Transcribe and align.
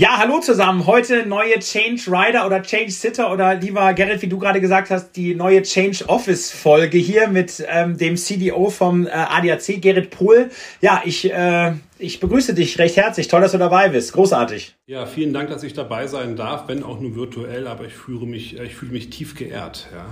Ja, 0.00 0.16
hallo 0.16 0.40
zusammen. 0.40 0.86
Heute 0.86 1.26
neue 1.26 1.58
Change 1.58 2.04
Rider 2.06 2.46
oder 2.46 2.62
Change 2.62 2.90
Sitter 2.90 3.30
oder 3.30 3.56
lieber 3.56 3.92
Gerrit, 3.92 4.22
wie 4.22 4.28
du 4.28 4.38
gerade 4.38 4.58
gesagt 4.58 4.88
hast, 4.88 5.12
die 5.12 5.34
neue 5.34 5.60
Change 5.60 6.08
Office 6.08 6.50
Folge 6.50 6.96
hier 6.96 7.28
mit 7.28 7.62
ähm, 7.68 7.98
dem 7.98 8.16
CDO 8.16 8.70
vom 8.70 9.06
äh, 9.06 9.10
ADAC, 9.10 9.82
Gerrit 9.82 10.08
Pohl. 10.08 10.48
Ja, 10.80 11.02
ich, 11.04 11.30
äh, 11.30 11.74
ich 11.98 12.18
begrüße 12.18 12.54
dich 12.54 12.78
recht 12.78 12.96
herzlich. 12.96 13.28
Toll, 13.28 13.42
dass 13.42 13.52
du 13.52 13.58
dabei 13.58 13.90
bist. 13.90 14.14
Großartig. 14.14 14.74
Ja, 14.86 15.04
vielen 15.04 15.34
Dank, 15.34 15.50
dass 15.50 15.62
ich 15.64 15.74
dabei 15.74 16.06
sein 16.06 16.34
darf, 16.34 16.66
wenn 16.66 16.82
auch 16.82 16.98
nur 16.98 17.14
virtuell, 17.14 17.66
aber 17.66 17.84
ich 17.84 17.92
fühle 17.92 18.24
mich, 18.24 18.58
äh, 18.58 18.64
ich 18.64 18.76
fühle 18.76 18.92
mich 18.92 19.10
tief 19.10 19.34
geehrt. 19.34 19.88
Ja. 19.92 20.06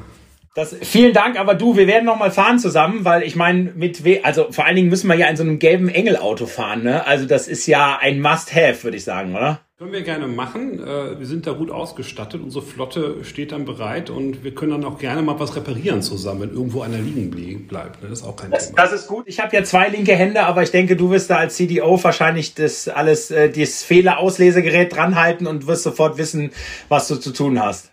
Das, 0.54 0.76
vielen 0.82 1.14
Dank, 1.14 1.40
aber 1.40 1.54
du, 1.54 1.78
wir 1.78 1.86
werden 1.86 2.04
noch 2.04 2.18
mal 2.18 2.30
fahren 2.30 2.58
zusammen, 2.58 3.06
weil 3.06 3.22
ich 3.22 3.36
meine, 3.36 3.72
mit 3.74 4.04
we 4.04 4.20
also 4.22 4.52
vor 4.52 4.66
allen 4.66 4.76
Dingen 4.76 4.88
müssen 4.90 5.08
wir 5.08 5.14
ja 5.14 5.28
in 5.28 5.36
so 5.38 5.44
einem 5.44 5.58
gelben 5.58 5.88
Engel-Auto 5.88 6.44
fahren, 6.44 6.82
ne? 6.82 7.06
Also 7.06 7.24
das 7.24 7.48
ist 7.48 7.66
ja 7.66 7.96
ein 7.98 8.20
Must-Have, 8.20 8.84
würde 8.84 8.98
ich 8.98 9.04
sagen, 9.04 9.34
oder? 9.34 9.60
Können 9.78 9.92
wir 9.92 10.02
gerne 10.02 10.26
machen. 10.26 10.80
Äh, 10.82 11.20
wir 11.20 11.26
sind 11.26 11.46
da 11.46 11.52
gut 11.52 11.70
ausgestattet. 11.70 12.42
Unsere 12.42 12.64
Flotte 12.64 13.22
steht 13.22 13.52
dann 13.52 13.64
bereit 13.64 14.10
und 14.10 14.42
wir 14.42 14.52
können 14.52 14.72
dann 14.72 14.84
auch 14.84 14.98
gerne 14.98 15.22
mal 15.22 15.38
was 15.38 15.54
reparieren 15.54 16.02
zusammen, 16.02 16.40
wenn 16.40 16.50
irgendwo 16.50 16.82
einer 16.82 16.98
liegen 16.98 17.68
bleibt. 17.68 18.02
Ne? 18.02 18.08
Das 18.08 18.22
ist 18.22 18.26
auch 18.26 18.34
kein 18.34 18.50
das, 18.50 18.70
Thema. 18.70 18.82
Das 18.82 18.92
ist 18.92 19.06
gut. 19.06 19.28
Ich 19.28 19.38
habe 19.38 19.54
ja 19.54 19.62
zwei 19.62 19.86
linke 19.86 20.16
Hände, 20.16 20.42
aber 20.42 20.64
ich 20.64 20.72
denke, 20.72 20.96
du 20.96 21.10
wirst 21.10 21.30
da 21.30 21.36
als 21.36 21.54
CDO 21.54 22.02
wahrscheinlich 22.02 22.54
das 22.54 22.88
alles, 22.88 23.30
äh, 23.30 23.50
das 23.50 23.84
Fehlerauslesgerät 23.84 24.96
dranhalten 24.96 25.46
und 25.46 25.68
wirst 25.68 25.84
sofort 25.84 26.18
wissen, 26.18 26.50
was 26.88 27.06
du 27.06 27.14
zu 27.14 27.32
tun 27.32 27.62
hast. 27.62 27.92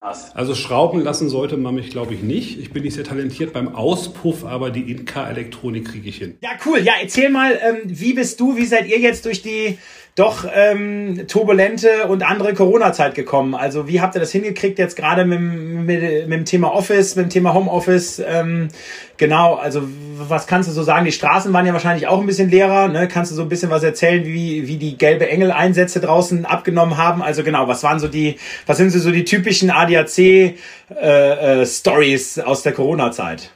Also 0.00 0.54
schrauben 0.54 1.02
lassen 1.02 1.28
sollte 1.28 1.56
man 1.56 1.74
mich, 1.74 1.90
glaube 1.90 2.14
ich, 2.14 2.22
nicht. 2.22 2.60
Ich 2.60 2.72
bin 2.72 2.84
nicht 2.84 2.94
sehr 2.94 3.02
talentiert 3.02 3.52
beim 3.52 3.74
Auspuff, 3.74 4.44
aber 4.44 4.70
die 4.70 4.92
Inka-Elektronik 4.92 5.88
kriege 5.88 6.08
ich 6.08 6.18
hin. 6.18 6.38
Ja, 6.40 6.50
cool. 6.64 6.78
Ja, 6.78 6.92
erzähl 7.02 7.30
mal, 7.30 7.58
ähm, 7.60 7.78
wie 7.84 8.14
bist 8.14 8.38
du, 8.38 8.56
wie 8.56 8.64
seid 8.64 8.86
ihr 8.86 9.00
jetzt 9.00 9.24
durch 9.24 9.42
die 9.42 9.76
doch 10.18 10.46
ähm, 10.52 11.26
turbulente 11.28 12.06
und 12.08 12.22
andere 12.22 12.54
Corona-Zeit 12.54 13.14
gekommen? 13.14 13.54
Also 13.54 13.86
wie 13.86 14.00
habt 14.00 14.16
ihr 14.16 14.20
das 14.20 14.32
hingekriegt 14.32 14.78
jetzt 14.78 14.96
gerade 14.96 15.24
mit, 15.24 15.40
mit, 15.40 16.28
mit 16.28 16.38
dem 16.38 16.44
Thema 16.44 16.74
Office, 16.74 17.16
mit 17.16 17.26
dem 17.26 17.30
Thema 17.30 17.54
Homeoffice? 17.54 18.22
Ähm, 18.26 18.68
genau, 19.16 19.54
also 19.54 19.82
was 20.16 20.46
kannst 20.46 20.68
du 20.68 20.72
so 20.72 20.82
sagen? 20.82 21.04
Die 21.04 21.12
Straßen 21.12 21.52
waren 21.52 21.66
ja 21.66 21.72
wahrscheinlich 21.72 22.08
auch 22.08 22.20
ein 22.20 22.26
bisschen 22.26 22.50
leerer. 22.50 22.88
Ne? 22.88 23.08
Kannst 23.08 23.30
du 23.30 23.36
so 23.36 23.42
ein 23.42 23.48
bisschen 23.48 23.70
was 23.70 23.82
erzählen, 23.82 24.24
wie, 24.24 24.66
wie 24.66 24.76
die 24.76 24.98
gelbe 24.98 25.28
Engel-Einsätze 25.28 26.00
draußen 26.00 26.46
abgenommen 26.46 26.96
haben? 26.96 27.22
Also 27.22 27.44
genau, 27.44 27.68
was 27.68 27.84
waren 27.84 28.00
so 28.00 28.08
die, 28.08 28.36
was 28.66 28.78
sind 28.78 28.90
so 28.90 29.12
die 29.12 29.24
typischen 29.24 29.70
ADAC-Stories 29.70 32.36
äh, 32.36 32.40
äh, 32.40 32.44
aus 32.44 32.62
der 32.62 32.72
Corona-Zeit? 32.72 33.52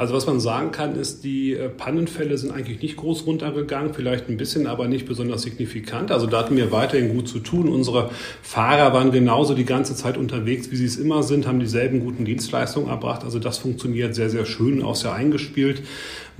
Also 0.00 0.14
was 0.14 0.26
man 0.26 0.40
sagen 0.40 0.72
kann, 0.72 0.96
ist, 0.96 1.24
die 1.24 1.52
äh, 1.52 1.68
Pannenfälle 1.68 2.38
sind 2.38 2.52
eigentlich 2.52 2.80
nicht 2.80 2.96
groß 2.96 3.26
runtergegangen, 3.26 3.92
vielleicht 3.92 4.30
ein 4.30 4.38
bisschen, 4.38 4.66
aber 4.66 4.88
nicht 4.88 5.04
besonders 5.04 5.42
signifikant. 5.42 6.10
Also 6.10 6.26
da 6.26 6.38
hatten 6.38 6.56
wir 6.56 6.72
weiterhin 6.72 7.14
gut 7.14 7.28
zu 7.28 7.38
tun. 7.38 7.68
Unsere 7.68 8.08
Fahrer 8.40 8.94
waren 8.94 9.10
genauso 9.10 9.52
die 9.52 9.66
ganze 9.66 9.94
Zeit 9.94 10.16
unterwegs, 10.16 10.70
wie 10.70 10.76
sie 10.76 10.86
es 10.86 10.96
immer 10.96 11.22
sind, 11.22 11.46
haben 11.46 11.60
dieselben 11.60 12.00
guten 12.00 12.24
Dienstleistungen 12.24 12.88
erbracht. 12.88 13.24
Also 13.24 13.38
das 13.38 13.58
funktioniert 13.58 14.14
sehr, 14.14 14.30
sehr 14.30 14.46
schön, 14.46 14.82
auch 14.82 14.96
sehr 14.96 15.12
eingespielt. 15.12 15.82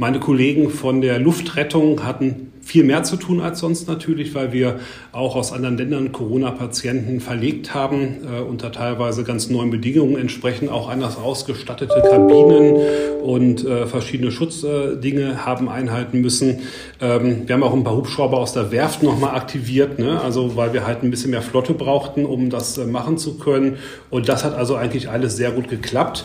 Meine 0.01 0.19
Kollegen 0.19 0.71
von 0.71 1.03
der 1.03 1.19
Luftrettung 1.19 2.05
hatten 2.05 2.53
viel 2.63 2.85
mehr 2.85 3.03
zu 3.03 3.17
tun 3.17 3.43
als 3.43 3.59
sonst 3.61 3.87
natürlich, 3.87 4.35
weil 4.35 4.51
wir 4.51 4.81
auch 5.13 5.37
aus 5.37 5.53
anderen 5.53 5.77
Ländern 5.77 6.11
Corona-Patienten 6.11 7.21
verlegt 7.21 7.75
haben, 7.75 8.17
äh, 8.25 8.41
unter 8.41 8.73
teilweise 8.73 9.25
ganz 9.25 9.51
neuen 9.51 9.69
Bedingungen 9.69 10.17
entsprechend 10.17 10.71
auch 10.71 10.89
anders 10.89 11.19
ausgestattete 11.19 12.01
Kabinen 12.01 12.81
und 13.23 13.63
äh, 13.67 13.87
verschiedene 13.87 14.31
Schutzdinge 14.31 15.45
haben 15.45 15.69
einhalten 15.69 16.23
müssen. 16.23 16.61
Ähm, 17.03 17.43
wir 17.47 17.55
haben 17.55 17.63
auch 17.63 17.75
ein 17.75 17.85
paar 17.85 17.97
Hubschrauber 17.97 18.39
aus 18.39 18.55
der 18.55 18.73
Werft 18.73 19.03
nochmal 19.03 19.35
aktiviert, 19.35 19.99
ne? 19.99 20.19
also 20.23 20.57
weil 20.57 20.73
wir 20.73 20.87
halt 20.87 21.03
ein 21.03 21.11
bisschen 21.11 21.33
mehr 21.33 21.43
Flotte 21.43 21.75
brauchten, 21.75 22.25
um 22.25 22.49
das 22.49 22.79
äh, 22.79 22.87
machen 22.87 23.19
zu 23.19 23.37
können. 23.37 23.77
Und 24.09 24.31
das 24.31 24.45
hat 24.45 24.55
also 24.55 24.77
eigentlich 24.77 25.11
alles 25.11 25.37
sehr 25.37 25.51
gut 25.51 25.69
geklappt. 25.69 26.25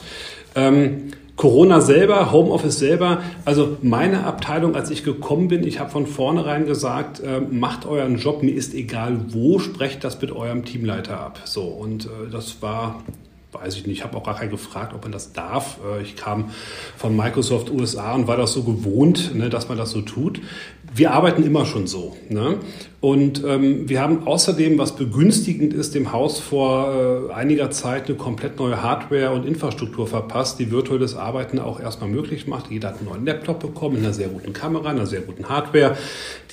Ähm, 0.56 1.12
Corona 1.36 1.82
selber, 1.82 2.32
Homeoffice 2.32 2.80
selber, 2.80 3.22
also 3.44 3.78
meine 3.82 4.24
Abteilung, 4.24 4.76
als 4.76 4.90
ich 4.90 5.04
gekommen 5.04 5.50
bin, 5.50 5.68
ich 5.68 5.80
habe 5.80 5.90
von 5.90 6.08
vornherein 6.08 6.66
gesagt, 6.66 7.20
äh, 7.20 7.42
macht 7.42 7.86
euren 7.86 8.18
Job, 8.18 8.42
mir 8.42 8.54
ist 8.54 8.74
egal 8.74 9.18
wo, 9.30 9.60
sprecht 9.60 10.04
das 10.04 10.22
mit 10.22 10.32
eurem 10.32 10.64
Teamleiter 10.64 11.20
ab. 11.20 11.42
So, 11.44 11.64
und 11.64 12.06
äh, 12.06 12.32
das 12.32 12.62
war 12.62 13.04
weiß 13.56 13.76
ich 13.78 13.88
nicht, 13.88 14.00
ich 14.00 14.04
habe 14.04 14.18
auch 14.18 14.24
gar 14.24 14.36
keinen 14.36 14.52
gefragt, 14.52 14.94
ob 14.94 15.04
man 15.04 15.12
das 15.12 15.34
darf. 15.34 15.78
Äh, 15.86 16.02
ich 16.02 16.16
kam 16.16 16.52
von 16.98 17.16
Microsoft 17.16 17.72
USA 17.72 18.14
und 18.14 18.28
war 18.28 18.38
das 18.38 18.54
so 18.54 18.64
gewohnt, 18.64 19.34
ne, 19.36 19.50
dass 19.50 19.70
man 19.70 19.78
das 19.78 19.92
so 19.92 20.02
tut. 20.02 20.42
Wir 20.98 21.12
arbeiten 21.12 21.44
immer 21.44 21.66
schon 21.66 21.88
so. 21.88 22.16
Ne? 22.30 22.60
Und 23.02 23.44
ähm, 23.44 23.90
wir 23.90 24.02
haben 24.02 24.26
außerdem, 24.26 24.78
was 24.78 24.96
begünstigend 24.96 25.74
ist, 25.74 25.94
dem 25.94 26.14
Haus 26.14 26.40
vor 26.40 27.30
äh, 27.30 27.34
einiger 27.34 27.70
Zeit 27.70 28.08
eine 28.08 28.18
komplett 28.18 28.58
neue 28.58 28.82
Hardware 28.82 29.32
und 29.32 29.46
Infrastruktur 29.46 30.08
verpasst, 30.08 30.58
die 30.58 30.72
virtuelles 30.72 31.16
Arbeiten 31.16 31.60
auch 31.60 31.82
erstmal 31.82 32.10
möglich 32.10 32.48
macht. 32.48 32.72
Jeder 32.72 32.88
hat 32.88 33.00
einen 33.00 33.10
neuen 33.10 33.26
Laptop 33.26 33.60
bekommen, 33.60 33.96
mit 33.98 34.06
einer 34.06 34.14
sehr 34.14 34.30
guten 34.30 34.54
Kamera, 34.54 34.90
einer 34.90 35.06
sehr 35.06 35.22
guten 35.22 35.50
Hardware, 35.50 35.98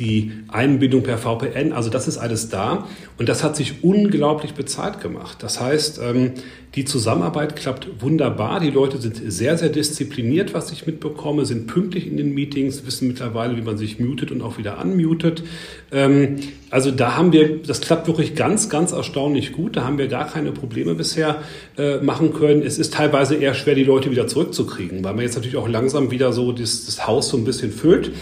die 0.01 0.33
Einbindung 0.49 1.05
per 1.05 1.19
VPN, 1.19 1.73
also 1.73 1.89
das 1.89 2.09
ist 2.09 2.19
alles 2.19 2.49
da. 2.49 2.89
Und 3.17 3.29
das 3.29 3.45
hat 3.45 3.55
sich 3.55 3.85
unglaublich 3.85 4.55
bezahlt 4.55 5.01
gemacht. 5.01 5.39
Das 5.41 5.61
heißt, 5.61 6.01
ähm, 6.03 6.33
die 6.75 6.85
Zusammenarbeit 6.87 7.55
klappt 7.55 8.01
wunderbar. 8.01 8.59
Die 8.59 8.71
Leute 8.71 8.99
sind 8.99 9.21
sehr, 9.27 9.59
sehr 9.59 9.69
diszipliniert, 9.69 10.55
was 10.55 10.73
ich 10.73 10.87
mitbekomme, 10.87 11.45
sind 11.45 11.67
pünktlich 11.67 12.07
in 12.07 12.17
den 12.17 12.33
Meetings, 12.35 12.87
wissen 12.87 13.09
mittlerweile, 13.09 13.57
wie 13.57 13.63
man 13.63 13.77
sich 13.77 14.01
mutet 14.01 14.31
und 14.33 14.43
auch 14.43 14.59
wieder 14.59 14.81
unmutet. 14.83 15.45
Ähm, 15.93 16.39
also 16.73 16.91
da 16.91 17.19
haben 17.19 17.33
wir, 17.35 17.59
das 17.63 17.83
klappt 17.83 18.07
wirklich 18.07 18.35
ganz, 18.35 18.71
ganz 18.71 18.93
erstaunlich 18.93 19.53
gut. 19.53 19.77
Da 19.77 19.85
haben 19.85 19.99
wir 19.99 20.09
gar 20.09 20.27
keine 20.27 20.53
Probleme 20.53 20.95
bisher 20.95 21.43
äh, 21.77 21.99
machen 21.99 22.33
können. 22.33 22.63
Es 22.63 22.79
ist 22.79 22.95
teilweise 22.95 23.35
eher 23.35 23.53
schwer, 23.53 23.75
die 23.75 23.85
Leute 23.85 24.11
wieder 24.11 24.27
zurückzukriegen, 24.27 25.05
weil 25.05 25.13
man 25.13 25.23
jetzt 25.23 25.35
natürlich 25.35 25.59
auch 25.59 25.69
langsam 25.69 26.11
wieder 26.11 26.33
so 26.33 26.51
das, 26.51 26.87
das 26.87 27.07
Haus 27.07 27.29
so 27.29 27.37
ein 27.37 27.45
bisschen 27.45 27.73
füllt. 27.73 28.13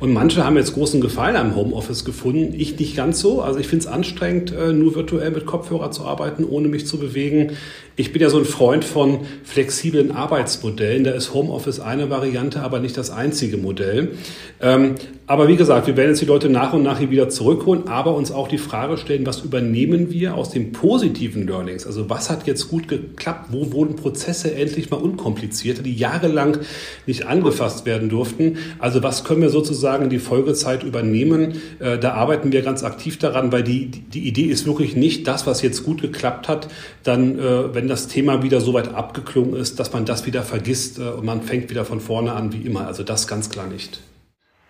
Und 0.00 0.12
manche 0.12 0.44
haben 0.44 0.56
jetzt 0.56 0.74
großen 0.74 1.00
Gefallen 1.00 1.36
am 1.36 1.54
Homeoffice 1.54 2.04
gefunden. 2.04 2.52
Ich 2.58 2.80
nicht 2.80 2.96
ganz 2.96 3.20
so. 3.20 3.42
Also 3.42 3.60
ich 3.60 3.68
finde 3.68 3.84
es 3.84 3.92
anstrengend, 3.92 4.52
äh, 4.52 4.72
nur 4.72 4.96
virtuell 4.96 5.30
mit 5.30 5.46
Kopfhörer 5.46 5.92
zu 5.92 6.04
arbeiten, 6.04 6.42
ohne 6.42 6.66
mich 6.66 6.88
zu 6.88 6.98
bewegen. 6.98 7.52
Ich 7.94 8.12
bin 8.12 8.20
ja 8.22 8.28
so 8.28 8.38
ein 8.38 8.44
Freund 8.44 8.84
von 8.84 9.20
flexiblen 9.44 10.10
Arbeitsmodellen. 10.10 11.04
Da 11.04 11.12
ist 11.12 11.32
Homeoffice 11.32 11.78
eine 11.78 12.10
Variante, 12.10 12.60
aber 12.62 12.80
nicht 12.80 12.96
das 12.96 13.10
einzige 13.10 13.56
Modell. 13.56 14.16
Ähm, 14.60 14.96
aber 15.30 15.46
wie 15.46 15.54
gesagt, 15.54 15.86
wir 15.86 15.96
werden 15.96 16.10
jetzt 16.10 16.20
die 16.20 16.26
Leute 16.26 16.48
nach 16.48 16.72
und 16.72 16.82
nach 16.82 16.98
hier 16.98 17.12
wieder 17.12 17.28
zurückholen, 17.28 17.86
aber 17.86 18.16
uns 18.16 18.32
auch 18.32 18.48
die 18.48 18.58
Frage 18.58 18.96
stellen, 18.96 19.24
was 19.24 19.42
übernehmen 19.42 20.10
wir 20.10 20.34
aus 20.34 20.50
den 20.50 20.72
positiven 20.72 21.46
Learnings? 21.46 21.86
Also 21.86 22.10
was 22.10 22.30
hat 22.30 22.48
jetzt 22.48 22.68
gut 22.68 22.88
geklappt? 22.88 23.50
Wo 23.50 23.70
wurden 23.70 23.94
Prozesse 23.94 24.52
endlich 24.52 24.90
mal 24.90 24.96
unkomplizierter, 24.96 25.84
die 25.84 25.94
jahrelang 25.94 26.58
nicht 27.06 27.28
angefasst 27.28 27.86
werden 27.86 28.08
durften? 28.08 28.56
Also 28.80 29.04
was 29.04 29.22
können 29.22 29.40
wir 29.40 29.50
sozusagen 29.50 30.02
in 30.02 30.10
die 30.10 30.18
Folgezeit 30.18 30.82
übernehmen? 30.82 31.60
Äh, 31.78 32.00
da 32.00 32.14
arbeiten 32.14 32.50
wir 32.50 32.62
ganz 32.62 32.82
aktiv 32.82 33.16
daran, 33.16 33.52
weil 33.52 33.62
die, 33.62 33.86
die 33.86 34.26
Idee 34.26 34.46
ist 34.46 34.66
wirklich 34.66 34.96
nicht 34.96 35.28
das, 35.28 35.46
was 35.46 35.62
jetzt 35.62 35.84
gut 35.84 36.02
geklappt 36.02 36.48
hat, 36.48 36.66
dann, 37.04 37.38
äh, 37.38 37.72
wenn 37.72 37.86
das 37.86 38.08
Thema 38.08 38.42
wieder 38.42 38.60
so 38.60 38.74
weit 38.74 38.92
abgeklungen 38.92 39.54
ist, 39.54 39.78
dass 39.78 39.92
man 39.92 40.04
das 40.04 40.26
wieder 40.26 40.42
vergisst 40.42 40.98
äh, 40.98 41.02
und 41.02 41.24
man 41.24 41.42
fängt 41.42 41.70
wieder 41.70 41.84
von 41.84 42.00
vorne 42.00 42.32
an 42.32 42.52
wie 42.52 42.66
immer. 42.66 42.88
Also 42.88 43.04
das 43.04 43.28
ganz 43.28 43.48
klar 43.48 43.68
nicht. 43.68 44.00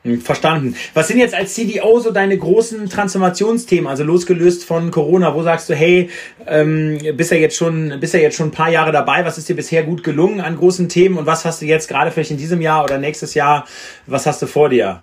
Hm, 0.02 0.22
verstanden. 0.22 0.76
Was 0.94 1.08
sind 1.08 1.18
jetzt 1.18 1.34
als 1.34 1.54
CDO 1.54 2.00
so 2.00 2.10
deine 2.10 2.38
großen 2.38 2.88
Transformationsthemen, 2.88 3.86
also 3.86 4.02
losgelöst 4.02 4.64
von 4.64 4.90
Corona? 4.90 5.34
Wo 5.34 5.42
sagst 5.42 5.68
du, 5.68 5.74
hey, 5.74 6.08
ähm, 6.46 6.98
bist 7.16 7.30
ja 7.30 7.36
jetzt 7.36 7.56
schon, 7.56 8.00
bist 8.00 8.14
ja 8.14 8.20
jetzt 8.20 8.36
schon 8.36 8.48
ein 8.48 8.52
paar 8.52 8.70
Jahre 8.70 8.92
dabei. 8.92 9.26
Was 9.26 9.36
ist 9.36 9.50
dir 9.50 9.56
bisher 9.56 9.82
gut 9.82 10.02
gelungen 10.02 10.40
an 10.40 10.56
großen 10.56 10.88
Themen 10.88 11.18
und 11.18 11.26
was 11.26 11.44
hast 11.44 11.60
du 11.60 11.66
jetzt 11.66 11.88
gerade 11.88 12.10
vielleicht 12.10 12.30
in 12.30 12.38
diesem 12.38 12.62
Jahr 12.62 12.82
oder 12.82 12.96
nächstes 12.96 13.34
Jahr? 13.34 13.66
Was 14.06 14.24
hast 14.26 14.40
du 14.40 14.46
vor 14.46 14.70
dir? 14.70 15.02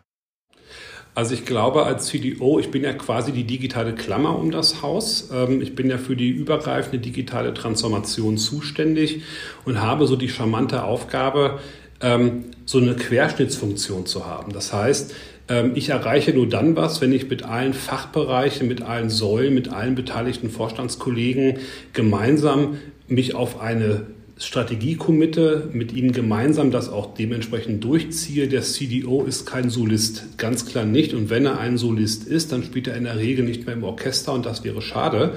Also 1.18 1.34
ich 1.34 1.46
glaube 1.46 1.84
als 1.84 2.06
CDO, 2.06 2.59
ich 2.59 2.69
bin 2.69 2.84
ja 2.84 2.94
quasi 2.94 3.31
die 3.31 3.44
digitale 3.44 3.96
Klammer 3.96 4.38
um 4.38 4.52
das 4.52 4.84
Haus. 4.84 5.31
Ähm, 5.34 5.62
ich 5.63 5.74
bin 5.74 5.89
ja 5.89 5.98
für 5.98 6.16
die 6.16 6.30
übergreifende 6.30 7.00
digitale 7.00 7.56
Transformation 7.56 8.38
zuständig 8.38 9.24
und 9.66 9.81
habe 9.81 10.06
so 10.06 10.16
die 10.16 10.30
charmante 10.30 10.83
Aufgabe, 10.83 11.60
ähm, 12.02 12.46
so 12.66 12.80
eine 12.80 12.96
Querschnittsfunktion 12.96 14.06
zu 14.06 14.26
haben. 14.26 14.54
Das 14.54 14.74
heißt, 14.74 15.14
ähm, 15.50 15.72
ich 15.76 15.90
erreiche 15.90 16.34
nur 16.34 16.48
dann 16.48 16.76
was, 16.76 17.02
wenn 17.02 17.14
ich 17.14 17.30
mit 17.30 17.44
allen 17.44 17.74
Fachbereichen, 17.74 18.68
mit 18.68 18.82
allen 18.82 19.10
Säulen, 19.10 19.54
mit 19.54 19.70
allen 19.70 19.96
beteiligten 19.96 20.50
Vorstandskollegen 20.50 21.60
gemeinsam 21.94 22.78
mich 23.08 23.36
auf 23.36 23.62
eine 23.62 24.08
Strategie-Committe, 24.39 25.69
mit 25.74 25.94
Ihnen 25.94 26.12
gemeinsam 26.12 26.69
das 26.69 26.89
auch 26.89 27.16
dementsprechend 27.16 27.84
durchziehe. 27.84 28.48
Der 28.48 28.62
CDO 28.62 29.24
ist 29.24 29.45
kein 29.45 29.69
Solist, 29.69 30.38
ganz 30.38 30.66
klar 30.66 30.86
nicht. 30.86 31.13
Und 31.13 31.30
wenn 31.30 31.45
er 31.45 31.60
ein 31.60 31.78
Solist 31.78 32.28
ist, 32.28 32.51
dann 32.51 32.63
spielt 32.63 32.88
er 32.88 32.95
in 32.95 33.06
der 33.06 33.18
Regel 33.18 33.45
nicht 33.45 33.66
mehr 33.66 33.75
im 33.75 33.84
Orchester 33.84 34.34
und 34.34 34.45
das 34.45 34.63
wäre 34.63 34.81
schade. 34.81 35.34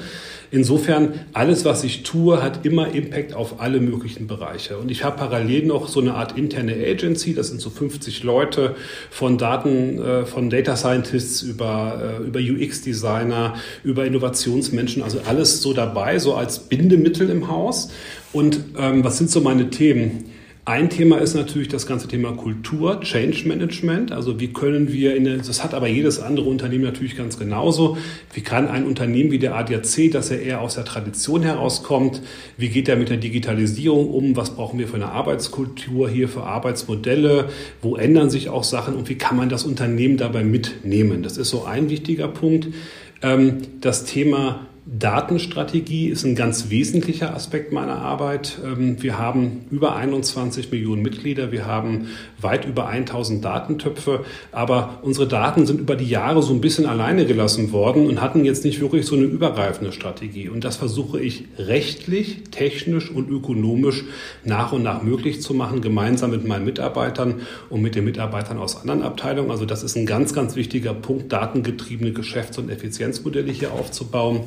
Insofern, 0.53 1.21
alles, 1.33 1.65
was 1.65 1.85
ich 1.85 2.03
tue, 2.03 2.43
hat 2.43 2.67
immer 2.67 2.93
Impact 2.93 3.35
auf 3.35 3.61
alle 3.61 3.79
möglichen 3.81 4.27
Bereiche. 4.27 4.79
Und 4.79 4.91
ich 4.91 5.05
habe 5.05 5.17
parallel 5.17 5.67
noch 5.67 5.87
so 5.87 6.01
eine 6.01 6.15
Art 6.15 6.37
interne 6.37 6.75
Agency, 6.75 7.35
das 7.35 7.49
sind 7.49 7.61
so 7.61 7.71
50 7.71 8.25
Leute 8.25 8.75
von 9.11 9.39
Daten, 9.39 10.03
äh, 10.03 10.27
von 10.27 10.51
Data 10.51 10.75
Scientists 10.77 11.43
über, 11.43 12.19
äh, 12.21 12.27
über 12.27 12.41
UX-Designer, 12.41 13.55
über 13.85 14.05
Innovationsmenschen, 14.05 15.05
also 15.05 15.21
alles 15.25 15.63
so 15.63 15.73
dabei, 15.73 16.19
so 16.19 16.35
als 16.35 16.59
Bindemittel 16.59 17.31
im 17.31 17.47
Haus. 17.49 17.91
Und 18.33 18.61
ähm, 18.79 19.05
was 19.05 19.19
sind 19.19 19.31
so 19.31 19.41
meine 19.41 19.71
Themen? 19.71 20.25
Ein 20.67 20.91
Thema 20.91 21.17
ist 21.19 21.35
natürlich 21.35 21.69
das 21.69 21.87
ganze 21.87 22.07
Thema 22.07 22.33
Kultur, 22.33 23.01
Change 23.01 23.49
Management. 23.49 24.13
Also 24.13 24.39
wie 24.39 24.53
können 24.53 24.93
wir, 24.93 25.17
in 25.17 25.25
das 25.25 25.65
hat 25.65 25.73
aber 25.73 25.89
jedes 25.89 26.21
andere 26.21 26.49
Unternehmen 26.49 26.85
natürlich 26.85 27.17
ganz 27.17 27.39
genauso. 27.39 27.97
Wie 28.35 28.43
kann 28.43 28.69
ein 28.69 28.85
Unternehmen 28.85 29.33
wie 29.33 29.39
der 29.39 29.57
ADAC, 29.57 30.13
dass 30.13 30.31
er 30.31 30.43
eher 30.43 30.61
aus 30.61 30.75
der 30.75 30.85
Tradition 30.85 31.43
herauskommt, 31.43 32.21
wie 32.59 32.69
geht 32.69 32.89
er 32.89 32.97
mit 32.97 33.09
der 33.09 33.17
Digitalisierung 33.17 34.11
um? 34.11 34.37
Was 34.37 34.51
brauchen 34.51 34.79
wir 34.79 34.87
für 34.87 34.97
eine 34.97 35.09
Arbeitskultur 35.09 36.11
hier, 36.11 36.29
für 36.29 36.45
Arbeitsmodelle? 36.45 37.49
Wo 37.81 37.97
ändern 37.97 38.29
sich 38.29 38.51
auch 38.51 38.63
Sachen 38.63 38.95
und 38.95 39.09
wie 39.09 39.17
kann 39.17 39.37
man 39.37 39.49
das 39.49 39.65
Unternehmen 39.65 40.19
dabei 40.19 40.45
mitnehmen? 40.45 41.23
Das 41.23 41.39
ist 41.39 41.49
so 41.49 41.65
ein 41.65 41.89
wichtiger 41.89 42.29
Punkt. 42.29 42.69
Ähm, 43.23 43.63
das 43.81 44.05
Thema 44.05 44.67
Datenstrategie 44.93 46.09
ist 46.09 46.25
ein 46.25 46.35
ganz 46.35 46.69
wesentlicher 46.69 47.33
Aspekt 47.33 47.73
meiner 47.73 47.99
Arbeit. 47.99 48.59
Ähm, 48.65 49.01
wir 49.01 49.19
haben 49.19 49.67
über 49.71 49.95
21 49.95 50.73
Millionen 50.73 51.03
Mitglieder, 51.03 51.53
wir 51.53 51.65
haben 51.65 52.09
weit 52.41 52.65
über 52.65 52.89
1000 52.89 53.45
Datentöpfe, 53.45 54.25
aber 54.51 54.99
unsere 55.03 55.29
Daten 55.29 55.65
sind 55.65 55.79
über 55.79 55.95
die 55.95 56.09
Jahre 56.09 56.43
so 56.43 56.53
ein 56.53 56.61
bisschen 56.61 56.87
alleine 56.87 57.25
gelassen 57.25 57.71
worden 57.71 58.09
und 58.09 58.21
hatten 58.21 58.45
jetzt 58.45 58.65
nicht 58.65 58.81
wirklich 58.81 59.07
so 59.07 59.15
eine 59.15 59.27
übergreifende 59.27 59.93
Strategie. 59.93 60.49
Und 60.49 60.65
das 60.65 60.77
versuche 60.77 61.21
ich 61.21 61.45
rechtlich, 61.57 62.43
technisch 62.51 63.13
und 63.13 63.31
ökonomisch 63.31 64.03
nach 64.45 64.73
und 64.73 64.83
nach 64.83 65.03
möglich 65.03 65.41
zu 65.41 65.55
machen, 65.55 65.83
gemeinsam 65.83 66.33
mit 66.33 66.45
meinen 66.45 66.65
Mitarbeitern 66.65 67.43
und 67.69 67.81
mit 67.81 67.95
den 67.95 68.05
Mitarbeitern 68.05 68.59
aus 68.59 68.81
anderen 68.81 69.03
Abteilungen. 69.03 69.53
Also 69.53 69.67
das 69.67 69.85
ist 69.85 69.97
ein 69.97 70.07
ganz, 70.07 70.35
ganz 70.35 70.57
wichtiger 70.57 70.95
Punkt, 70.95 71.33
datengetriebene 71.33 72.13
Geschäfts- 72.13 72.59
und 72.59 72.71
Effizienzmodelle 72.71 73.53
hier 73.53 73.73
aufzubauen. 73.73 74.47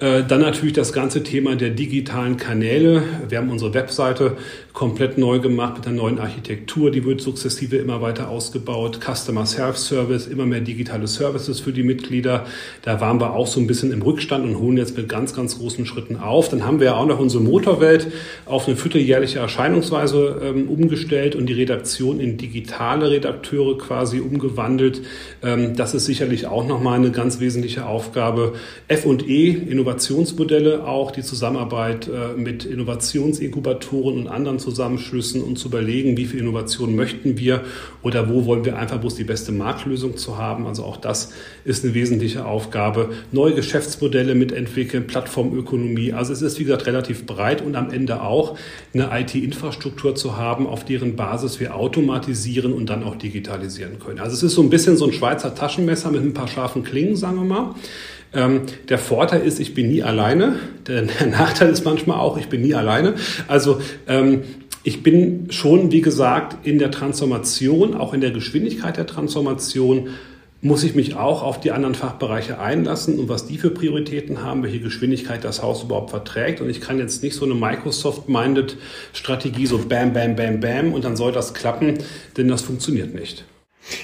Äh, 0.00 0.24
dann 0.24 0.40
natürlich 0.40 0.72
das 0.72 0.92
ganze 0.92 1.22
Thema 1.22 1.56
der 1.56 1.70
digitalen 1.70 2.36
Kanäle. 2.36 3.02
Wir 3.28 3.38
haben 3.38 3.50
unsere 3.50 3.74
Webseite 3.74 4.36
komplett 4.72 5.18
neu 5.18 5.40
gemacht 5.40 5.76
mit 5.76 5.86
einer 5.86 5.96
neuen 5.96 6.18
Architektur. 6.18 6.90
Die 6.90 7.04
wird 7.04 7.20
sukzessive 7.20 7.76
immer 7.76 8.00
weiter 8.00 8.28
ausgebaut. 8.28 9.00
Customer 9.04 9.44
Self-Service, 9.44 10.26
immer 10.26 10.46
mehr 10.46 10.60
digitale 10.60 11.06
Services 11.06 11.60
für 11.60 11.72
die 11.72 11.82
Mitglieder. 11.82 12.46
Da 12.82 13.00
waren 13.00 13.20
wir 13.20 13.34
auch 13.34 13.46
so 13.46 13.60
ein 13.60 13.66
bisschen 13.66 13.92
im 13.92 14.00
Rückstand 14.02 14.44
und 14.44 14.58
holen 14.58 14.78
jetzt 14.78 14.96
mit 14.96 15.08
ganz, 15.08 15.34
ganz 15.34 15.58
großen 15.58 15.84
Schritten 15.86 16.16
auf. 16.16 16.48
Dann 16.48 16.64
haben 16.64 16.78
wir 16.78 16.86
ja 16.86 16.96
auch 16.96 17.06
noch 17.06 17.18
unsere 17.18 17.42
Motorwelt 17.42 18.06
auf 18.46 18.66
eine 18.66 18.76
vierteljährliche 18.76 19.38
Erscheinungsweise 19.38 20.40
ähm, 20.42 20.68
umgestellt 20.68 21.34
und 21.34 21.46
die 21.46 21.54
Redaktion 21.54 22.20
in 22.20 22.36
digitale 22.36 23.10
Redakteure 23.10 23.76
quasi 23.76 24.20
umgewandelt. 24.20 25.02
Ähm, 25.42 25.76
das 25.76 25.94
ist 25.94 26.06
sicherlich 26.06 26.46
auch 26.46 26.66
nochmal 26.66 26.98
eine 26.98 27.10
ganz 27.10 27.40
wesentliche 27.40 27.86
Aufgabe. 27.86 28.54
Innovationsmodelle 29.68 30.86
auch, 30.86 31.10
die 31.10 31.22
Zusammenarbeit 31.22 32.08
äh, 32.08 32.38
mit 32.38 32.64
Innovationsinkubatoren 32.64 34.18
und 34.18 34.28
anderen 34.28 34.58
Zusammenschlüssen 34.58 35.42
und 35.42 35.58
zu 35.58 35.68
überlegen, 35.68 36.16
wie 36.16 36.26
viel 36.26 36.40
Innovation 36.40 36.94
möchten 36.94 37.38
wir 37.38 37.62
oder 38.02 38.28
wo 38.28 38.46
wollen 38.46 38.64
wir 38.64 38.78
einfach 38.78 38.98
bloß 38.98 39.14
die 39.14 39.24
beste 39.24 39.52
Marktlösung 39.52 40.16
zu 40.16 40.38
haben. 40.38 40.66
Also 40.66 40.84
auch 40.84 40.96
das 40.96 41.32
ist 41.64 41.84
eine 41.84 41.94
wesentliche 41.94 42.44
Aufgabe. 42.44 43.10
Neue 43.32 43.54
Geschäftsmodelle 43.54 44.34
mitentwickeln, 44.34 45.06
Plattformökonomie. 45.06 46.12
Also 46.12 46.32
es 46.32 46.42
ist, 46.42 46.58
wie 46.58 46.64
gesagt, 46.64 46.86
relativ 46.86 47.26
breit 47.26 47.62
und 47.62 47.76
am 47.76 47.90
Ende 47.90 48.22
auch 48.22 48.56
eine 48.94 49.10
IT-Infrastruktur 49.12 50.14
zu 50.14 50.36
haben, 50.36 50.66
auf 50.66 50.84
deren 50.84 51.16
Basis 51.16 51.60
wir 51.60 51.74
automatisieren 51.74 52.72
und 52.72 52.90
dann 52.90 53.04
auch 53.04 53.16
digitalisieren 53.16 53.98
können. 53.98 54.20
Also 54.20 54.34
es 54.34 54.42
ist 54.42 54.54
so 54.54 54.62
ein 54.62 54.70
bisschen 54.70 54.96
so 54.96 55.06
ein 55.06 55.12
Schweizer 55.12 55.54
Taschenmesser 55.54 56.10
mit 56.10 56.22
ein 56.22 56.34
paar 56.34 56.48
scharfen 56.48 56.82
Klingen, 56.82 57.16
sagen 57.16 57.36
wir 57.36 57.44
mal. 57.44 57.74
Ähm, 58.32 58.62
der 58.88 58.98
Vorteil 58.98 59.42
ist, 59.42 59.58
ich 59.58 59.74
bin 59.74 59.88
nie 59.88 60.02
alleine. 60.02 60.56
Der, 60.86 61.02
der, 61.02 61.26
Nachteil 61.26 61.70
ist 61.70 61.84
manchmal 61.84 62.18
auch, 62.18 62.38
ich 62.38 62.48
bin 62.48 62.62
nie 62.62 62.74
alleine. 62.74 63.14
Also 63.48 63.80
ähm, 64.06 64.42
ich 64.82 65.02
bin 65.02 65.50
schon, 65.50 65.90
wie 65.92 66.00
gesagt, 66.00 66.66
in 66.66 66.78
der 66.78 66.90
Transformation, 66.90 67.94
auch 67.94 68.14
in 68.14 68.20
der 68.20 68.30
Geschwindigkeit 68.30 68.96
der 68.96 69.06
Transformation, 69.06 70.10
muss 70.62 70.84
ich 70.84 70.94
mich 70.94 71.16
auch 71.16 71.42
auf 71.42 71.58
die 71.60 71.70
anderen 71.70 71.94
Fachbereiche 71.94 72.58
einlassen 72.58 73.18
und 73.18 73.28
was 73.28 73.46
die 73.46 73.56
für 73.56 73.70
Prioritäten 73.70 74.42
haben, 74.42 74.62
welche 74.62 74.80
Geschwindigkeit 74.80 75.42
das 75.42 75.62
Haus 75.62 75.82
überhaupt 75.82 76.10
verträgt. 76.10 76.60
Und 76.60 76.68
ich 76.68 76.82
kann 76.82 76.98
jetzt 76.98 77.22
nicht 77.22 77.34
so 77.34 77.46
eine 77.46 77.54
Microsoft-minded 77.54 78.76
Strategie 79.14 79.66
so 79.66 79.78
bam, 79.78 80.12
bam, 80.12 80.36
bam, 80.36 80.60
bam 80.60 80.92
und 80.92 81.04
dann 81.04 81.16
soll 81.16 81.32
das 81.32 81.54
klappen, 81.54 81.98
denn 82.36 82.48
das 82.48 82.60
funktioniert 82.60 83.14
nicht. 83.14 83.44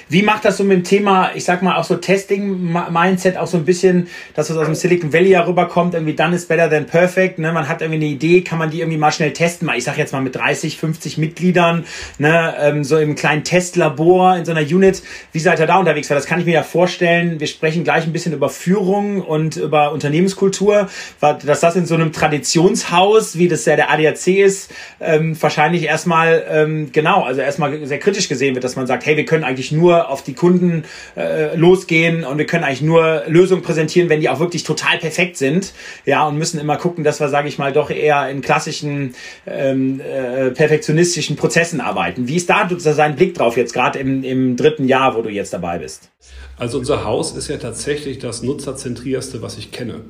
Wie 0.09 0.23
macht 0.23 0.45
das 0.45 0.57
so 0.57 0.65
mit 0.65 0.79
dem 0.79 0.85
Thema, 0.85 1.31
ich 1.35 1.45
sag 1.45 1.63
mal, 1.63 1.77
auch 1.77 1.85
so 1.85 1.97
Testing-Mindset, 1.97 3.37
auch 3.37 3.47
so 3.47 3.57
ein 3.57 3.65
bisschen, 3.65 4.09
dass 4.35 4.51
es 4.51 4.57
aus 4.57 4.67
dem 4.67 4.75
Silicon 4.75 5.13
Valley 5.13 5.31
ja 5.31 5.47
rüberkommt, 5.47 5.95
irgendwie 5.95 6.15
done 6.15 6.35
is 6.35 6.47
better 6.47 6.69
than 6.69 6.87
perfect, 6.87 7.39
ne? 7.39 7.53
Man 7.53 7.69
hat 7.69 7.83
irgendwie 7.83 8.05
eine 8.05 8.13
Idee, 8.13 8.41
kann 8.43 8.59
man 8.59 8.71
die 8.71 8.81
irgendwie 8.81 8.99
mal 8.99 9.13
schnell 9.13 9.33
testen, 9.33 9.67
mal, 9.67 9.77
ich 9.77 9.85
sag 9.85 9.99
jetzt 9.99 10.13
mal 10.13 10.23
mit 10.23 10.35
30, 10.35 10.79
50 10.79 11.19
Mitgliedern, 11.19 11.85
ne? 12.19 12.55
Ähm, 12.61 12.85
so 12.85 12.99
im 12.99 13.15
kleinen 13.15 13.45
Testlabor, 13.45 14.37
in 14.37 14.45
so 14.45 14.53
einer 14.53 14.63
Unit. 14.63 15.03
Wie 15.33 15.39
seid 15.39 15.61
ihr 15.61 15.67
da 15.67 15.79
unterwegs? 15.79 16.11
Weil 16.11 16.17
das 16.17 16.27
kann 16.27 16.41
ich 16.41 16.47
mir 16.47 16.55
ja 16.55 16.63
vorstellen, 16.63 17.39
wir 17.41 17.47
sprechen 17.47 17.85
gleich 17.85 18.05
ein 18.05 18.13
bisschen 18.13 18.33
über 18.33 18.49
Führung 18.49 19.21
und 19.21 19.57
über 19.57 19.93
Unternehmenskultur, 19.93 20.89
dass 21.21 21.61
das 21.61 21.77
in 21.77 21.87
so 21.87 21.95
einem 21.95 22.13
Traditionshaus, 22.13 23.39
wie 23.39 23.49
das 23.49 23.65
ja 23.65 23.77
der 23.77 23.91
ADAC 23.91 24.27
ist, 24.29 24.73
ähm, 25.01 25.41
wahrscheinlich 25.41 25.85
erstmal, 25.85 26.45
ähm, 26.49 26.91
genau, 26.93 27.23
also 27.23 27.41
erstmal 27.41 27.87
sehr 27.87 27.99
kritisch 27.99 28.29
gesehen 28.29 28.55
wird, 28.55 28.65
dass 28.65 28.77
man 28.77 28.87
sagt, 28.87 29.07
hey, 29.07 29.17
wir 29.17 29.25
können 29.25 29.45
eigentlich 29.45 29.66
nur 29.73 30.09
auf 30.11 30.23
die 30.23 30.35
Kunden 30.35 30.85
äh, 31.17 31.57
losgehen 31.57 32.25
und 32.25 32.39
wir 32.39 32.47
können 32.47 32.65
eigentlich 32.65 32.83
nur 32.83 33.23
Lösungen 33.27 33.63
präsentieren, 33.63 34.09
wenn 34.09 34.21
die 34.21 34.29
auch 34.29 34.41
wirklich 34.41 34.65
total 34.65 34.99
perfekt 34.99 35.37
sind. 35.37 35.73
Ja, 36.05 36.27
und 36.27 36.39
müssen 36.39 36.61
immer 36.61 36.77
gucken, 36.77 37.05
dass 37.05 37.21
wir, 37.21 37.29
sage 37.29 37.49
ich 37.49 37.59
mal, 37.59 37.73
doch 37.73 37.91
eher 37.91 38.29
in 38.29 38.41
klassischen 38.41 39.15
ähm, 39.47 40.01
äh, 40.01 40.51
perfektionistischen 40.51 41.37
Prozessen 41.37 41.81
arbeiten. 41.81 42.29
Wie 42.29 42.37
ist 42.37 42.49
da 42.51 42.69
sein 42.79 43.17
Blick 43.17 43.35
drauf 43.35 43.57
jetzt 43.57 43.73
gerade 43.73 43.99
im, 43.99 44.23
im 44.25 44.57
dritten 44.57 44.87
Jahr, 44.87 45.17
wo 45.17 45.23
du 45.23 45.31
jetzt 45.31 45.53
dabei 45.53 45.79
bist? 45.79 46.11
Also 46.59 46.79
unser 46.79 47.05
Haus 47.05 47.37
ist 47.37 47.49
ja 47.49 47.59
tatsächlich 47.59 48.19
das 48.19 48.43
nutzerzentrierste, 48.43 49.43
was 49.43 49.59
ich 49.59 49.73
kenne. 49.73 50.01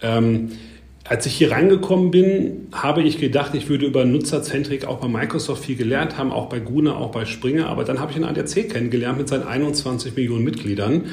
Ähm, 0.00 0.52
als 1.04 1.26
ich 1.26 1.34
hier 1.34 1.50
reingekommen 1.50 2.12
bin, 2.12 2.68
habe 2.70 3.02
ich 3.02 3.18
gedacht, 3.18 3.54
ich 3.54 3.68
würde 3.68 3.86
über 3.86 4.04
Nutzerzentrik 4.04 4.84
auch 4.84 4.98
bei 4.98 5.08
Microsoft 5.08 5.64
viel 5.64 5.74
gelernt 5.74 6.16
haben, 6.16 6.30
auch 6.30 6.48
bei 6.48 6.60
Guna, 6.60 6.96
auch 6.96 7.10
bei 7.10 7.24
Springer. 7.24 7.66
Aber 7.66 7.82
dann 7.82 7.98
habe 7.98 8.12
ich 8.12 8.16
einen 8.16 8.24
ADAC 8.24 8.70
kennengelernt 8.70 9.18
mit 9.18 9.28
seinen 9.28 9.42
21 9.42 10.14
Millionen 10.14 10.44
Mitgliedern 10.44 11.06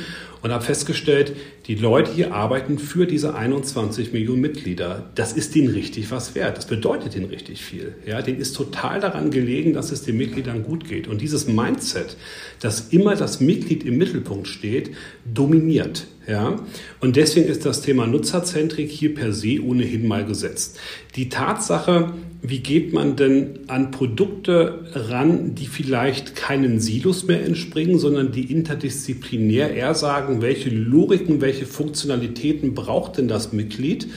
und 0.44 0.52
habe 0.52 0.64
festgestellt, 0.64 1.36
die 1.66 1.74
Leute 1.74 2.12
hier 2.12 2.34
arbeiten 2.34 2.78
für 2.78 3.08
diese 3.08 3.34
21 3.34 4.14
Millionen 4.14 4.42
Mitglieder. 4.42 5.10
Das 5.16 5.34
ist 5.34 5.56
denen 5.56 5.70
richtig 5.70 6.12
was 6.12 6.36
wert. 6.36 6.58
Das 6.58 6.68
bedeutet 6.68 7.16
ihnen 7.16 7.26
richtig 7.26 7.64
viel. 7.64 7.96
Ja, 8.06 8.22
denen 8.22 8.40
ist 8.40 8.56
total 8.56 9.00
daran 9.00 9.32
gelegen, 9.32 9.74
dass 9.74 9.92
es 9.92 10.04
den 10.04 10.18
Mitgliedern 10.18 10.64
gut 10.64 10.88
geht. 10.88 11.08
Und 11.08 11.20
dieses 11.20 11.48
Mindset, 11.48 12.16
dass 12.60 12.90
immer 12.90 13.16
das 13.16 13.40
Mitglied 13.40 13.84
im 13.86 13.98
Mittelpunkt 13.98 14.48
steht, 14.48 14.92
dominiert. 15.26 16.06
Ja, 16.30 16.58
und 17.00 17.16
deswegen 17.16 17.48
ist 17.48 17.66
das 17.66 17.82
Thema 17.82 18.06
Nutzerzentrik 18.06 18.92
hier 18.92 19.16
per 19.16 19.34
se 19.34 19.64
ohnehin 19.64 20.08
mal 20.08 20.26
gesetzt. 20.26 20.78
Die 21.16 21.28
Tatsache, 21.28 22.14
wie 22.44 22.60
geht 22.60 22.94
man 22.94 23.16
denn 23.16 23.62
an 23.66 23.90
Produkte 23.90 24.86
ran, 24.94 25.56
die 25.56 25.66
vielleicht 25.66 26.36
keinen 26.36 26.80
Silos 26.80 27.26
mehr 27.26 27.44
entspringen, 27.44 27.98
sondern 27.98 28.32
die 28.32 28.52
interdisziplinär 28.52 29.74
eher 29.74 29.96
sagen, 29.96 30.44
welche 30.44 30.70
Logiken, 30.70 31.42
welche 31.42 31.66
Funktionalitäten 31.66 32.76
braucht 32.76 33.18
denn 33.18 33.28
das 33.28 33.52
Mitglied, 33.52 34.08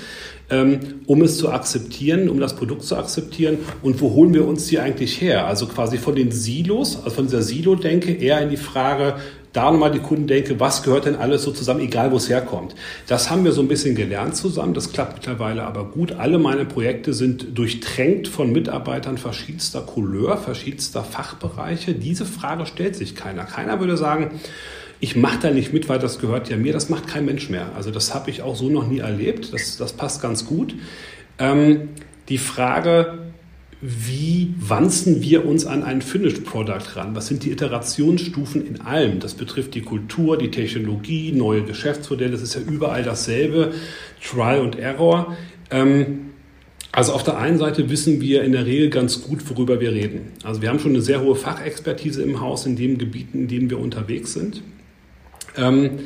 ähm, 0.50 0.80
um 1.06 1.22
es 1.22 1.38
zu 1.38 1.50
akzeptieren, 1.50 2.28
um 2.28 2.38
das 2.40 2.56
Produkt 2.56 2.82
zu 2.82 2.94
akzeptieren 2.94 3.56
und 3.80 4.02
wo 4.02 4.10
holen 4.10 4.34
wir 4.34 4.46
uns 4.46 4.66
die 4.66 4.78
eigentlich 4.80 5.18
her? 5.22 5.46
Also 5.46 5.66
quasi 5.66 5.96
von 5.96 6.14
den 6.14 6.30
Silos, 6.30 6.96
also 6.96 7.10
von 7.10 7.24
dieser 7.24 7.40
Silo-Denke 7.40 8.12
eher 8.12 8.42
in 8.42 8.50
die 8.50 8.58
Frage, 8.58 9.16
da 9.52 9.70
nochmal 9.70 9.90
die 9.90 9.98
Kunden 9.98 10.26
denke, 10.26 10.58
was 10.60 10.82
gehört 10.82 11.04
denn 11.04 11.16
alles 11.16 11.42
so 11.42 11.52
zusammen, 11.52 11.80
egal 11.80 12.10
wo 12.10 12.16
es 12.16 12.28
herkommt. 12.28 12.74
Das 13.06 13.30
haben 13.30 13.44
wir 13.44 13.52
so 13.52 13.60
ein 13.60 13.68
bisschen 13.68 13.94
gelernt 13.94 14.34
zusammen. 14.34 14.72
Das 14.74 14.92
klappt 14.92 15.14
mittlerweile 15.14 15.64
aber 15.64 15.84
gut. 15.84 16.12
Alle 16.12 16.38
meine 16.38 16.64
Projekte 16.64 17.12
sind 17.12 17.58
durchtränkt 17.58 18.28
von 18.28 18.50
Mitarbeitern 18.52 19.18
verschiedenster 19.18 19.82
Couleur, 19.82 20.38
verschiedenster 20.38 21.04
Fachbereiche. 21.04 21.94
Diese 21.94 22.24
Frage 22.24 22.66
stellt 22.66 22.96
sich 22.96 23.14
keiner. 23.14 23.44
Keiner 23.44 23.78
würde 23.78 23.96
sagen, 23.96 24.30
ich 25.00 25.16
mache 25.16 25.38
da 25.42 25.50
nicht 25.50 25.72
mit, 25.72 25.88
weil 25.88 25.98
das 25.98 26.18
gehört 26.18 26.48
ja 26.48 26.56
mir. 26.56 26.72
Das 26.72 26.88
macht 26.88 27.08
kein 27.08 27.24
Mensch 27.24 27.50
mehr. 27.50 27.66
Also 27.76 27.90
das 27.90 28.14
habe 28.14 28.30
ich 28.30 28.40
auch 28.42 28.56
so 28.56 28.70
noch 28.70 28.86
nie 28.86 29.00
erlebt. 29.00 29.52
Das, 29.52 29.76
das 29.76 29.92
passt 29.92 30.22
ganz 30.22 30.46
gut. 30.46 30.74
Ähm, 31.38 31.88
die 32.28 32.38
Frage, 32.38 33.31
wie 33.84 34.54
wanzen 34.60 35.22
wir 35.22 35.44
uns 35.44 35.66
an 35.66 35.82
ein 35.82 36.02
Finished 36.02 36.44
Product 36.44 36.94
ran? 36.94 37.16
Was 37.16 37.26
sind 37.26 37.42
die 37.42 37.50
Iterationsstufen 37.50 38.64
in 38.64 38.80
allem? 38.80 39.18
Das 39.18 39.34
betrifft 39.34 39.74
die 39.74 39.80
Kultur, 39.80 40.38
die 40.38 40.52
Technologie, 40.52 41.32
neue 41.32 41.64
Geschäftsmodelle. 41.64 42.30
Das 42.30 42.42
ist 42.42 42.54
ja 42.54 42.60
überall 42.60 43.02
dasselbe. 43.02 43.72
Trial 44.24 44.60
und 44.60 44.78
Error. 44.78 45.36
Ähm, 45.72 46.30
also 46.92 47.12
auf 47.12 47.24
der 47.24 47.38
einen 47.38 47.58
Seite 47.58 47.90
wissen 47.90 48.20
wir 48.20 48.44
in 48.44 48.52
der 48.52 48.66
Regel 48.66 48.88
ganz 48.88 49.22
gut, 49.22 49.40
worüber 49.50 49.80
wir 49.80 49.90
reden. 49.90 50.28
Also 50.44 50.62
wir 50.62 50.68
haben 50.68 50.78
schon 50.78 50.92
eine 50.92 51.02
sehr 51.02 51.20
hohe 51.20 51.34
Fachexpertise 51.34 52.22
im 52.22 52.40
Haus 52.40 52.66
in 52.66 52.76
den 52.76 52.98
Gebieten, 52.98 53.40
in 53.40 53.48
denen 53.48 53.68
wir 53.68 53.80
unterwegs 53.80 54.32
sind. 54.32 54.62
Ähm, 55.56 55.98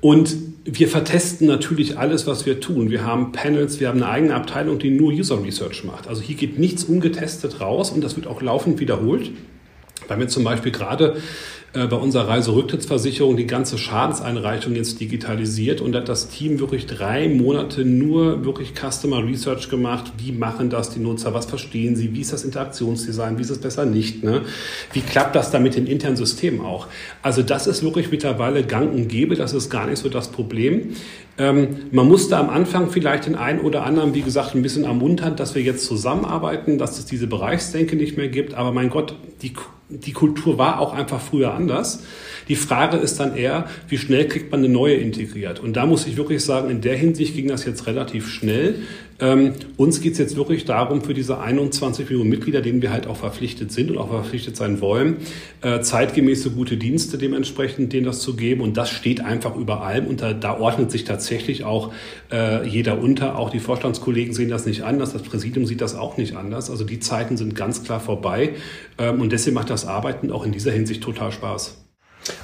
und 0.00 0.34
wir 0.64 0.88
vertesten 0.88 1.46
natürlich 1.46 1.98
alles, 1.98 2.26
was 2.26 2.44
wir 2.44 2.60
tun. 2.60 2.90
Wir 2.90 3.04
haben 3.04 3.32
Panels, 3.32 3.80
wir 3.80 3.88
haben 3.88 4.02
eine 4.02 4.10
eigene 4.10 4.34
Abteilung, 4.34 4.78
die 4.78 4.90
nur 4.90 5.10
User 5.12 5.42
Research 5.42 5.84
macht. 5.84 6.06
Also 6.06 6.22
hier 6.22 6.36
geht 6.36 6.58
nichts 6.58 6.84
ungetestet 6.84 7.60
raus 7.60 7.90
und 7.90 8.02
das 8.02 8.16
wird 8.16 8.26
auch 8.26 8.42
laufend 8.42 8.78
wiederholt. 8.78 9.30
Weil 10.08 10.18
wir 10.18 10.28
zum 10.28 10.44
Beispiel 10.44 10.72
gerade 10.72 11.16
äh, 11.72 11.86
bei 11.86 11.96
unserer 11.96 12.26
Reiserücktrittsversicherung 12.26 13.36
die 13.36 13.46
ganze 13.46 13.78
Schadenseinreichung 13.78 14.74
jetzt 14.74 15.00
digitalisiert 15.00 15.80
und 15.80 15.94
hat 15.94 16.08
das 16.08 16.28
Team 16.28 16.58
wirklich 16.58 16.86
drei 16.86 17.28
Monate 17.28 17.84
nur 17.84 18.44
wirklich 18.44 18.72
Customer 18.74 19.24
Research 19.24 19.68
gemacht. 19.68 20.12
Wie 20.18 20.32
machen 20.32 20.68
das 20.68 20.90
die 20.90 20.98
Nutzer? 20.98 21.32
Was 21.32 21.46
verstehen 21.46 21.94
sie? 21.94 22.12
Wie 22.12 22.22
ist 22.22 22.32
das 22.32 22.42
Interaktionsdesign? 22.42 23.38
Wie 23.38 23.42
ist 23.42 23.50
es 23.50 23.60
besser 23.60 23.86
nicht? 23.86 24.24
Ne? 24.24 24.42
Wie 24.92 25.00
klappt 25.00 25.36
das 25.36 25.52
dann 25.52 25.62
mit 25.62 25.76
den 25.76 25.86
internen 25.86 26.16
Systemen 26.16 26.60
auch? 26.60 26.88
Also 27.22 27.42
das 27.42 27.68
ist 27.68 27.84
wirklich 27.84 28.10
mittlerweile 28.10 28.64
gang 28.64 28.92
und 28.92 29.06
gäbe. 29.06 29.36
Das 29.36 29.52
ist 29.52 29.70
gar 29.70 29.86
nicht 29.86 29.98
so 29.98 30.08
das 30.08 30.32
Problem. 30.32 30.94
Ähm, 31.38 31.76
man 31.92 32.08
musste 32.08 32.36
am 32.36 32.50
Anfang 32.50 32.90
vielleicht 32.90 33.26
den 33.26 33.36
einen 33.36 33.60
oder 33.60 33.84
anderen, 33.84 34.12
wie 34.14 34.22
gesagt, 34.22 34.56
ein 34.56 34.62
bisschen 34.62 34.82
ermuntern, 34.82 35.36
dass 35.36 35.54
wir 35.54 35.62
jetzt 35.62 35.86
zusammenarbeiten, 35.86 36.78
dass 36.78 36.98
es 36.98 37.06
diese 37.06 37.28
Bereichsdenke 37.28 37.94
nicht 37.94 38.16
mehr 38.16 38.28
gibt. 38.28 38.54
Aber 38.54 38.72
mein 38.72 38.90
Gott, 38.90 39.14
die 39.42 39.52
die 39.90 40.12
Kultur 40.12 40.58
war 40.58 40.78
auch 40.78 40.94
einfach 40.94 41.20
früher 41.20 41.54
anders. 41.54 42.04
Die 42.48 42.56
Frage 42.56 42.96
ist 42.96 43.20
dann 43.20 43.36
eher, 43.36 43.66
wie 43.88 43.98
schnell 43.98 44.26
kriegt 44.26 44.50
man 44.50 44.60
eine 44.60 44.72
neue 44.72 44.94
integriert? 44.94 45.60
Und 45.60 45.74
da 45.74 45.86
muss 45.86 46.06
ich 46.06 46.16
wirklich 46.16 46.44
sagen, 46.44 46.70
in 46.70 46.80
der 46.80 46.96
Hinsicht 46.96 47.34
ging 47.34 47.48
das 47.48 47.64
jetzt 47.64 47.86
relativ 47.86 48.28
schnell. 48.28 48.76
Ähm, 49.20 49.52
uns 49.76 50.00
geht 50.00 50.12
es 50.12 50.18
jetzt 50.18 50.36
wirklich 50.36 50.64
darum, 50.64 51.02
für 51.02 51.14
diese 51.14 51.38
21 51.38 52.08
Millionen 52.08 52.30
Mitglieder, 52.30 52.62
denen 52.62 52.80
wir 52.80 52.90
halt 52.90 53.06
auch 53.06 53.16
verpflichtet 53.16 53.70
sind 53.70 53.90
und 53.90 53.98
auch 53.98 54.08
verpflichtet 54.08 54.56
sein 54.56 54.80
wollen, 54.80 55.18
äh, 55.62 55.80
zeitgemäße 55.80 56.50
gute 56.50 56.76
Dienste 56.76 57.18
dementsprechend 57.18 57.92
denen 57.92 58.06
das 58.06 58.20
zu 58.20 58.34
geben. 58.34 58.62
Und 58.62 58.76
das 58.76 58.90
steht 58.90 59.20
einfach 59.20 59.56
über 59.56 59.82
allem. 59.82 60.06
Und 60.06 60.22
da, 60.22 60.32
da 60.32 60.58
ordnet 60.58 60.90
sich 60.90 61.04
tatsächlich 61.04 61.64
auch 61.64 61.92
äh, 62.32 62.66
jeder 62.66 62.98
unter. 62.98 63.38
Auch 63.38 63.50
die 63.50 63.60
Vorstandskollegen 63.60 64.32
sehen 64.32 64.48
das 64.48 64.64
nicht 64.64 64.82
anders. 64.82 65.12
Das 65.12 65.22
Präsidium 65.22 65.66
sieht 65.66 65.80
das 65.80 65.94
auch 65.94 66.16
nicht 66.16 66.36
anders. 66.36 66.70
Also 66.70 66.84
die 66.84 67.00
Zeiten 67.00 67.36
sind 67.36 67.54
ganz 67.54 67.84
klar 67.84 68.00
vorbei. 68.00 68.54
Ähm, 68.98 69.20
und 69.20 69.32
deswegen 69.32 69.54
macht 69.54 69.70
das 69.70 69.86
Arbeiten 69.86 70.30
auch 70.30 70.46
in 70.46 70.52
dieser 70.52 70.72
Hinsicht 70.72 71.02
total 71.02 71.30
Spaß. 71.30 71.76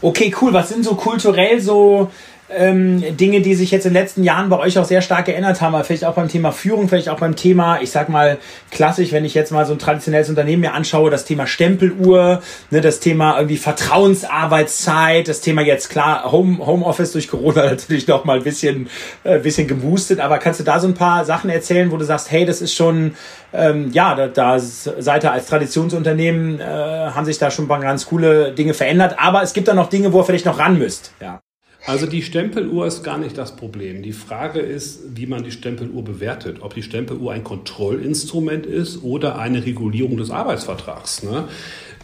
Okay, 0.02 0.34
cool. 0.40 0.52
Was 0.52 0.68
sind 0.68 0.84
so 0.84 0.94
kulturell 0.94 1.60
so 1.60 2.10
ähm, 2.48 3.16
Dinge, 3.16 3.40
die 3.40 3.54
sich 3.54 3.70
jetzt 3.70 3.86
in 3.86 3.92
den 3.92 4.00
letzten 4.00 4.22
Jahren 4.22 4.48
bei 4.48 4.58
euch 4.58 4.78
auch 4.78 4.84
sehr 4.84 5.02
stark 5.02 5.26
geändert 5.26 5.60
haben, 5.60 5.82
vielleicht 5.82 6.04
auch 6.04 6.14
beim 6.14 6.28
Thema 6.28 6.52
Führung, 6.52 6.88
vielleicht 6.88 7.08
auch 7.08 7.18
beim 7.18 7.34
Thema, 7.34 7.80
ich 7.80 7.90
sag 7.90 8.08
mal, 8.08 8.38
klassisch, 8.70 9.10
wenn 9.12 9.24
ich 9.24 9.34
jetzt 9.34 9.50
mal 9.50 9.66
so 9.66 9.72
ein 9.72 9.78
traditionelles 9.78 10.28
Unternehmen 10.28 10.60
mir 10.60 10.72
anschaue, 10.72 11.10
das 11.10 11.24
Thema 11.24 11.46
Stempeluhr, 11.46 12.42
ne, 12.70 12.80
das 12.80 13.00
Thema 13.00 13.36
irgendwie 13.36 13.56
Vertrauensarbeitszeit, 13.56 15.26
das 15.26 15.40
Thema 15.40 15.62
jetzt 15.62 15.90
klar 15.90 16.30
Home, 16.30 16.64
Homeoffice 16.64 17.12
durch 17.12 17.28
Corona 17.28 17.64
natürlich 17.70 18.06
noch 18.06 18.24
mal 18.24 18.38
ein 18.38 18.44
bisschen, 18.44 18.88
äh, 19.24 19.40
bisschen 19.40 19.66
geboostet, 19.66 20.20
aber 20.20 20.38
kannst 20.38 20.60
du 20.60 20.64
da 20.64 20.78
so 20.78 20.86
ein 20.86 20.94
paar 20.94 21.24
Sachen 21.24 21.50
erzählen, 21.50 21.90
wo 21.90 21.96
du 21.96 22.04
sagst, 22.04 22.30
hey, 22.30 22.44
das 22.44 22.62
ist 22.62 22.74
schon, 22.74 23.14
ähm, 23.52 23.90
ja, 23.92 24.14
da, 24.14 24.28
da 24.28 24.58
seid 24.60 25.24
ihr 25.24 25.32
als 25.32 25.46
Traditionsunternehmen, 25.46 26.60
äh, 26.60 26.64
haben 26.64 27.24
sich 27.24 27.38
da 27.38 27.50
schon 27.50 27.64
ein 27.64 27.68
paar 27.68 27.80
ganz 27.80 28.06
coole 28.06 28.52
Dinge 28.52 28.72
verändert, 28.72 29.16
aber 29.18 29.42
es 29.42 29.52
gibt 29.52 29.66
da 29.66 29.74
noch 29.74 29.88
Dinge, 29.88 30.12
wo 30.12 30.20
ihr 30.20 30.24
vielleicht 30.24 30.46
noch 30.46 30.60
ran 30.60 30.78
müsst, 30.78 31.12
ja. 31.20 31.40
Also 31.86 32.06
die 32.06 32.22
Stempeluhr 32.22 32.86
ist 32.86 33.04
gar 33.04 33.16
nicht 33.16 33.38
das 33.38 33.54
Problem. 33.54 34.02
Die 34.02 34.12
Frage 34.12 34.58
ist, 34.58 35.16
wie 35.16 35.26
man 35.26 35.44
die 35.44 35.52
Stempeluhr 35.52 36.02
bewertet. 36.02 36.58
Ob 36.60 36.74
die 36.74 36.82
Stempeluhr 36.82 37.32
ein 37.32 37.44
Kontrollinstrument 37.44 38.66
ist 38.66 39.04
oder 39.04 39.38
eine 39.38 39.64
Regulierung 39.64 40.16
des 40.16 40.32
Arbeitsvertrags. 40.32 41.22
Ne? 41.22 41.48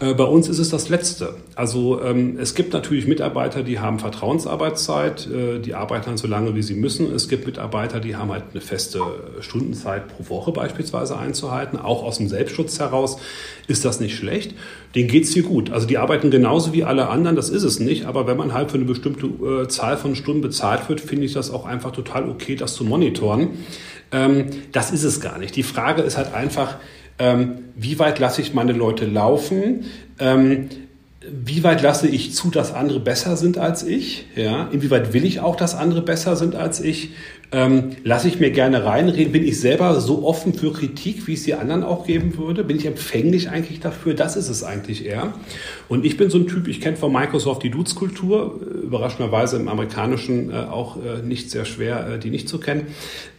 Äh, 0.03 0.15
bei 0.15 0.25
uns 0.25 0.49
ist 0.49 0.59
es 0.59 0.71
das 0.71 0.89
Letzte. 0.89 1.35
Also 1.55 2.03
ähm, 2.03 2.37
es 2.41 2.57
gibt 2.57 2.73
natürlich 2.73 3.07
Mitarbeiter, 3.07 3.63
die 3.63 3.79
haben 3.79 4.01
Vertrauensarbeitszeit, 4.01 5.29
äh, 5.29 5.61
die 5.61 5.75
arbeiten 5.75 6.07
dann 6.07 6.17
so 6.17 6.27
lange, 6.27 6.57
wie 6.57 6.63
sie 6.63 6.75
müssen. 6.75 7.15
Es 7.15 7.29
gibt 7.29 7.47
Mitarbeiter, 7.47 8.01
die 8.01 8.17
haben 8.17 8.33
halt 8.33 8.45
eine 8.51 8.61
feste 8.61 9.01
Stundenzeit 9.41 10.09
pro 10.09 10.29
Woche 10.29 10.51
beispielsweise 10.51 11.17
einzuhalten. 11.17 11.79
Auch 11.79 12.03
aus 12.03 12.19
dem 12.19 12.29
Selbstschutz 12.29 12.81
heraus 12.81 13.19
ist 13.69 13.85
das 13.85 14.01
nicht 14.01 14.17
schlecht. 14.17 14.55
Denen 14.97 15.09
geht's 15.09 15.33
hier 15.33 15.45
gut. 15.45 15.71
Also 15.71 15.87
die 15.87 15.99
arbeiten 15.99 16.33
genauso 16.33 16.73
wie 16.73 16.83
alle 16.83 17.09
anderen, 17.09 17.37
das 17.37 17.49
ist 17.49 17.63
es 17.63 17.79
nicht. 17.79 18.07
Aber 18.07 18.27
wenn 18.27 18.37
man 18.37 18.53
halt 18.53 18.73
für 18.73 18.79
eine 18.79 18.87
bestimmte 18.87 19.27
äh, 19.27 19.69
Zahl 19.69 19.97
von 19.97 20.17
Stunden 20.17 20.41
bezahlt 20.41 20.89
wird, 20.89 21.01
finde 21.01 21.27
ich 21.27 21.33
das 21.33 21.53
auch 21.53 21.65
einfach 21.65 21.93
total 21.93 22.29
okay, 22.29 22.57
das 22.57 22.75
zu 22.75 22.83
monitoren. 22.83 23.51
Ähm, 24.11 24.47
das 24.73 24.91
ist 24.91 25.05
es 25.05 25.21
gar 25.21 25.39
nicht. 25.39 25.55
Die 25.55 25.63
Frage 25.63 26.03
ist 26.03 26.17
halt 26.17 26.35
einfach, 26.35 26.77
ähm, 27.19 27.59
wie 27.77 27.99
weit 27.99 28.19
lasse 28.19 28.41
ich 28.41 28.55
meine 28.55 28.73
Leute 28.73 29.07
laufen, 29.07 29.85
ähm, 30.19 30.69
wie 31.31 31.63
weit 31.63 31.83
lasse 31.83 32.09
ich 32.09 32.35
zu, 32.35 32.51
dass 32.51 32.73
andere 32.75 33.01
besser 33.01 33.37
sind 33.37 33.59
als 33.59 33.85
ich, 33.85 34.27
ja, 34.35 34.69
inwieweit 34.73 35.13
will 35.13 35.25
ich 35.25 35.41
auch, 35.41 35.57
dass 35.57 35.75
andere 35.75 36.03
besser 36.03 36.37
sind 36.37 36.55
als 36.57 36.81
ich, 36.81 37.11
ähm, 37.53 37.91
lasse 38.03 38.29
ich 38.29 38.41
mir 38.41 38.51
gerne 38.51 38.85
reinreden, 38.85 39.33
bin 39.33 39.45
ich 39.45 39.61
selber 39.61 40.01
so 40.01 40.25
offen 40.25 40.55
für 40.55 40.73
Kritik, 40.73 41.27
wie 41.27 41.35
es 41.35 41.45
die 41.45 41.55
anderen 41.55 41.85
auch 41.85 42.07
geben 42.07 42.39
würde, 42.39 42.65
bin 42.65 42.77
ich 42.77 42.87
empfänglich 42.87 43.51
eigentlich 43.51 43.79
dafür, 43.79 44.15
das 44.15 44.37
ist 44.37 44.49
es 44.49 44.65
eigentlich 44.65 45.05
eher. 45.05 45.35
Und 45.89 46.05
ich 46.05 46.17
bin 46.17 46.31
so 46.31 46.39
ein 46.39 46.49
Typ, 46.49 46.67
ich 46.67 46.81
kenne 46.81 46.97
von 46.97 47.13
Microsoft 47.13 47.63
die 47.63 47.71
Dudes-Kultur, 47.71 48.59
überraschenderweise 48.83 49.57
im 49.57 49.69
amerikanischen 49.69 50.51
äh, 50.51 50.55
auch 50.55 50.97
äh, 50.97 51.23
nicht 51.23 51.51
sehr 51.51 51.67
schwer, 51.67 52.15
äh, 52.15 52.19
die 52.19 52.31
nicht 52.31 52.49
zu 52.49 52.59
kennen, 52.59 52.87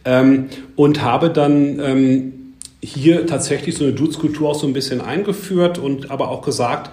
ähm, 0.04 0.46
und 0.76 1.02
habe 1.02 1.30
dann 1.30 1.80
ähm, 1.80 2.32
hier 2.84 3.26
tatsächlich 3.26 3.76
so 3.76 3.84
eine 3.84 3.92
Dudes-Kultur 3.92 4.50
auch 4.50 4.54
so 4.54 4.66
ein 4.66 4.72
bisschen 4.72 5.00
eingeführt 5.00 5.78
und 5.78 6.10
aber 6.10 6.28
auch 6.28 6.42
gesagt, 6.42 6.90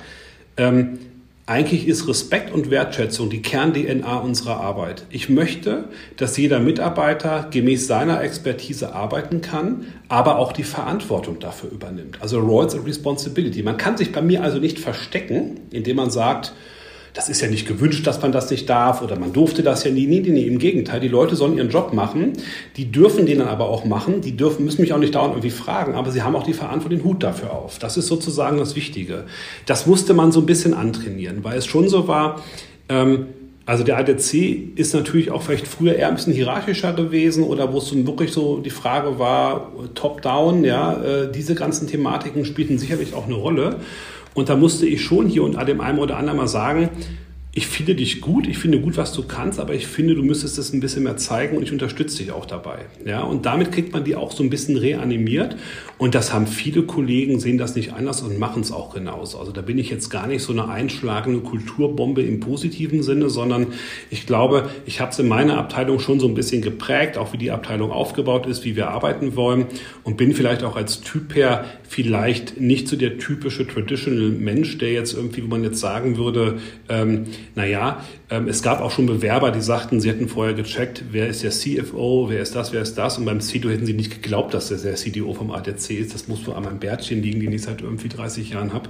ähm, 0.57 0.99
eigentlich 1.47 1.87
ist 1.87 2.07
Respekt 2.07 2.53
und 2.53 2.69
Wertschätzung 2.69 3.29
die 3.29 3.41
Kern-DNA 3.41 4.19
unserer 4.19 4.61
Arbeit. 4.61 5.05
Ich 5.09 5.27
möchte, 5.27 5.85
dass 6.15 6.37
jeder 6.37 6.59
Mitarbeiter 6.59 7.47
gemäß 7.51 7.87
seiner 7.87 8.21
Expertise 8.21 8.93
arbeiten 8.93 9.41
kann, 9.41 9.87
aber 10.07 10.37
auch 10.37 10.53
die 10.53 10.63
Verantwortung 10.63 11.39
dafür 11.39 11.71
übernimmt. 11.71 12.21
Also 12.21 12.39
Roles 12.39 12.73
and 12.73 12.87
Responsibility. 12.87 13.63
Man 13.63 13.77
kann 13.77 13.97
sich 13.97 14.11
bei 14.13 14.21
mir 14.21 14.43
also 14.43 14.59
nicht 14.59 14.79
verstecken, 14.79 15.59
indem 15.71 15.97
man 15.97 16.09
sagt, 16.09 16.53
das 17.13 17.27
ist 17.27 17.41
ja 17.41 17.49
nicht 17.49 17.67
gewünscht, 17.67 18.07
dass 18.07 18.21
man 18.21 18.31
das 18.31 18.49
nicht 18.49 18.69
darf 18.69 19.01
oder 19.01 19.19
man 19.19 19.33
durfte 19.33 19.63
das 19.63 19.83
ja 19.83 19.91
nie. 19.91 20.07
Nee, 20.07 20.21
nee, 20.21 20.31
nee, 20.31 20.47
im 20.47 20.59
Gegenteil. 20.59 20.99
Die 20.99 21.09
Leute 21.09 21.35
sollen 21.35 21.57
ihren 21.57 21.69
Job 21.69 21.93
machen. 21.93 22.33
Die 22.77 22.91
dürfen 22.91 23.25
den 23.25 23.39
dann 23.39 23.47
aber 23.49 23.69
auch 23.69 23.83
machen. 23.83 24.21
Die 24.21 24.37
dürfen, 24.37 24.63
müssen 24.63 24.81
mich 24.81 24.93
auch 24.93 24.97
nicht 24.97 25.15
dauernd 25.15 25.33
irgendwie 25.33 25.49
fragen, 25.49 25.95
aber 25.95 26.11
sie 26.11 26.21
haben 26.21 26.35
auch 26.35 26.43
die 26.43 26.53
Verantwortung, 26.53 26.99
den 26.99 27.05
Hut 27.05 27.23
dafür 27.23 27.51
auf. 27.51 27.79
Das 27.79 27.97
ist 27.97 28.07
sozusagen 28.07 28.57
das 28.57 28.75
Wichtige. 28.75 29.25
Das 29.65 29.87
musste 29.87 30.13
man 30.13 30.31
so 30.31 30.39
ein 30.39 30.45
bisschen 30.45 30.73
antrainieren, 30.73 31.43
weil 31.43 31.57
es 31.57 31.65
schon 31.65 31.89
so 31.89 32.07
war, 32.07 32.41
ähm, 32.87 33.27
also 33.65 33.83
der 33.83 33.97
ADC 33.97 34.33
ist 34.75 34.93
natürlich 34.93 35.31
auch 35.31 35.43
vielleicht 35.43 35.67
früher 35.67 35.95
eher 35.95 36.07
ein 36.07 36.15
bisschen 36.15 36.33
hierarchischer 36.33 36.93
gewesen 36.93 37.43
oder 37.43 37.71
wo 37.71 37.77
es 37.77 37.85
so 37.85 38.07
wirklich 38.07 38.33
so 38.33 38.57
die 38.57 38.71
Frage 38.71 39.19
war, 39.19 39.71
top-down, 39.93 40.63
ja, 40.63 41.01
äh, 41.01 41.31
diese 41.31 41.55
ganzen 41.55 41.87
Thematiken 41.87 42.43
spielten 42.43 42.79
sicherlich 42.79 43.13
auch 43.13 43.27
eine 43.27 43.35
Rolle. 43.35 43.77
Und 44.33 44.49
da 44.49 44.55
musste 44.55 44.85
ich 44.85 45.01
schon 45.01 45.27
hier 45.27 45.43
und 45.43 45.55
dem 45.67 45.81
einen 45.81 45.99
oder 45.99 46.17
anderen 46.17 46.37
mal 46.37 46.47
sagen, 46.47 46.89
ich 47.53 47.67
finde 47.67 47.95
dich 47.95 48.21
gut, 48.21 48.47
ich 48.47 48.57
finde 48.57 48.79
gut, 48.79 48.95
was 48.95 49.11
du 49.11 49.23
kannst, 49.23 49.59
aber 49.59 49.73
ich 49.73 49.85
finde, 49.85 50.15
du 50.15 50.23
müsstest 50.23 50.57
es 50.57 50.71
ein 50.71 50.79
bisschen 50.79 51.03
mehr 51.03 51.17
zeigen 51.17 51.57
und 51.57 51.63
ich 51.63 51.73
unterstütze 51.73 52.19
dich 52.19 52.31
auch 52.31 52.45
dabei. 52.45 52.85
Ja, 53.05 53.23
und 53.23 53.45
damit 53.45 53.73
kriegt 53.73 53.91
man 53.91 54.05
die 54.05 54.15
auch 54.15 54.31
so 54.31 54.41
ein 54.41 54.49
bisschen 54.49 54.77
reanimiert. 54.77 55.57
Und 55.97 56.15
das 56.15 56.31
haben 56.31 56.47
viele 56.47 56.83
Kollegen, 56.83 57.41
sehen 57.41 57.57
das 57.57 57.75
nicht 57.75 57.91
anders 57.91 58.21
und 58.21 58.39
machen 58.39 58.61
es 58.61 58.71
auch 58.71 58.93
genauso. 58.93 59.37
Also 59.37 59.51
da 59.51 59.61
bin 59.61 59.77
ich 59.79 59.89
jetzt 59.89 60.09
gar 60.09 60.27
nicht 60.27 60.43
so 60.43 60.53
eine 60.53 60.69
einschlagende 60.69 61.41
Kulturbombe 61.41 62.21
im 62.21 62.39
positiven 62.39 63.03
Sinne, 63.03 63.29
sondern 63.29 63.67
ich 64.09 64.25
glaube, 64.25 64.69
ich 64.85 65.01
habe 65.01 65.11
es 65.11 65.19
in 65.19 65.27
meiner 65.27 65.57
Abteilung 65.57 65.99
schon 65.99 66.21
so 66.21 66.29
ein 66.29 66.35
bisschen 66.35 66.61
geprägt, 66.61 67.17
auch 67.17 67.33
wie 67.33 67.37
die 67.37 67.51
Abteilung 67.51 67.91
aufgebaut 67.91 68.45
ist, 68.45 68.63
wie 68.63 68.77
wir 68.77 68.91
arbeiten 68.91 69.35
wollen 69.35 69.65
und 70.03 70.15
bin 70.15 70.33
vielleicht 70.33 70.63
auch 70.63 70.77
als 70.77 71.01
Typ 71.01 71.35
her 71.35 71.65
vielleicht 71.91 72.57
nicht 72.57 72.87
so 72.87 72.95
der 72.95 73.17
typische 73.17 73.67
Traditional 73.67 74.29
Mensch, 74.29 74.77
der 74.77 74.93
jetzt 74.93 75.13
irgendwie, 75.13 75.43
wo 75.43 75.47
man 75.47 75.61
jetzt 75.61 75.81
sagen 75.81 76.15
würde, 76.15 76.59
ähm, 76.87 77.25
naja, 77.53 78.01
ähm, 78.29 78.47
es 78.47 78.63
gab 78.63 78.79
auch 78.79 78.91
schon 78.91 79.07
Bewerber, 79.07 79.51
die 79.51 79.59
sagten, 79.59 79.99
sie 79.99 80.07
hätten 80.07 80.29
vorher 80.29 80.53
gecheckt, 80.53 81.03
wer 81.11 81.27
ist 81.27 81.43
der 81.43 81.51
CFO, 81.51 82.27
wer 82.29 82.41
ist 82.41 82.55
das, 82.55 82.71
wer 82.71 82.81
ist 82.81 82.95
das. 82.97 83.17
Und 83.17 83.25
beim 83.25 83.41
CDO 83.41 83.69
hätten 83.69 83.85
sie 83.85 83.91
nicht 83.91 84.09
geglaubt, 84.09 84.53
dass 84.53 84.69
das 84.69 84.83
der 84.83 84.95
CDO 84.95 85.33
vom 85.33 85.51
ADC 85.51 85.89
ist. 85.99 86.13
Das 86.13 86.29
muss 86.29 86.47
wohl 86.47 86.53
an 86.53 86.63
meinem 86.63 86.79
Bärtchen 86.79 87.21
liegen, 87.21 87.41
den 87.41 87.51
ich 87.51 87.63
seit 87.63 87.81
irgendwie 87.81 88.07
30 88.07 88.51
Jahren 88.51 88.71
habe. 88.71 88.87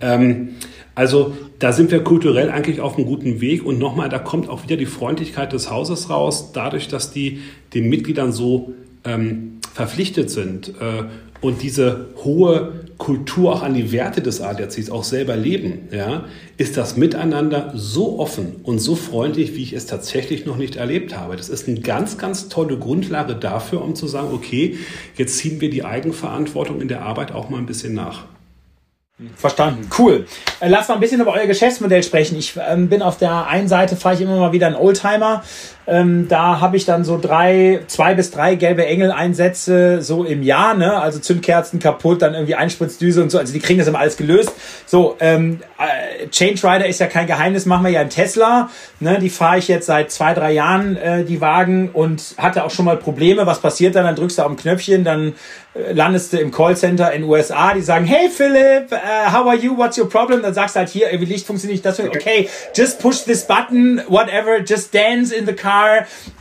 Ähm, 0.00 0.50
also 0.94 1.36
da 1.58 1.72
sind 1.72 1.90
wir 1.90 2.04
kulturell 2.04 2.50
eigentlich 2.50 2.80
auf 2.80 2.96
einem 2.96 3.08
guten 3.08 3.40
Weg. 3.40 3.66
Und 3.66 3.80
nochmal, 3.80 4.08
da 4.08 4.20
kommt 4.20 4.48
auch 4.48 4.62
wieder 4.62 4.76
die 4.76 4.86
Freundlichkeit 4.86 5.52
des 5.52 5.68
Hauses 5.68 6.10
raus, 6.10 6.52
dadurch, 6.52 6.86
dass 6.86 7.10
die 7.10 7.40
den 7.74 7.88
Mitgliedern 7.88 8.30
so 8.30 8.72
ähm, 9.06 9.60
verpflichtet 9.74 10.30
sind 10.30 10.68
äh, 10.68 11.04
und 11.40 11.62
diese 11.62 12.06
hohe 12.24 12.86
Kultur 12.98 13.52
auch 13.52 13.62
an 13.62 13.74
die 13.74 13.92
Werte 13.92 14.22
des 14.22 14.40
ADACs 14.40 14.90
auch 14.90 15.04
selber 15.04 15.36
leben, 15.36 15.88
ja, 15.92 16.24
ist 16.56 16.76
das 16.78 16.96
Miteinander 16.96 17.72
so 17.74 18.18
offen 18.18 18.56
und 18.62 18.78
so 18.78 18.94
freundlich, 18.94 19.54
wie 19.54 19.62
ich 19.62 19.74
es 19.74 19.86
tatsächlich 19.86 20.46
noch 20.46 20.56
nicht 20.56 20.76
erlebt 20.76 21.16
habe. 21.16 21.36
Das 21.36 21.50
ist 21.50 21.68
eine 21.68 21.80
ganz, 21.80 22.16
ganz 22.16 22.48
tolle 22.48 22.78
Grundlage 22.78 23.34
dafür, 23.34 23.82
um 23.82 23.94
zu 23.94 24.06
sagen, 24.06 24.28
okay, 24.32 24.78
jetzt 25.16 25.36
ziehen 25.36 25.60
wir 25.60 25.68
die 25.68 25.84
Eigenverantwortung 25.84 26.80
in 26.80 26.88
der 26.88 27.02
Arbeit 27.02 27.32
auch 27.32 27.50
mal 27.50 27.58
ein 27.58 27.66
bisschen 27.66 27.92
nach. 27.92 28.24
Verstanden. 29.34 29.88
Cool. 29.98 30.26
Äh, 30.60 30.68
lass 30.68 30.88
mal 30.88 30.94
ein 30.94 31.00
bisschen 31.00 31.20
über 31.20 31.32
euer 31.32 31.46
Geschäftsmodell 31.46 32.02
sprechen. 32.02 32.38
Ich 32.38 32.54
ähm, 32.68 32.88
bin 32.88 33.00
auf 33.00 33.16
der 33.16 33.46
einen 33.46 33.66
Seite, 33.66 33.96
fahre 33.96 34.14
ich 34.14 34.20
immer 34.20 34.38
mal 34.38 34.52
wieder 34.52 34.66
einen 34.66 34.76
Oldtimer. 34.76 35.42
Ähm, 35.88 36.26
da 36.28 36.60
habe 36.60 36.76
ich 36.76 36.84
dann 36.84 37.04
so 37.04 37.18
drei, 37.18 37.80
zwei 37.86 38.14
bis 38.14 38.32
drei 38.32 38.56
gelbe 38.56 38.84
Engel-Einsätze 38.86 40.02
so 40.02 40.24
im 40.24 40.42
Jahr, 40.42 40.74
ne? 40.74 41.00
Also 41.00 41.20
Zündkerzen 41.20 41.78
kaputt, 41.78 42.22
dann 42.22 42.34
irgendwie 42.34 42.56
Einspritzdüse 42.56 43.22
und 43.22 43.30
so. 43.30 43.38
Also 43.38 43.52
die 43.52 43.60
kriegen 43.60 43.78
das 43.78 43.86
immer 43.86 44.00
alles 44.00 44.16
gelöst. 44.16 44.52
So, 44.84 45.16
ähm, 45.20 45.60
äh, 45.78 46.26
Change 46.28 46.64
Rider 46.64 46.86
ist 46.86 46.98
ja 46.98 47.06
kein 47.06 47.28
Geheimnis, 47.28 47.66
machen 47.66 47.84
wir 47.84 47.90
ja 47.90 48.02
in 48.02 48.10
Tesla. 48.10 48.68
Ne? 48.98 49.18
Die 49.20 49.30
fahre 49.30 49.58
ich 49.58 49.68
jetzt 49.68 49.86
seit 49.86 50.10
zwei, 50.10 50.34
drei 50.34 50.52
Jahren, 50.52 50.96
äh, 50.96 51.24
die 51.24 51.40
Wagen, 51.40 51.90
und 51.92 52.34
hatte 52.36 52.64
auch 52.64 52.70
schon 52.70 52.84
mal 52.84 52.96
Probleme. 52.96 53.46
Was 53.46 53.60
passiert 53.60 53.94
dann? 53.94 54.04
Dann 54.04 54.16
drückst 54.16 54.38
du 54.38 54.42
auf 54.42 54.50
ein 54.50 54.56
Knöpfchen, 54.56 55.04
dann 55.04 55.34
äh, 55.74 55.92
landest 55.92 56.32
du 56.32 56.38
im 56.38 56.50
Callcenter 56.50 57.12
in 57.12 57.22
USA, 57.22 57.74
die 57.74 57.82
sagen, 57.82 58.06
hey 58.06 58.28
Philipp, 58.28 58.90
uh, 58.90 59.32
how 59.32 59.46
are 59.46 59.56
you, 59.56 59.76
what's 59.76 59.98
your 59.98 60.08
problem? 60.08 60.42
Dann 60.42 60.54
sagst 60.54 60.74
du 60.74 60.80
halt 60.80 60.88
hier, 60.88 61.12
irgendwie 61.12 61.32
Licht 61.32 61.46
funktioniert 61.46 61.84
nicht, 61.84 61.84
das 61.84 62.00
okay, 62.00 62.48
just 62.74 63.00
push 63.00 63.24
this 63.24 63.46
button, 63.46 64.02
whatever, 64.08 64.58
just 64.64 64.94
dance 64.94 65.34
in 65.34 65.46
the 65.46 65.52
car 65.52 65.75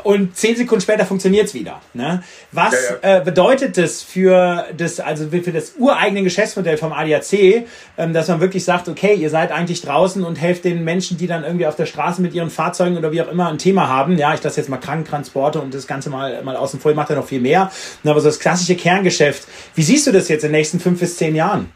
und 0.04 0.36
zehn 0.36 0.56
Sekunden 0.56 0.82
später 0.82 1.06
funktioniert's 1.06 1.54
wieder. 1.54 1.82
Ne? 1.94 2.24
Was 2.52 2.74
ja, 2.74 2.80
ja. 3.10 3.18
Äh, 3.18 3.22
bedeutet 3.24 3.78
das 3.78 4.02
für 4.02 4.66
das, 4.78 5.00
also 5.00 5.30
für 5.30 5.52
das 5.52 5.74
ureigene 5.78 6.24
Geschäftsmodell 6.24 6.78
vom 6.78 6.94
ADAC, 6.94 7.66
ähm, 7.98 8.14
dass 8.14 8.28
man 8.28 8.40
wirklich 8.40 8.64
sagt, 8.64 8.88
okay, 8.88 9.16
ihr 9.16 9.30
seid 9.30 9.52
eigentlich 9.52 9.82
draußen 9.82 10.24
und 10.24 10.36
helft 10.36 10.66
den 10.66 10.84
Menschen, 10.84 11.18
die 11.18 11.28
dann 11.28 11.44
irgendwie 11.44 11.66
auf 11.66 11.76
der 11.76 11.86
Straße 11.86 12.22
mit 12.22 12.34
ihren 12.34 12.50
Fahrzeugen 12.50 12.98
oder 12.98 13.12
wie 13.12 13.22
auch 13.22 13.32
immer 13.32 13.50
ein 13.50 13.58
Thema 13.58 13.88
haben. 13.88 14.18
Ja, 14.18 14.34
ich 14.34 14.44
lasse 14.44 14.60
jetzt 14.60 14.70
mal 14.70 14.78
Krankentransporte 14.78 15.60
und 15.60 15.74
das 15.74 15.88
Ganze 15.88 16.10
mal, 16.10 16.44
mal 16.44 16.56
außen 16.56 16.80
vor, 16.80 16.92
ich 16.92 16.98
mache 16.98 17.10
da 17.10 17.16
noch 17.16 17.28
viel 17.28 17.42
mehr. 17.42 17.72
Aber 18.04 18.20
so 18.20 18.28
das 18.28 18.40
klassische 18.40 18.76
Kerngeschäft, 18.76 19.48
wie 19.76 19.84
siehst 19.84 20.08
du 20.08 20.12
das 20.12 20.28
jetzt 20.28 20.44
in 20.44 20.52
den 20.52 20.58
nächsten 20.58 20.80
fünf 20.80 21.00
bis 21.00 21.18
zehn 21.18 21.36
Jahren? 21.36 21.72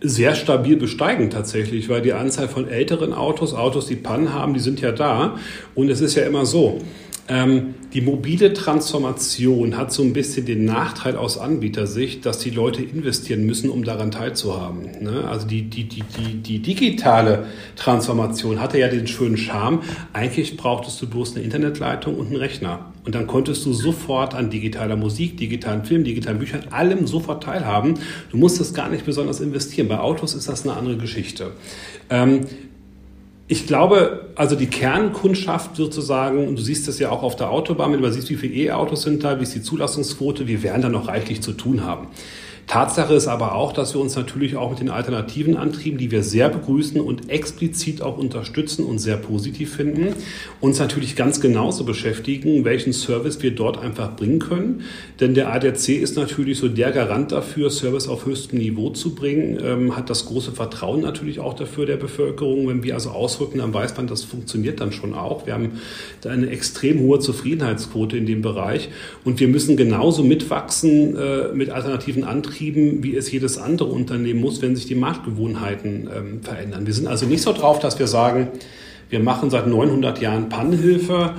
Sehr 0.00 0.34
stabil 0.34 0.76
besteigen 0.76 1.30
tatsächlich, 1.30 1.88
weil 1.88 2.02
die 2.02 2.12
Anzahl 2.12 2.48
von 2.48 2.68
älteren 2.68 3.12
Autos, 3.12 3.54
Autos, 3.54 3.86
die 3.86 3.96
Pannen 3.96 4.32
haben, 4.32 4.54
die 4.54 4.60
sind 4.60 4.80
ja 4.80 4.92
da. 4.92 5.36
Und 5.74 5.90
es 5.90 6.00
ist 6.00 6.14
ja 6.14 6.24
immer 6.24 6.46
so, 6.46 6.80
ähm, 7.28 7.74
die 7.92 8.00
mobile 8.00 8.54
Transformation 8.54 9.76
hat 9.76 9.92
so 9.92 10.02
ein 10.02 10.12
bisschen 10.14 10.46
den 10.46 10.64
Nachteil 10.64 11.16
aus 11.16 11.36
Anbietersicht, 11.36 12.24
dass 12.24 12.38
die 12.38 12.50
Leute 12.50 12.82
investieren 12.82 13.44
müssen, 13.44 13.68
um 13.68 13.84
daran 13.84 14.10
teilzuhaben. 14.10 15.02
Ne? 15.02 15.24
Also 15.28 15.46
die, 15.46 15.62
die, 15.62 15.84
die, 15.84 16.02
die, 16.02 16.34
die 16.36 16.58
digitale 16.60 17.46
Transformation 17.76 18.60
hatte 18.60 18.78
ja 18.78 18.88
den 18.88 19.06
schönen 19.06 19.36
Charme. 19.36 19.82
Eigentlich 20.12 20.56
brauchtest 20.56 21.00
du 21.02 21.06
bloß 21.06 21.36
eine 21.36 21.44
Internetleitung 21.44 22.16
und 22.16 22.28
einen 22.28 22.36
Rechner. 22.36 22.92
Und 23.04 23.14
dann 23.14 23.26
konntest 23.26 23.64
du 23.64 23.72
sofort 23.72 24.34
an 24.34 24.50
digitaler 24.50 24.96
Musik, 24.96 25.36
digitalen 25.36 25.84
Film, 25.84 26.04
digitalen 26.04 26.38
Büchern, 26.38 26.64
allem 26.70 27.06
sofort 27.06 27.42
teilhaben. 27.42 27.94
Du 28.30 28.36
musstest 28.36 28.74
gar 28.74 28.88
nicht 28.88 29.04
besonders 29.04 29.40
investieren. 29.40 29.88
Bei 29.88 29.98
Autos 29.98 30.34
ist 30.34 30.48
das 30.48 30.66
eine 30.66 30.76
andere 30.76 30.96
Geschichte. 30.96 31.52
Ähm, 32.10 32.40
ich 33.50 33.66
glaube, 33.66 34.26
also 34.34 34.56
die 34.56 34.66
Kernkundschaft 34.66 35.74
sozusagen, 35.74 36.46
und 36.46 36.58
du 36.58 36.62
siehst 36.62 36.86
das 36.86 36.98
ja 36.98 37.10
auch 37.10 37.22
auf 37.22 37.34
der 37.34 37.50
Autobahn, 37.50 37.90
wenn 37.92 38.00
du 38.00 38.06
mal 38.06 38.12
siehst, 38.12 38.28
wie 38.28 38.36
viele 38.36 38.54
E-Autos 38.54 39.02
sind 39.02 39.24
da, 39.24 39.38
wie 39.38 39.42
ist 39.42 39.54
die 39.54 39.62
Zulassungsquote, 39.62 40.46
wir 40.46 40.62
werden 40.62 40.82
da 40.82 40.90
noch 40.90 41.08
reichlich 41.08 41.40
zu 41.40 41.52
tun 41.52 41.82
haben. 41.82 42.08
Tatsache 42.68 43.14
ist 43.14 43.28
aber 43.28 43.54
auch, 43.54 43.72
dass 43.72 43.94
wir 43.94 44.00
uns 44.02 44.14
natürlich 44.14 44.56
auch 44.56 44.68
mit 44.68 44.80
den 44.80 44.90
alternativen 44.90 45.56
Antrieben, 45.56 45.96
die 45.96 46.10
wir 46.10 46.22
sehr 46.22 46.50
begrüßen 46.50 47.00
und 47.00 47.30
explizit 47.30 48.02
auch 48.02 48.18
unterstützen 48.18 48.84
und 48.84 48.98
sehr 48.98 49.16
positiv 49.16 49.74
finden, 49.74 50.14
uns 50.60 50.78
natürlich 50.78 51.16
ganz 51.16 51.40
genauso 51.40 51.84
beschäftigen, 51.84 52.66
welchen 52.66 52.92
Service 52.92 53.42
wir 53.42 53.52
dort 53.52 53.78
einfach 53.78 54.14
bringen 54.16 54.38
können. 54.38 54.82
Denn 55.18 55.32
der 55.32 55.50
ADAC 55.50 55.88
ist 55.88 56.16
natürlich 56.18 56.58
so 56.58 56.68
der 56.68 56.92
Garant 56.92 57.32
dafür, 57.32 57.70
Service 57.70 58.06
auf 58.06 58.26
höchstem 58.26 58.58
Niveau 58.58 58.90
zu 58.90 59.14
bringen, 59.14 59.58
ähm, 59.64 59.96
hat 59.96 60.10
das 60.10 60.26
große 60.26 60.52
Vertrauen 60.52 61.00
natürlich 61.00 61.40
auch 61.40 61.54
dafür 61.54 61.86
der 61.86 61.96
Bevölkerung. 61.96 62.68
Wenn 62.68 62.82
wir 62.82 62.92
also 62.92 63.08
ausrücken, 63.10 63.58
dann 63.58 63.72
weiß 63.72 63.96
man, 63.96 64.08
das 64.08 64.24
funktioniert 64.24 64.78
dann 64.82 64.92
schon 64.92 65.14
auch. 65.14 65.46
Wir 65.46 65.54
haben 65.54 65.80
da 66.20 66.28
eine 66.28 66.50
extrem 66.50 67.00
hohe 67.00 67.18
Zufriedenheitsquote 67.18 68.18
in 68.18 68.26
dem 68.26 68.42
Bereich 68.42 68.90
und 69.24 69.40
wir 69.40 69.48
müssen 69.48 69.78
genauso 69.78 70.22
mitwachsen 70.22 71.16
äh, 71.16 71.54
mit 71.54 71.70
alternativen 71.70 72.24
Antrieben 72.24 72.57
betrieben, 72.58 73.02
wie 73.02 73.14
es 73.14 73.30
jedes 73.30 73.56
andere 73.58 73.88
Unternehmen 73.88 74.40
muss, 74.40 74.60
wenn 74.62 74.74
sich 74.74 74.86
die 74.86 74.96
Marktgewohnheiten 74.96 76.08
ähm, 76.14 76.42
verändern. 76.42 76.86
Wir 76.86 76.92
sind 76.92 77.06
also 77.06 77.26
nicht 77.26 77.42
so 77.42 77.52
drauf, 77.52 77.78
dass 77.78 77.98
wir 77.98 78.08
sagen, 78.08 78.48
wir 79.10 79.20
machen 79.20 79.50
seit 79.50 79.68
900 79.68 80.20
Jahren 80.20 80.48
Pannenhilfe. 80.48 81.34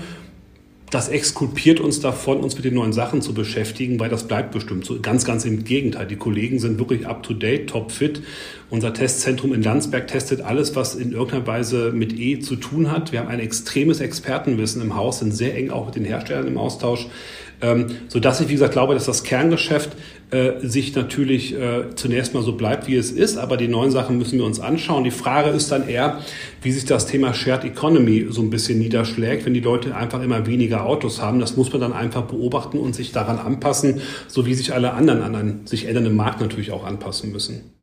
Das 0.89 1.10
exkulpiert 1.10 1.82
uns 1.82 1.99
davon, 1.99 2.39
uns 2.39 2.55
mit 2.55 2.65
den 2.65 2.73
neuen 2.73 2.93
Sachen 2.93 3.21
zu 3.21 3.34
beschäftigen, 3.34 3.99
weil 3.99 4.10
das 4.10 4.27
bleibt 4.27 4.51
bestimmt 4.51 4.86
so. 4.86 4.99
Ganz, 5.01 5.25
ganz 5.25 5.45
im 5.45 5.65
Gegenteil. 5.65 6.08
Die 6.08 6.15
Kollegen 6.15 6.58
sind 6.58 6.79
wirklich 6.79 7.05
up 7.05 7.21
to 7.21 7.34
date, 7.34 7.69
top 7.69 7.91
fit. 7.91 8.23
Unser 8.69 8.93
Testzentrum 8.93 9.53
in 9.53 9.62
Landsberg 9.62 10.08
testet 10.08 10.41
alles, 10.41 10.75
was 10.75 10.95
in 10.95 11.12
irgendeiner 11.12 11.45
Weise 11.45 11.91
mit 11.91 12.17
E 12.17 12.39
zu 12.39 12.55
tun 12.55 12.91
hat. 12.91 13.12
Wir 13.12 13.19
haben 13.19 13.27
ein 13.27 13.41
extremes 13.41 13.99
Expertenwissen 13.99 14.82
im 14.82 14.95
Haus, 14.95 15.19
sind 15.19 15.36
sehr 15.36 15.55
eng 15.55 15.69
auch 15.69 15.88
mit 15.88 15.95
den 15.95 16.05
Herstellern 16.05 16.47
im 16.47 16.58
Austausch. 16.58 17.08
Ähm, 17.61 17.87
so 18.07 18.19
dass 18.19 18.39
ich, 18.41 18.47
wie 18.47 18.53
gesagt, 18.53 18.73
glaube, 18.73 18.93
dass 18.93 19.05
das 19.05 19.23
Kerngeschäft 19.23 19.91
äh, 20.31 20.59
sich 20.61 20.95
natürlich 20.95 21.55
äh, 21.55 21.95
zunächst 21.95 22.33
mal 22.33 22.43
so 22.43 22.53
bleibt, 22.53 22.87
wie 22.87 22.95
es 22.95 23.11
ist, 23.11 23.37
aber 23.37 23.57
die 23.57 23.67
neuen 23.67 23.91
Sachen 23.91 24.17
müssen 24.17 24.37
wir 24.37 24.45
uns 24.45 24.59
anschauen. 24.59 25.03
Die 25.03 25.11
Frage 25.11 25.49
ist 25.49 25.71
dann 25.71 25.87
eher, 25.87 26.19
wie 26.61 26.71
sich 26.71 26.85
das 26.85 27.07
Thema 27.07 27.33
Shared 27.33 27.65
Economy 27.65 28.27
so 28.29 28.41
ein 28.41 28.49
bisschen 28.49 28.79
niederschlägt, 28.79 29.45
wenn 29.45 29.53
die 29.53 29.59
Leute 29.59 29.95
einfach 29.95 30.21
immer 30.21 30.45
weniger 30.45 30.85
Autos 30.85 31.21
haben. 31.21 31.39
Das 31.39 31.57
muss 31.57 31.71
man 31.71 31.81
dann 31.81 31.93
einfach 31.93 32.23
beobachten 32.23 32.77
und 32.77 32.95
sich 32.95 33.11
daran 33.11 33.39
anpassen, 33.39 34.01
so 34.27 34.45
wie 34.45 34.53
sich 34.53 34.73
alle 34.73 34.93
anderen 34.93 35.21
an 35.21 35.35
einen 35.35 35.67
sich 35.67 35.87
ändernden 35.87 36.15
Markt 36.15 36.41
natürlich 36.41 36.71
auch 36.71 36.85
anpassen 36.85 37.31
müssen. 37.31 37.78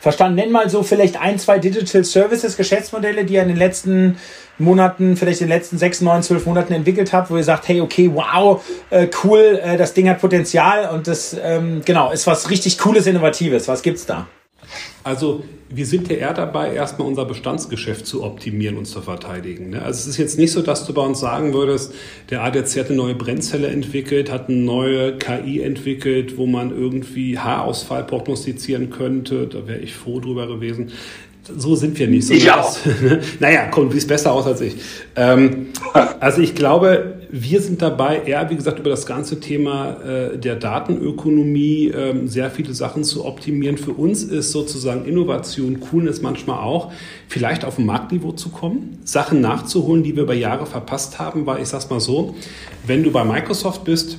Verstanden. 0.00 0.36
Nenn 0.36 0.50
mal 0.50 0.68
so 0.68 0.82
vielleicht 0.82 1.20
ein, 1.20 1.38
zwei 1.38 1.58
Digital 1.58 2.04
Services, 2.04 2.56
Geschäftsmodelle, 2.56 3.24
die 3.24 3.34
ihr 3.34 3.42
in 3.42 3.48
den 3.48 3.56
letzten 3.56 4.18
Monaten, 4.58 5.16
vielleicht 5.16 5.40
in 5.40 5.48
den 5.48 5.56
letzten 5.56 5.78
sechs, 5.78 6.00
neun, 6.00 6.22
zwölf 6.22 6.46
Monaten 6.46 6.72
entwickelt 6.72 7.12
habt, 7.12 7.30
wo 7.30 7.36
ihr 7.36 7.44
sagt, 7.44 7.68
hey, 7.68 7.80
okay, 7.80 8.10
wow, 8.12 8.62
äh, 8.90 9.08
cool, 9.24 9.60
äh, 9.62 9.76
das 9.76 9.94
Ding 9.94 10.08
hat 10.08 10.20
Potenzial 10.20 10.90
und 10.90 11.06
das, 11.06 11.36
ähm, 11.42 11.82
genau, 11.84 12.10
ist 12.12 12.26
was 12.26 12.50
richtig 12.50 12.78
Cooles, 12.78 13.06
Innovatives. 13.06 13.68
Was 13.68 13.82
gibt's 13.82 14.06
da? 14.06 14.26
Also 15.02 15.44
wir 15.68 15.86
sind 15.86 16.10
ja 16.10 16.16
eher 16.16 16.34
dabei, 16.34 16.74
erstmal 16.74 17.08
unser 17.08 17.24
Bestandsgeschäft 17.24 18.06
zu 18.06 18.22
optimieren 18.22 18.76
und 18.76 18.86
zu 18.86 19.00
verteidigen. 19.00 19.70
Ne? 19.70 19.82
Also 19.82 20.00
es 20.00 20.06
ist 20.06 20.16
jetzt 20.18 20.38
nicht 20.38 20.52
so, 20.52 20.62
dass 20.62 20.86
du 20.86 20.92
bei 20.92 21.02
uns 21.02 21.20
sagen 21.20 21.54
würdest, 21.54 21.94
der 22.28 22.42
ADAC 22.42 22.76
hat 22.78 22.86
eine 22.86 22.96
neue 22.96 23.14
Brennzelle 23.14 23.68
entwickelt, 23.68 24.30
hat 24.30 24.48
eine 24.48 24.58
neue 24.58 25.16
KI 25.16 25.62
entwickelt, 25.62 26.36
wo 26.36 26.46
man 26.46 26.76
irgendwie 26.76 27.38
Haarausfall 27.38 28.04
prognostizieren 28.04 28.90
könnte. 28.90 29.46
Da 29.46 29.66
wäre 29.66 29.78
ich 29.78 29.94
froh 29.94 30.20
drüber 30.20 30.46
gewesen. 30.46 30.90
So 31.56 31.74
sind 31.74 31.98
wir 31.98 32.06
nicht. 32.06 32.26
So 32.26 32.34
ich 32.34 32.50
auch. 32.50 32.76
naja, 33.40 33.68
komm, 33.70 33.88
du 33.88 33.94
bist 33.94 34.08
besser 34.08 34.32
aus 34.32 34.46
als 34.46 34.60
ich. 34.60 34.74
Ähm, 35.16 35.68
also 35.92 36.42
ich 36.42 36.54
glaube, 36.54 37.19
wir 37.32 37.60
sind 37.60 37.82
dabei, 37.82 38.22
eher, 38.22 38.50
wie 38.50 38.56
gesagt, 38.56 38.78
über 38.78 38.90
das 38.90 39.06
ganze 39.06 39.40
Thema 39.40 40.00
äh, 40.02 40.38
der 40.38 40.56
Datenökonomie 40.56 41.88
äh, 41.88 42.26
sehr 42.26 42.50
viele 42.50 42.74
Sachen 42.74 43.04
zu 43.04 43.24
optimieren. 43.24 43.78
Für 43.78 43.92
uns 43.92 44.22
ist 44.22 44.52
sozusagen 44.52 45.04
Innovation, 45.04 45.80
Coolness 45.80 46.22
manchmal 46.22 46.58
auch, 46.58 46.92
vielleicht 47.28 47.64
auf 47.64 47.78
ein 47.78 47.86
Marktniveau 47.86 48.32
zu 48.32 48.48
kommen, 48.50 48.98
Sachen 49.04 49.40
nachzuholen, 49.40 50.02
die 50.02 50.16
wir 50.16 50.24
über 50.24 50.34
Jahre 50.34 50.66
verpasst 50.66 51.18
haben, 51.18 51.46
weil 51.46 51.62
ich 51.62 51.68
sag's 51.68 51.90
mal 51.90 52.00
so, 52.00 52.34
wenn 52.86 53.02
du 53.02 53.10
bei 53.10 53.24
Microsoft 53.24 53.84
bist, 53.84 54.18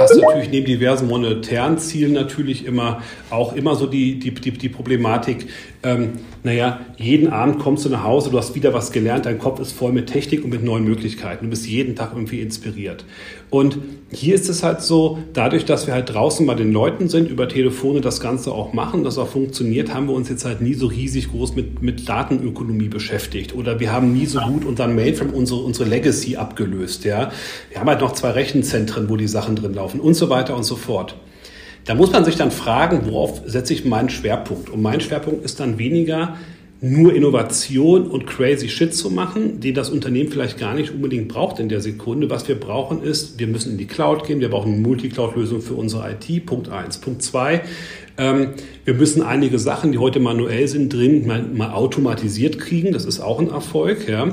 hast 0.00 0.14
du 0.14 0.20
natürlich 0.20 0.50
neben 0.50 0.66
diversen 0.66 1.08
monetären 1.08 1.78
Zielen 1.78 2.12
natürlich 2.12 2.66
immer 2.66 3.02
auch 3.30 3.54
immer 3.54 3.74
so 3.74 3.86
die, 3.86 4.18
die, 4.18 4.32
die, 4.32 4.52
die 4.52 4.68
Problematik, 4.68 5.46
ähm, 5.82 6.14
naja, 6.42 6.80
jeden 6.96 7.28
Abend 7.28 7.58
kommst 7.58 7.84
du 7.84 7.88
nach 7.88 8.02
Hause, 8.02 8.30
du 8.30 8.38
hast 8.38 8.54
wieder 8.54 8.72
was 8.72 8.90
gelernt, 8.90 9.26
dein 9.26 9.38
Kopf 9.38 9.60
ist 9.60 9.72
voll 9.72 9.92
mit 9.92 10.08
Technik 10.08 10.44
und 10.44 10.50
mit 10.50 10.64
neuen 10.64 10.84
Möglichkeiten. 10.84 11.44
Du 11.44 11.50
bist 11.50 11.66
jeden 11.66 11.94
Tag 11.94 12.12
irgendwie 12.14 12.40
inspiriert. 12.40 13.04
Und 13.50 13.78
hier 14.10 14.34
ist 14.34 14.48
es 14.48 14.62
halt 14.62 14.82
so, 14.82 15.18
dadurch, 15.32 15.64
dass 15.64 15.86
wir 15.86 15.94
halt 15.94 16.12
draußen 16.12 16.46
bei 16.46 16.54
den 16.54 16.72
Leuten 16.72 17.08
sind, 17.08 17.30
über 17.30 17.48
Telefone 17.48 18.00
das 18.00 18.20
Ganze 18.20 18.52
auch 18.52 18.72
machen, 18.72 19.04
das 19.04 19.18
auch 19.18 19.28
funktioniert, 19.28 19.94
haben 19.94 20.06
wir 20.06 20.14
uns 20.14 20.28
jetzt 20.28 20.44
halt 20.44 20.60
nie 20.60 20.74
so 20.74 20.86
riesig 20.86 21.30
groß 21.30 21.54
mit, 21.54 21.82
mit 21.82 22.08
Datenökonomie 22.08 22.88
beschäftigt. 22.88 23.54
Oder 23.54 23.80
wir 23.80 23.92
haben 23.92 24.12
nie 24.12 24.26
so 24.26 24.40
gut 24.40 24.64
unseren 24.64 24.94
Mainframe, 24.94 25.30
unsere, 25.30 25.60
unsere 25.60 25.88
Legacy 25.88 26.36
abgelöst. 26.36 27.04
Ja? 27.04 27.30
Wir 27.70 27.80
haben 27.80 27.88
halt 27.88 28.00
noch 28.00 28.12
zwei 28.12 28.30
Rechenzentren, 28.30 29.08
wo 29.08 29.16
die 29.16 29.28
Sachen 29.28 29.56
drin 29.56 29.74
laufen 29.78 30.00
und 30.00 30.14
so 30.14 30.28
weiter 30.28 30.54
und 30.56 30.64
so 30.64 30.76
fort. 30.76 31.16
Da 31.84 31.94
muss 31.94 32.12
man 32.12 32.24
sich 32.24 32.36
dann 32.36 32.50
fragen, 32.50 33.06
worauf 33.06 33.42
setze 33.46 33.72
ich 33.72 33.84
meinen 33.84 34.10
Schwerpunkt? 34.10 34.68
Und 34.68 34.82
mein 34.82 35.00
Schwerpunkt 35.00 35.44
ist 35.44 35.58
dann 35.58 35.78
weniger 35.78 36.36
nur 36.80 37.14
Innovation 37.14 38.06
und 38.06 38.26
crazy 38.26 38.68
Shit 38.68 38.94
zu 38.94 39.10
machen, 39.10 39.60
den 39.60 39.74
das 39.74 39.90
Unternehmen 39.90 40.30
vielleicht 40.30 40.58
gar 40.58 40.74
nicht 40.74 40.92
unbedingt 40.92 41.28
braucht 41.28 41.58
in 41.58 41.68
der 41.68 41.80
Sekunde. 41.80 42.30
Was 42.30 42.46
wir 42.46 42.54
brauchen 42.60 43.02
ist, 43.02 43.38
wir 43.38 43.46
müssen 43.46 43.72
in 43.72 43.78
die 43.78 43.86
Cloud 43.86 44.24
gehen, 44.26 44.40
wir 44.40 44.50
brauchen 44.50 44.74
eine 44.74 44.82
Multicloud-Lösung 44.82 45.60
für 45.60 45.74
unsere 45.74 46.12
IT, 46.12 46.46
Punkt 46.46 46.68
eins. 46.68 46.98
Punkt 46.98 47.22
zwei, 47.22 47.62
ähm, 48.18 48.48
wir 48.84 48.94
müssen 48.94 49.22
einige 49.22 49.58
Sachen, 49.58 49.92
die 49.92 49.98
heute 49.98 50.18
manuell 50.18 50.66
sind, 50.66 50.92
drin 50.94 51.26
mal, 51.26 51.42
mal 51.42 51.72
automatisiert 51.72 52.58
kriegen. 52.58 52.92
Das 52.92 53.04
ist 53.04 53.20
auch 53.20 53.38
ein 53.38 53.50
Erfolg. 53.50 54.08
Ja. 54.08 54.28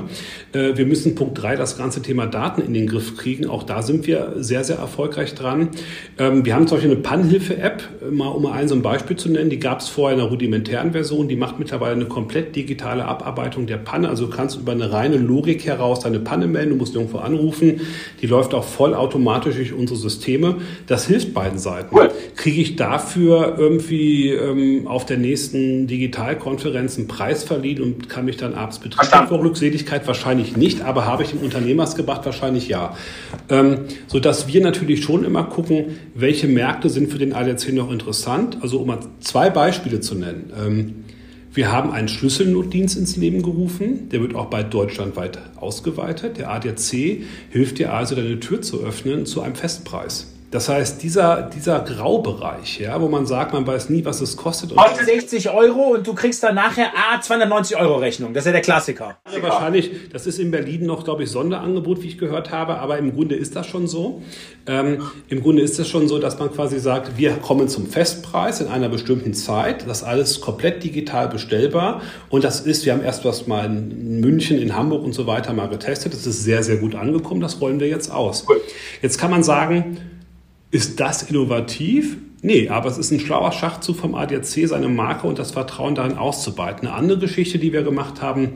Äh, 0.52 0.78
wir 0.78 0.86
müssen 0.86 1.14
Punkt 1.14 1.42
drei 1.42 1.56
das 1.56 1.76
ganze 1.76 2.00
Thema 2.00 2.26
Daten 2.26 2.62
in 2.62 2.72
den 2.72 2.86
Griff 2.86 3.18
kriegen. 3.18 3.46
Auch 3.46 3.64
da 3.64 3.82
sind 3.82 4.06
wir 4.06 4.32
sehr, 4.38 4.64
sehr 4.64 4.76
erfolgreich 4.76 5.34
dran. 5.34 5.68
Ähm, 6.18 6.46
wir 6.46 6.54
haben 6.54 6.66
zum 6.66 6.78
Beispiel 6.78 6.92
eine 6.92 7.00
Pannhilfe-App, 7.00 7.82
mal 8.10 8.28
um 8.28 8.44
mal 8.44 8.52
ein 8.52 8.66
so 8.66 8.74
ein 8.74 8.80
Beispiel 8.80 9.16
zu 9.16 9.30
nennen. 9.30 9.50
Die 9.50 9.58
gab 9.58 9.80
es 9.80 9.88
vorher 9.88 10.16
in 10.16 10.22
einer 10.22 10.30
rudimentären 10.30 10.92
Version. 10.92 11.28
Die 11.28 11.36
macht 11.36 11.58
mittlerweile 11.58 11.94
eine 11.94 12.06
komplett 12.06 12.56
digitale 12.56 13.04
Abarbeitung 13.04 13.66
der 13.66 13.76
Panne. 13.76 14.08
Also 14.08 14.24
du 14.24 14.32
kannst 14.34 14.58
über 14.58 14.72
eine 14.72 14.90
reine 14.90 15.18
Logik 15.18 15.66
heraus 15.66 16.00
deine 16.00 16.18
Panne 16.18 16.46
melden. 16.46 16.70
Du 16.70 16.76
musst 16.76 16.94
irgendwo 16.94 17.18
anrufen. 17.18 17.82
Die 18.22 18.26
läuft 18.26 18.54
auch 18.54 18.64
vollautomatisch 18.64 19.56
durch 19.56 19.74
unsere 19.74 19.98
Systeme. 19.98 20.56
Das 20.86 21.06
hilft 21.06 21.34
beiden 21.34 21.58
Seiten. 21.58 21.94
Cool. 21.94 22.10
Kriege 22.36 22.62
ich 22.62 22.76
dafür 22.76 23.58
irgendwie 23.76 24.30
ähm, 24.30 24.86
auf 24.86 25.04
der 25.04 25.18
nächsten 25.18 25.86
Digitalkonferenz 25.86 26.96
einen 26.96 27.08
Preis 27.08 27.44
verliehen 27.44 27.82
und 27.82 28.08
kann 28.08 28.24
mich 28.24 28.36
dann 28.36 28.54
abends 28.54 28.78
betrieben 28.78 29.28
vor 29.28 29.40
Glückseligkeit? 29.40 30.06
Wahrscheinlich 30.06 30.56
nicht, 30.56 30.80
aber 30.82 31.04
habe 31.04 31.22
ich 31.22 31.30
dem 31.30 31.40
Unternehmers 31.40 31.94
gebracht? 31.94 32.24
Wahrscheinlich 32.24 32.68
ja. 32.68 32.96
Ähm, 33.48 33.80
sodass 34.06 34.48
wir 34.48 34.62
natürlich 34.62 35.04
schon 35.04 35.24
immer 35.24 35.44
gucken, 35.44 35.98
welche 36.14 36.48
Märkte 36.48 36.88
sind 36.88 37.10
für 37.10 37.18
den 37.18 37.32
ADAC 37.32 37.72
noch 37.72 37.90
interessant. 37.90 38.58
Also 38.62 38.80
um 38.80 38.86
mal 38.86 39.00
zwei 39.20 39.50
Beispiele 39.50 40.00
zu 40.00 40.14
nennen. 40.14 40.52
Ähm, 40.58 40.94
wir 41.52 41.72
haben 41.72 41.90
einen 41.90 42.08
Schlüsselnotdienst 42.08 42.98
ins 42.98 43.16
Leben 43.16 43.42
gerufen. 43.42 44.08
Der 44.10 44.20
wird 44.20 44.34
auch 44.34 44.46
bald 44.46 44.72
deutschlandweit 44.74 45.38
ausgeweitet. 45.56 46.38
Der 46.38 46.50
ADAC 46.50 47.22
hilft 47.50 47.78
dir 47.78 47.92
also, 47.92 48.14
deine 48.14 48.40
Tür 48.40 48.62
zu 48.62 48.82
öffnen 48.82 49.26
zu 49.26 49.40
einem 49.42 49.54
Festpreis. 49.54 50.35
Das 50.56 50.70
heißt, 50.70 51.02
dieser, 51.02 51.50
dieser 51.54 51.80
Graubereich, 51.80 52.80
ja, 52.80 52.98
wo 52.98 53.08
man 53.08 53.26
sagt, 53.26 53.52
man 53.52 53.66
weiß 53.66 53.90
nie, 53.90 54.02
was 54.06 54.22
es 54.22 54.38
kostet. 54.38 54.74
Kostet 54.74 55.04
60 55.04 55.50
Euro 55.50 55.96
und 55.96 56.06
du 56.06 56.14
kriegst 56.14 56.42
dann 56.42 56.54
nachher 56.54 56.92
ah, 56.96 57.20
290 57.20 57.76
Euro 57.76 57.96
Rechnung. 57.96 58.32
Das 58.32 58.44
ist 58.44 58.46
ja 58.46 58.52
der 58.52 58.62
Klassiker. 58.62 59.18
Ja, 59.30 59.42
wahrscheinlich, 59.42 60.08
das 60.10 60.26
ist 60.26 60.38
in 60.38 60.50
Berlin 60.50 60.86
noch, 60.86 61.04
glaube 61.04 61.24
ich, 61.24 61.30
Sonderangebot, 61.30 62.02
wie 62.02 62.06
ich 62.06 62.16
gehört 62.16 62.52
habe, 62.52 62.78
aber 62.78 62.96
im 62.96 63.14
Grunde 63.14 63.34
ist 63.34 63.54
das 63.54 63.66
schon 63.66 63.86
so. 63.86 64.22
Ähm, 64.66 65.02
Im 65.28 65.42
Grunde 65.42 65.60
ist 65.60 65.78
es 65.78 65.88
schon 65.88 66.08
so, 66.08 66.18
dass 66.18 66.38
man 66.38 66.50
quasi 66.50 66.80
sagt, 66.80 67.18
wir 67.18 67.32
kommen 67.32 67.68
zum 67.68 67.86
Festpreis 67.86 68.62
in 68.62 68.68
einer 68.68 68.88
bestimmten 68.88 69.34
Zeit. 69.34 69.86
Das 69.86 70.04
alles 70.04 70.40
komplett 70.40 70.82
digital 70.82 71.28
bestellbar. 71.28 72.00
Und 72.30 72.44
das 72.44 72.60
ist, 72.60 72.86
wir 72.86 72.94
haben 72.94 73.04
erst 73.04 73.26
was 73.26 73.46
mal 73.46 73.66
in 73.66 74.20
München, 74.20 74.56
in 74.56 74.74
Hamburg 74.74 75.04
und 75.04 75.12
so 75.12 75.26
weiter 75.26 75.52
mal 75.52 75.68
getestet. 75.68 76.14
Das 76.14 76.26
ist 76.26 76.44
sehr, 76.44 76.62
sehr 76.62 76.78
gut 76.78 76.94
angekommen. 76.94 77.42
Das 77.42 77.60
rollen 77.60 77.78
wir 77.78 77.88
jetzt 77.88 78.10
aus. 78.10 78.46
Jetzt 79.02 79.18
kann 79.18 79.30
man 79.30 79.42
sagen, 79.42 79.98
ist 80.70 81.00
das 81.00 81.22
innovativ? 81.22 82.16
Nee, 82.42 82.68
aber 82.68 82.88
es 82.88 82.98
ist 82.98 83.10
ein 83.10 83.20
schlauer 83.20 83.52
Schachzug 83.52 83.96
vom 83.96 84.14
ADAC, 84.14 84.68
seine 84.68 84.88
Marke 84.88 85.26
und 85.26 85.38
das 85.38 85.50
Vertrauen 85.50 85.94
darin 85.94 86.16
auszubeuten. 86.16 86.86
Eine 86.86 86.96
andere 86.96 87.18
Geschichte, 87.18 87.58
die 87.58 87.72
wir 87.72 87.82
gemacht 87.82 88.22
haben, 88.22 88.54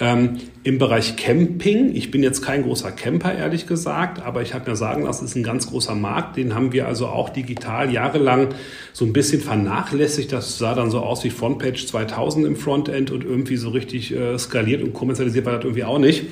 ähm, 0.00 0.38
Im 0.62 0.78
Bereich 0.78 1.16
Camping, 1.16 1.94
ich 1.94 2.10
bin 2.10 2.22
jetzt 2.22 2.40
kein 2.40 2.62
großer 2.62 2.90
Camper, 2.90 3.34
ehrlich 3.34 3.66
gesagt, 3.66 4.22
aber 4.22 4.40
ich 4.40 4.54
habe 4.54 4.70
mir 4.70 4.76
sagen 4.76 5.04
lassen, 5.04 5.26
es 5.26 5.32
ist 5.32 5.36
ein 5.36 5.42
ganz 5.42 5.68
großer 5.68 5.94
Markt. 5.94 6.38
Den 6.38 6.54
haben 6.54 6.72
wir 6.72 6.88
also 6.88 7.06
auch 7.06 7.28
digital 7.28 7.92
jahrelang 7.92 8.48
so 8.94 9.04
ein 9.04 9.12
bisschen 9.12 9.42
vernachlässigt. 9.42 10.32
Das 10.32 10.56
sah 10.56 10.74
dann 10.74 10.90
so 10.90 11.00
aus 11.00 11.22
wie 11.24 11.30
Frontpage 11.30 11.86
2000 11.86 12.46
im 12.46 12.56
Frontend 12.56 13.10
und 13.10 13.24
irgendwie 13.24 13.56
so 13.56 13.68
richtig 13.70 14.14
äh, 14.14 14.38
skaliert 14.38 14.82
und 14.82 14.94
kommerzialisiert 14.94 15.44
war 15.44 15.56
das 15.56 15.64
irgendwie 15.64 15.84
auch 15.84 15.98
nicht. 15.98 16.24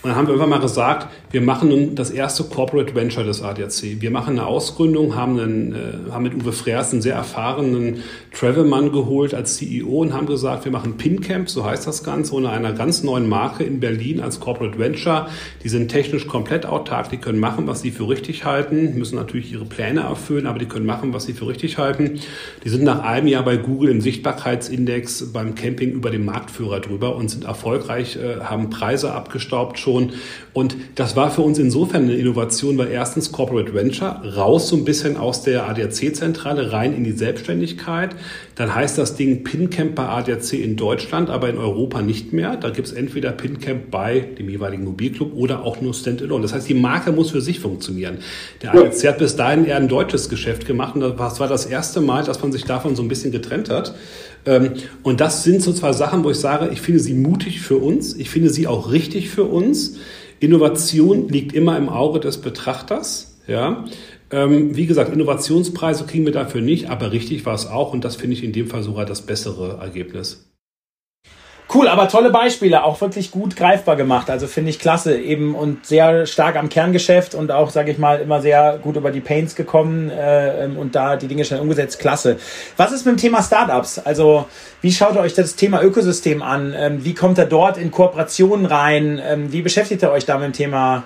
Und 0.00 0.10
dann 0.10 0.16
haben 0.16 0.28
wir 0.28 0.34
irgendwann 0.34 0.60
mal 0.60 0.60
gesagt, 0.60 1.08
wir 1.32 1.40
machen 1.40 1.70
nun 1.70 1.96
das 1.96 2.10
erste 2.10 2.44
Corporate 2.44 2.94
Venture 2.94 3.24
des 3.24 3.42
ADAC. 3.42 4.00
Wir 4.00 4.12
machen 4.12 4.38
eine 4.38 4.46
Ausgründung, 4.46 5.16
haben, 5.16 5.40
einen, 5.40 5.72
äh, 5.74 6.12
haben 6.12 6.22
mit 6.22 6.34
Uwe 6.34 6.52
Freers 6.52 6.92
einen 6.92 7.02
sehr 7.02 7.16
erfahrenen 7.16 8.04
Travelmann 8.32 8.92
geholt 8.92 9.34
als 9.34 9.56
CEO 9.56 10.02
und 10.02 10.14
haben 10.14 10.26
gesagt, 10.26 10.64
wir 10.64 10.70
machen 10.70 10.96
PinCamp, 10.98 11.50
so 11.50 11.64
heißt 11.64 11.84
das 11.84 12.04
Ganze, 12.04 12.36
unter 12.36 12.52
einer 12.52 12.72
ganz 12.72 13.02
neuen 13.02 13.28
Marke 13.28 13.64
in 13.64 13.80
Berlin 13.80 14.20
als 14.20 14.38
Corporate 14.38 14.78
Venture. 14.78 15.26
Die 15.64 15.68
sind 15.68 15.88
technisch 15.88 16.28
komplett 16.28 16.64
autark, 16.64 17.10
die 17.10 17.16
können 17.16 17.40
machen, 17.40 17.66
was 17.66 17.80
sie 17.80 17.90
für 17.90 18.08
richtig 18.08 18.44
halten, 18.44 18.96
müssen 18.96 19.16
natürlich 19.16 19.52
ihre 19.52 19.64
Pläne 19.64 20.02
erfüllen, 20.02 20.46
aber 20.46 20.60
die 20.60 20.66
können 20.66 20.86
machen, 20.86 21.12
was 21.12 21.24
sie 21.24 21.32
für 21.32 21.48
richtig 21.48 21.76
halten. 21.76 22.20
Die 22.62 22.68
sind 22.68 22.84
nach 22.84 23.00
einem 23.00 23.26
Jahr 23.26 23.44
bei 23.44 23.56
Google 23.56 23.90
im 23.90 24.00
Sichtbarkeitsindex 24.00 25.32
beim 25.32 25.56
Camping 25.56 25.90
über 25.90 26.10
dem 26.10 26.24
Marktführer 26.24 26.78
drüber 26.78 27.16
und 27.16 27.28
sind 27.28 27.44
erfolgreich, 27.44 28.16
äh, 28.16 28.44
haben 28.44 28.70
Preise 28.70 29.12
abgestaubt 29.12 29.80
schon. 29.88 30.12
Und 30.52 30.76
das 30.96 31.16
war 31.16 31.30
für 31.30 31.42
uns 31.42 31.58
insofern 31.58 32.02
eine 32.02 32.14
Innovation, 32.14 32.76
weil 32.78 32.88
erstens 32.88 33.32
Corporate 33.32 33.72
Venture 33.74 34.22
raus 34.36 34.68
so 34.68 34.76
ein 34.76 34.84
bisschen 34.84 35.16
aus 35.16 35.42
der 35.42 35.68
ADAC-Zentrale 35.68 36.72
rein 36.72 36.94
in 36.94 37.04
die 37.04 37.12
Selbstständigkeit. 37.12 38.10
Dann 38.56 38.74
heißt 38.74 38.98
das 38.98 39.14
Ding 39.14 39.44
PinCamp 39.44 39.94
bei 39.94 40.06
ADAC 40.06 40.54
in 40.54 40.76
Deutschland, 40.76 41.30
aber 41.30 41.48
in 41.48 41.58
Europa 41.58 42.02
nicht 42.02 42.32
mehr. 42.32 42.56
Da 42.56 42.70
gibt 42.70 42.88
es 42.88 42.92
entweder 42.92 43.30
PinCamp 43.30 43.90
bei 43.90 44.20
dem 44.20 44.48
jeweiligen 44.48 44.84
Mobilclub 44.84 45.32
oder 45.34 45.62
auch 45.62 45.80
nur 45.80 45.94
Standalone. 45.94 46.42
Das 46.42 46.52
heißt, 46.52 46.68
die 46.68 46.74
Marke 46.74 47.12
muss 47.12 47.30
für 47.30 47.40
sich 47.40 47.60
funktionieren. 47.60 48.18
Der 48.62 48.74
ADAC 48.74 49.06
hat 49.06 49.18
bis 49.18 49.36
dahin 49.36 49.64
eher 49.64 49.76
ein 49.76 49.88
deutsches 49.88 50.28
Geschäft 50.28 50.66
gemacht 50.66 50.96
und 50.96 51.02
das 51.02 51.40
war 51.40 51.48
das 51.48 51.66
erste 51.66 52.00
Mal, 52.00 52.24
dass 52.24 52.42
man 52.42 52.52
sich 52.52 52.64
davon 52.64 52.96
so 52.96 53.02
ein 53.02 53.08
bisschen 53.08 53.30
getrennt 53.30 53.70
hat. 53.70 53.94
Ähm, 54.46 54.70
und 55.02 55.20
das 55.20 55.44
sind 55.44 55.62
so 55.62 55.72
zwei 55.72 55.92
Sachen, 55.92 56.24
wo 56.24 56.30
ich 56.30 56.38
sage, 56.38 56.70
ich 56.72 56.80
finde 56.80 57.00
sie 57.00 57.14
mutig 57.14 57.60
für 57.60 57.76
uns, 57.76 58.14
ich 58.14 58.30
finde 58.30 58.50
sie 58.50 58.66
auch 58.66 58.90
richtig 58.90 59.28
für 59.30 59.44
uns. 59.44 59.96
Innovation 60.40 61.28
liegt 61.28 61.52
immer 61.52 61.76
im 61.76 61.88
Auge 61.88 62.20
des 62.20 62.38
Betrachters. 62.38 63.38
Ja, 63.46 63.84
ähm, 64.30 64.76
wie 64.76 64.86
gesagt, 64.86 65.12
Innovationspreise 65.12 66.04
kriegen 66.04 66.26
wir 66.26 66.32
dafür 66.32 66.60
nicht, 66.60 66.90
aber 66.90 67.12
richtig 67.12 67.46
war 67.46 67.54
es 67.54 67.66
auch 67.66 67.94
und 67.94 68.04
das 68.04 68.16
finde 68.16 68.34
ich 68.36 68.44
in 68.44 68.52
dem 68.52 68.66
Fall 68.66 68.82
sogar 68.82 69.06
das 69.06 69.22
bessere 69.22 69.78
Ergebnis. 69.80 70.47
Cool, 71.72 71.86
aber 71.86 72.08
tolle 72.08 72.30
Beispiele, 72.30 72.82
auch 72.82 72.98
wirklich 73.02 73.30
gut 73.30 73.54
greifbar 73.54 73.96
gemacht. 73.96 74.30
Also 74.30 74.46
finde 74.46 74.70
ich 74.70 74.78
klasse 74.78 75.18
eben 75.18 75.54
und 75.54 75.84
sehr 75.84 76.24
stark 76.24 76.56
am 76.56 76.70
Kerngeschäft 76.70 77.34
und 77.34 77.52
auch, 77.52 77.68
sage 77.68 77.90
ich 77.90 77.98
mal, 77.98 78.20
immer 78.20 78.40
sehr 78.40 78.78
gut 78.78 78.96
über 78.96 79.10
die 79.10 79.20
Pains 79.20 79.54
gekommen 79.54 80.08
äh, 80.08 80.66
und 80.74 80.94
da 80.94 81.16
die 81.16 81.28
Dinge 81.28 81.44
schnell 81.44 81.60
umgesetzt. 81.60 81.98
Klasse. 81.98 82.38
Was 82.78 82.90
ist 82.90 83.04
mit 83.04 83.16
dem 83.16 83.18
Thema 83.18 83.42
Startups? 83.42 83.98
Also 83.98 84.46
wie 84.80 84.90
schaut 84.90 85.14
ihr 85.16 85.20
euch 85.20 85.34
das 85.34 85.56
Thema 85.56 85.82
Ökosystem 85.82 86.40
an? 86.40 86.74
Ähm, 86.74 87.04
wie 87.04 87.14
kommt 87.14 87.38
ihr 87.38 87.44
dort 87.44 87.76
in 87.76 87.90
Kooperationen 87.90 88.64
rein? 88.64 89.20
Ähm, 89.22 89.52
wie 89.52 89.60
beschäftigt 89.60 90.02
ihr 90.02 90.10
euch 90.10 90.24
da 90.24 90.38
mit 90.38 90.46
dem 90.46 90.52
Thema 90.54 91.02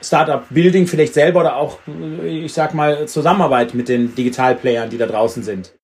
Startup 0.00 0.44
Building 0.48 0.86
vielleicht 0.86 1.12
selber 1.12 1.40
oder 1.40 1.56
auch, 1.56 1.78
ich 2.24 2.54
sag 2.54 2.72
mal, 2.72 3.06
Zusammenarbeit 3.06 3.74
mit 3.74 3.90
den 3.90 4.14
Digitalplayern, 4.14 4.88
die 4.88 4.96
da 4.96 5.06
draußen 5.06 5.42
sind? 5.42 5.74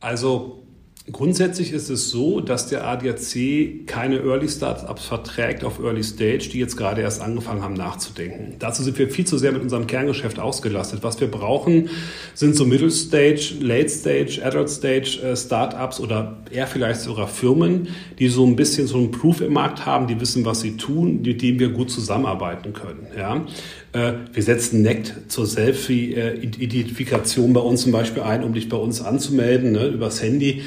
Also 0.00 0.63
Grundsätzlich 1.12 1.74
ist 1.74 1.90
es 1.90 2.08
so, 2.08 2.40
dass 2.40 2.68
der 2.68 2.86
ADAC 2.86 3.86
keine 3.86 4.20
Early 4.20 4.48
Startups 4.48 5.04
verträgt 5.04 5.62
auf 5.62 5.78
Early 5.78 6.02
Stage, 6.02 6.48
die 6.50 6.58
jetzt 6.58 6.78
gerade 6.78 7.02
erst 7.02 7.20
angefangen 7.20 7.62
haben 7.62 7.74
nachzudenken. 7.74 8.54
Dazu 8.58 8.82
sind 8.82 8.98
wir 8.98 9.10
viel 9.10 9.26
zu 9.26 9.36
sehr 9.36 9.52
mit 9.52 9.60
unserem 9.60 9.86
Kerngeschäft 9.86 10.38
ausgelastet. 10.38 11.02
Was 11.02 11.20
wir 11.20 11.30
brauchen, 11.30 11.90
sind 12.32 12.56
so 12.56 12.64
Middle 12.64 12.90
Stage, 12.90 13.56
Late 13.60 13.90
Stage, 13.90 14.40
Adult 14.42 14.70
Stage 14.70 15.20
äh, 15.22 15.36
Startups 15.36 16.00
oder 16.00 16.38
eher 16.50 16.66
vielleicht 16.66 17.02
sogar 17.02 17.28
Firmen, 17.28 17.88
die 18.18 18.28
so 18.28 18.46
ein 18.46 18.56
bisschen 18.56 18.86
so 18.86 18.96
einen 18.96 19.10
Proof 19.10 19.42
im 19.42 19.52
Markt 19.52 19.84
haben, 19.84 20.06
die 20.06 20.18
wissen, 20.18 20.46
was 20.46 20.62
sie 20.62 20.78
tun, 20.78 21.20
mit 21.20 21.42
denen 21.42 21.58
wir 21.58 21.68
gut 21.68 21.90
zusammenarbeiten 21.90 22.72
können. 22.72 23.08
Ja? 23.14 23.44
Äh, 23.92 24.14
wir 24.32 24.42
setzen 24.42 24.80
NECT 24.82 25.12
zur 25.28 25.46
Selfie-Identifikation 25.46 27.52
bei 27.52 27.60
uns 27.60 27.82
zum 27.82 27.92
Beispiel 27.92 28.22
ein, 28.22 28.42
um 28.42 28.54
dich 28.54 28.70
bei 28.70 28.78
uns 28.78 29.02
anzumelden, 29.02 29.72
ne, 29.72 29.86
übers 29.86 30.22
Handy. 30.22 30.62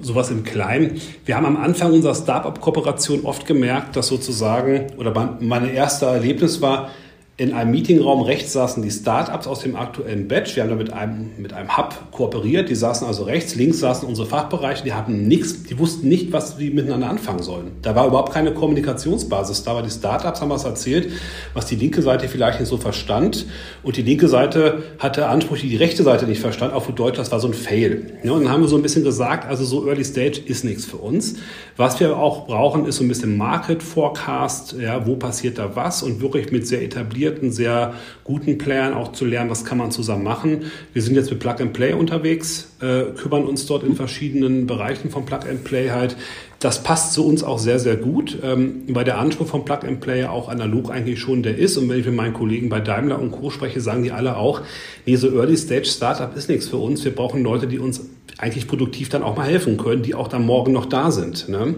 Sowas 0.00 0.30
im 0.30 0.44
Kleinen. 0.44 1.00
Wir 1.24 1.36
haben 1.36 1.46
am 1.46 1.56
Anfang 1.56 1.92
unserer 1.92 2.14
Startup-Kooperation 2.14 3.24
oft 3.24 3.46
gemerkt, 3.46 3.96
dass 3.96 4.08
sozusagen, 4.08 4.92
oder 4.96 5.36
mein 5.40 5.74
erster 5.74 6.08
Erlebnis 6.08 6.62
war, 6.62 6.90
in 7.40 7.52
einem 7.52 7.70
Meetingraum 7.70 8.22
rechts 8.22 8.52
saßen 8.52 8.82
die 8.82 8.90
Startups 8.90 9.46
aus 9.46 9.60
dem 9.60 9.76
aktuellen 9.76 10.26
Batch. 10.26 10.56
Wir 10.56 10.64
haben 10.64 10.70
da 10.70 10.74
mit 10.74 10.92
einem, 10.92 11.30
mit 11.38 11.52
einem 11.52 11.76
Hub 11.76 12.10
kooperiert. 12.10 12.68
Die 12.68 12.74
saßen 12.74 13.06
also 13.06 13.22
rechts, 13.22 13.54
links 13.54 13.78
saßen 13.78 14.08
unsere 14.08 14.26
Fachbereiche. 14.26 14.82
Die 14.82 14.92
hatten 14.92 15.28
nichts, 15.28 15.62
die 15.62 15.78
wussten 15.78 16.08
nicht, 16.08 16.32
was 16.32 16.56
sie 16.56 16.70
miteinander 16.70 17.08
anfangen 17.08 17.44
sollen. 17.44 17.70
Da 17.80 17.94
war 17.94 18.08
überhaupt 18.08 18.32
keine 18.32 18.52
Kommunikationsbasis 18.52 19.62
da, 19.62 19.76
weil 19.76 19.84
die 19.84 19.90
Startups 19.90 20.40
haben 20.40 20.50
was 20.50 20.64
erzählt, 20.64 21.12
was 21.54 21.66
die 21.66 21.76
linke 21.76 22.02
Seite 22.02 22.26
vielleicht 22.26 22.58
nicht 22.58 22.68
so 22.68 22.76
verstand. 22.76 23.46
Und 23.84 23.96
die 23.96 24.02
linke 24.02 24.26
Seite 24.26 24.82
hatte 24.98 25.28
Ansprüche, 25.28 25.62
die 25.62 25.70
die 25.70 25.76
rechte 25.76 26.02
Seite 26.02 26.26
nicht 26.26 26.40
verstand. 26.40 26.72
Auf 26.72 26.88
Deutsch, 26.88 27.18
das 27.18 27.30
war 27.30 27.38
so 27.38 27.46
ein 27.46 27.54
Fail. 27.54 28.18
Ja, 28.24 28.32
und 28.32 28.42
dann 28.42 28.52
haben 28.52 28.62
wir 28.62 28.68
so 28.68 28.74
ein 28.74 28.82
bisschen 28.82 29.04
gesagt, 29.04 29.48
also 29.48 29.64
so 29.64 29.86
Early 29.86 30.04
Stage 30.04 30.40
ist 30.44 30.64
nichts 30.64 30.86
für 30.86 30.96
uns. 30.96 31.36
Was 31.76 32.00
wir 32.00 32.16
auch 32.16 32.48
brauchen, 32.48 32.84
ist 32.84 32.96
so 32.96 33.04
ein 33.04 33.08
bisschen 33.08 33.36
Market 33.36 33.80
Forecast. 33.80 34.74
Ja, 34.80 35.06
wo 35.06 35.14
passiert 35.14 35.58
da 35.58 35.76
was? 35.76 36.02
Und 36.02 36.20
wirklich 36.20 36.50
mit 36.50 36.66
sehr 36.66 36.82
etablierten 36.82 37.27
etablierten, 37.28 37.52
sehr 37.52 37.94
guten 38.24 38.58
Playern 38.58 38.94
auch 38.94 39.12
zu 39.12 39.24
lernen, 39.24 39.50
was 39.50 39.64
kann 39.64 39.78
man 39.78 39.90
zusammen 39.90 40.24
machen. 40.24 40.64
Wir 40.92 41.02
sind 41.02 41.14
jetzt 41.14 41.30
mit 41.30 41.40
Plug 41.40 41.56
and 41.60 41.72
Play 41.72 41.92
unterwegs, 41.92 42.72
äh, 42.80 43.12
kümmern 43.16 43.44
uns 43.44 43.66
dort 43.66 43.84
in 43.84 43.94
verschiedenen 43.94 44.66
Bereichen 44.66 45.10
von 45.10 45.24
Plug 45.24 45.40
and 45.48 45.64
Play 45.64 45.90
halt. 45.90 46.16
Das 46.60 46.82
passt 46.82 47.12
zu 47.12 47.24
uns 47.24 47.44
auch 47.44 47.60
sehr, 47.60 47.78
sehr 47.78 47.96
gut, 47.96 48.38
ähm, 48.42 48.82
weil 48.88 49.04
der 49.04 49.18
Anspruch 49.18 49.46
vom 49.46 49.64
Plug-and-Play 49.64 50.24
auch 50.24 50.48
analog 50.48 50.90
eigentlich 50.90 51.20
schon 51.20 51.44
der 51.44 51.56
ist. 51.56 51.76
Und 51.76 51.88
wenn 51.88 52.00
ich 52.00 52.06
mit 52.06 52.16
meinen 52.16 52.34
Kollegen 52.34 52.68
bei 52.68 52.80
Daimler 52.80 53.20
und 53.20 53.30
Co. 53.30 53.50
spreche, 53.50 53.80
sagen 53.80 54.02
die 54.02 54.10
alle 54.10 54.36
auch, 54.36 54.62
nee, 55.06 55.14
so 55.14 55.28
Early-Stage-Startup 55.28 56.36
ist 56.36 56.48
nichts 56.48 56.66
für 56.66 56.78
uns. 56.78 57.04
Wir 57.04 57.14
brauchen 57.14 57.44
Leute, 57.44 57.68
die 57.68 57.78
uns 57.78 58.00
eigentlich 58.38 58.68
produktiv 58.68 59.08
dann 59.08 59.22
auch 59.22 59.36
mal 59.36 59.46
helfen 59.46 59.76
können, 59.76 60.02
die 60.02 60.14
auch 60.14 60.28
dann 60.28 60.44
morgen 60.44 60.72
noch 60.72 60.86
da 60.86 61.10
sind. 61.10 61.48
Ne? 61.48 61.76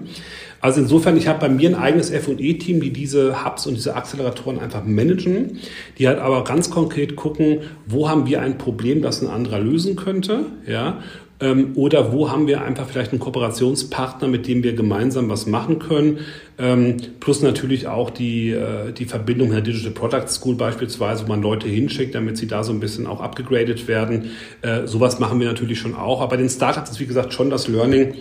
Also 0.60 0.80
insofern, 0.80 1.16
ich 1.16 1.26
habe 1.26 1.40
bei 1.40 1.48
mir 1.48 1.70
ein 1.70 1.74
eigenes 1.74 2.10
F&E-Team, 2.10 2.80
die 2.80 2.92
diese 2.92 3.44
Hubs 3.44 3.66
und 3.66 3.74
diese 3.74 3.96
Acceleratoren 3.96 4.58
einfach 4.58 4.84
managen, 4.84 5.58
die 5.98 6.06
halt 6.06 6.18
aber 6.18 6.44
ganz 6.44 6.70
konkret 6.70 7.16
gucken, 7.16 7.60
wo 7.86 8.08
haben 8.08 8.26
wir 8.26 8.42
ein 8.42 8.58
Problem, 8.58 9.00
das 9.00 9.22
ein 9.22 9.28
anderer 9.28 9.58
lösen 9.58 9.96
könnte, 9.96 10.46
ja, 10.66 11.00
ähm, 11.40 11.72
oder 11.74 12.12
wo 12.12 12.30
haben 12.30 12.46
wir 12.46 12.62
einfach 12.62 12.88
vielleicht 12.88 13.12
einen 13.12 13.20
Kooperationspartner, 13.20 14.28
mit 14.28 14.46
dem 14.46 14.62
wir 14.62 14.74
gemeinsam 14.74 15.28
was 15.30 15.46
machen 15.46 15.78
können. 15.78 16.18
Ähm, 16.58 16.96
plus 17.18 17.42
natürlich 17.42 17.86
auch 17.86 18.10
die, 18.10 18.50
äh, 18.50 18.92
die 18.92 19.06
Verbindung 19.06 19.48
mit 19.48 19.56
der 19.56 19.62
Digital 19.62 19.92
Product 19.92 20.28
School 20.28 20.54
beispielsweise, 20.54 21.24
wo 21.24 21.28
man 21.28 21.42
Leute 21.42 21.68
hinschickt, 21.68 22.14
damit 22.14 22.36
sie 22.36 22.46
da 22.46 22.62
so 22.62 22.72
ein 22.72 22.80
bisschen 22.80 23.06
auch 23.06 23.20
abgegradet 23.20 23.88
werden. 23.88 24.30
Äh, 24.60 24.86
sowas 24.86 25.18
machen 25.18 25.40
wir 25.40 25.46
natürlich 25.46 25.78
schon 25.78 25.94
auch. 25.94 26.20
Aber 26.20 26.30
bei 26.30 26.36
den 26.36 26.50
Startups 26.50 26.90
ist, 26.90 27.00
wie 27.00 27.06
gesagt, 27.06 27.32
schon 27.32 27.48
das 27.48 27.68
Learning, 27.68 28.14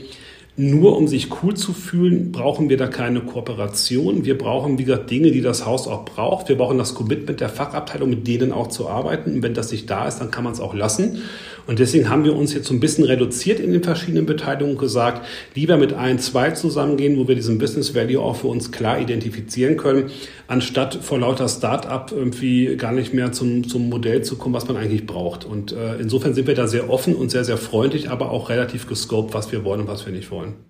nur 0.60 0.98
um 0.98 1.08
sich 1.08 1.30
cool 1.42 1.54
zu 1.54 1.72
fühlen, 1.72 2.34
brauchen 2.34 2.70
wir 2.70 2.76
da 2.76 2.88
keine 2.88 3.22
Kooperation. 3.22 4.26
Wir 4.26 4.38
brauchen, 4.38 4.78
wie 4.78 4.84
gesagt, 4.84 5.10
Dinge, 5.10 5.32
die 5.32 5.40
das 5.40 5.66
Haus 5.66 5.88
auch 5.88 6.04
braucht. 6.04 6.50
Wir 6.50 6.58
brauchen 6.58 6.78
das 6.78 6.96
Commitment 6.96 7.40
der 7.40 7.48
Fachabteilung, 7.48 8.10
mit 8.10 8.28
denen 8.28 8.52
auch 8.52 8.68
zu 8.68 8.90
arbeiten. 8.90 9.36
Und 9.36 9.44
wenn 9.44 9.54
das 9.54 9.72
nicht 9.72 9.90
da 9.90 10.06
ist, 10.06 10.20
dann 10.20 10.32
kann 10.32 10.44
man 10.44 10.52
es 10.52 10.60
auch 10.60 10.74
lassen. 10.74 11.22
Und 11.68 11.80
deswegen 11.80 12.10
haben 12.10 12.24
wir 12.24 12.36
uns 12.36 12.54
jetzt 12.54 12.68
so 12.68 12.74
ein 12.74 12.80
bisschen 12.80 13.04
reduziert 13.04 13.60
in 13.60 13.72
den 13.72 13.84
verschiedenen 13.84 14.26
Beteiligungen 14.26 14.78
gesagt, 14.78 15.26
lieber 15.56 15.78
mit 15.78 15.94
ein, 15.94 16.20
zwei 16.20 16.52
zusammengehen, 16.52 17.18
wo 17.18 17.28
wir 17.28 17.36
diesen 17.36 17.58
Business 17.58 17.96
Value 17.96 18.22
auch 18.22 18.38
für 18.38 18.48
uns 18.48 18.72
klar 18.72 19.00
identifizieren 19.00 19.78
können, 19.78 20.12
anstatt 20.48 20.96
vor 20.96 21.20
lauter 21.20 21.48
Start-up 21.48 22.12
irgendwie 22.12 22.76
gar 22.76 22.92
nicht 22.92 23.14
mehr 23.14 23.32
zum, 23.32 23.68
zum 23.68 23.90
Modell 23.90 24.24
zu 24.24 24.38
kommen, 24.38 24.56
was 24.56 24.68
man 24.68 24.78
eigentlich 24.78 25.06
braucht. 25.06 25.46
Und 25.46 25.72
äh, 25.72 25.96
insofern 25.98 26.34
sind 26.34 26.48
wir 26.48 26.56
da 26.56 26.68
sehr 26.68 26.90
offen 26.90 27.16
und 27.16 27.32
sehr, 27.32 27.44
sehr 27.44 27.58
freundlich, 27.58 28.10
aber 28.10 28.32
auch 28.32 28.50
relativ 28.50 28.88
gescoped, 28.88 29.34
was 29.34 29.52
wir 29.52 29.64
wollen 29.64 29.82
und 29.82 29.88
was 29.88 30.06
wir 30.06 30.14
nicht 30.14 30.32
wollen. 30.32 30.69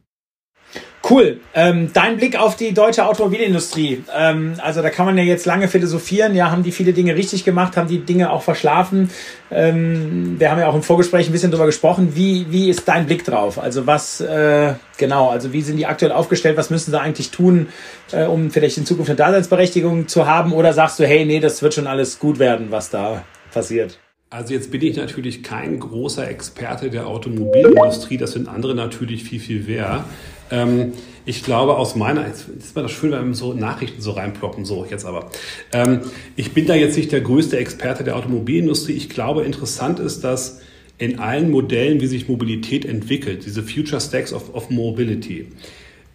Cool. 1.10 1.40
Ähm, 1.56 1.90
dein 1.92 2.18
Blick 2.18 2.40
auf 2.40 2.56
die 2.56 2.72
deutsche 2.72 3.06
Automobilindustrie. 3.06 4.04
Ähm, 4.16 4.54
also 4.60 4.84
da 4.84 4.92
kann 4.92 5.08
man 5.08 5.18
ja 5.18 5.24
jetzt 5.24 5.48
lange 5.48 5.68
philosophieren. 5.68 6.36
Ja, 6.36 6.52
haben 6.52 6.62
die 6.62 6.72
viele 6.72 6.94
Dinge 6.94 7.16
richtig 7.16 7.44
gemacht, 7.44 7.78
haben 7.78 7.88
die 7.88 8.00
Dinge 8.00 8.32
auch 8.32 8.44
verschlafen. 8.44 9.10
Ähm, 9.50 10.40
wir 10.40 10.52
haben 10.52 10.60
ja 10.60 10.68
auch 10.68 10.76
im 10.76 10.84
Vorgespräch 10.84 11.28
ein 11.28 11.32
bisschen 11.32 11.50
drüber 11.50 11.66
gesprochen. 11.66 12.16
Wie, 12.16 12.46
wie 12.52 12.70
ist 12.70 12.88
dein 12.88 13.08
Blick 13.08 13.26
drauf? 13.26 13.58
Also 13.58 13.88
was, 13.88 14.22
äh, 14.22 14.74
genau, 14.98 15.30
also 15.30 15.52
wie 15.52 15.62
sind 15.62 15.78
die 15.78 15.88
aktuell 15.88 16.12
aufgestellt? 16.12 16.58
Was 16.58 16.70
müssen 16.70 16.92
sie 16.92 17.00
eigentlich 17.00 17.32
tun, 17.32 17.70
äh, 18.12 18.26
um 18.26 18.52
vielleicht 18.52 18.78
in 18.78 18.86
Zukunft 18.86 19.10
eine 19.10 19.18
Daseinsberechtigung 19.18 20.08
zu 20.08 20.28
haben? 20.28 20.54
Oder 20.54 20.74
sagst 20.74 21.00
du, 21.00 21.08
hey, 21.08 21.26
nee, 21.26 21.40
das 21.40 21.64
wird 21.64 21.74
schon 21.74 21.88
alles 21.88 22.20
gut 22.20 22.38
werden, 22.38 22.68
was 22.70 22.92
da 22.92 23.24
passiert? 23.52 23.98
Also 24.32 24.54
jetzt 24.54 24.70
bin 24.70 24.84
ich 24.84 24.96
natürlich 24.96 25.42
kein 25.42 25.80
großer 25.80 26.30
Experte 26.30 26.92
der 26.92 27.08
Automobilindustrie, 27.08 28.18
das 28.18 28.34
sind 28.34 28.48
andere 28.48 28.76
natürlich 28.76 29.24
viel, 29.24 29.40
viel 29.40 29.64
mehr. 29.64 30.06
Ähm, 30.52 30.94
ich 31.26 31.44
glaube 31.44 31.78
aus 31.78 31.96
meiner, 31.96 32.26
jetzt 32.26 32.48
ist 32.50 32.76
mal 32.76 32.82
das 32.82 32.92
schön, 32.92 33.12
wenn 33.12 33.28
wir 33.28 33.36
so 33.36 33.54
Nachrichten 33.54 34.02
so 34.02 34.12
reinploppen, 34.12 34.66
so 34.66 34.86
jetzt 34.90 35.06
aber. 35.06 35.30
Ähm, 35.72 36.02
ich 36.36 36.54
bin 36.54 36.66
da 36.66 36.76
jetzt 36.76 36.98
nicht 36.98 37.12
der 37.12 37.22
größte 37.22 37.58
Experte 37.58 38.04
der 38.04 38.16
Automobilindustrie. 38.16 38.94
Ich 38.94 39.10
glaube, 39.10 39.44
interessant 39.44 40.00
ist, 40.00 40.24
dass 40.24 40.62
in 40.98 41.20
allen 41.20 41.50
Modellen, 41.50 42.02
wie 42.02 42.08
sich 42.08 42.28
Mobilität 42.28 42.84
entwickelt, 42.84 43.46
diese 43.46 43.64
Future 43.64 44.02
Stacks 44.02 44.34
of, 44.34 44.54
of 44.54 44.70
Mobility, 44.70 45.48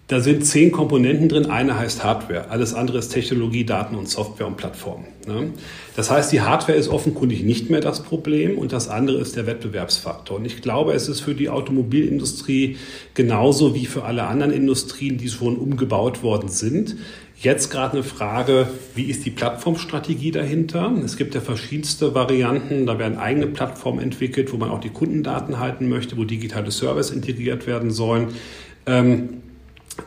da 0.06 0.20
sind 0.20 0.44
zehn 0.44 0.70
Komponenten 0.70 1.28
drin. 1.28 1.46
Eine 1.46 1.78
heißt 1.78 2.04
Hardware. 2.04 2.50
Alles 2.50 2.74
andere 2.74 2.98
ist 2.98 3.08
Technologie, 3.08 3.64
Daten 3.64 3.94
und 3.94 4.08
Software 4.08 4.46
und 4.46 4.56
Plattformen. 4.56 5.06
Ne? 5.26 5.52
Das 5.96 6.10
heißt, 6.10 6.30
die 6.30 6.42
Hardware 6.42 6.76
ist 6.76 6.88
offenkundig 6.88 7.42
nicht 7.42 7.70
mehr 7.70 7.80
das 7.80 8.02
Problem 8.02 8.58
und 8.58 8.72
das 8.72 8.88
andere 8.88 9.18
ist 9.18 9.36
der 9.36 9.46
Wettbewerbsfaktor. 9.46 10.36
Und 10.36 10.44
ich 10.44 10.60
glaube, 10.60 10.92
es 10.92 11.08
ist 11.08 11.20
für 11.20 11.34
die 11.34 11.48
Automobilindustrie 11.48 12.76
genauso 13.14 13.74
wie 13.74 13.86
für 13.86 14.04
alle 14.04 14.24
anderen 14.24 14.52
Industrien, 14.52 15.16
die 15.16 15.28
schon 15.28 15.56
umgebaut 15.56 16.22
worden 16.22 16.48
sind, 16.48 16.96
Jetzt 17.36 17.70
gerade 17.70 17.94
eine 17.94 18.02
Frage, 18.04 18.68
wie 18.94 19.04
ist 19.04 19.26
die 19.26 19.30
Plattformstrategie 19.30 20.30
dahinter? 20.30 20.92
Es 21.04 21.16
gibt 21.16 21.34
ja 21.34 21.40
verschiedenste 21.40 22.14
Varianten. 22.14 22.86
Da 22.86 22.98
werden 22.98 23.18
eigene 23.18 23.48
Plattformen 23.48 23.98
entwickelt, 23.98 24.52
wo 24.52 24.56
man 24.56 24.70
auch 24.70 24.80
die 24.80 24.90
Kundendaten 24.90 25.58
halten 25.58 25.88
möchte, 25.88 26.16
wo 26.16 26.24
digitale 26.24 26.70
Service 26.70 27.10
integriert 27.10 27.66
werden 27.66 27.90
sollen. 27.90 28.28
Ähm, 28.86 29.42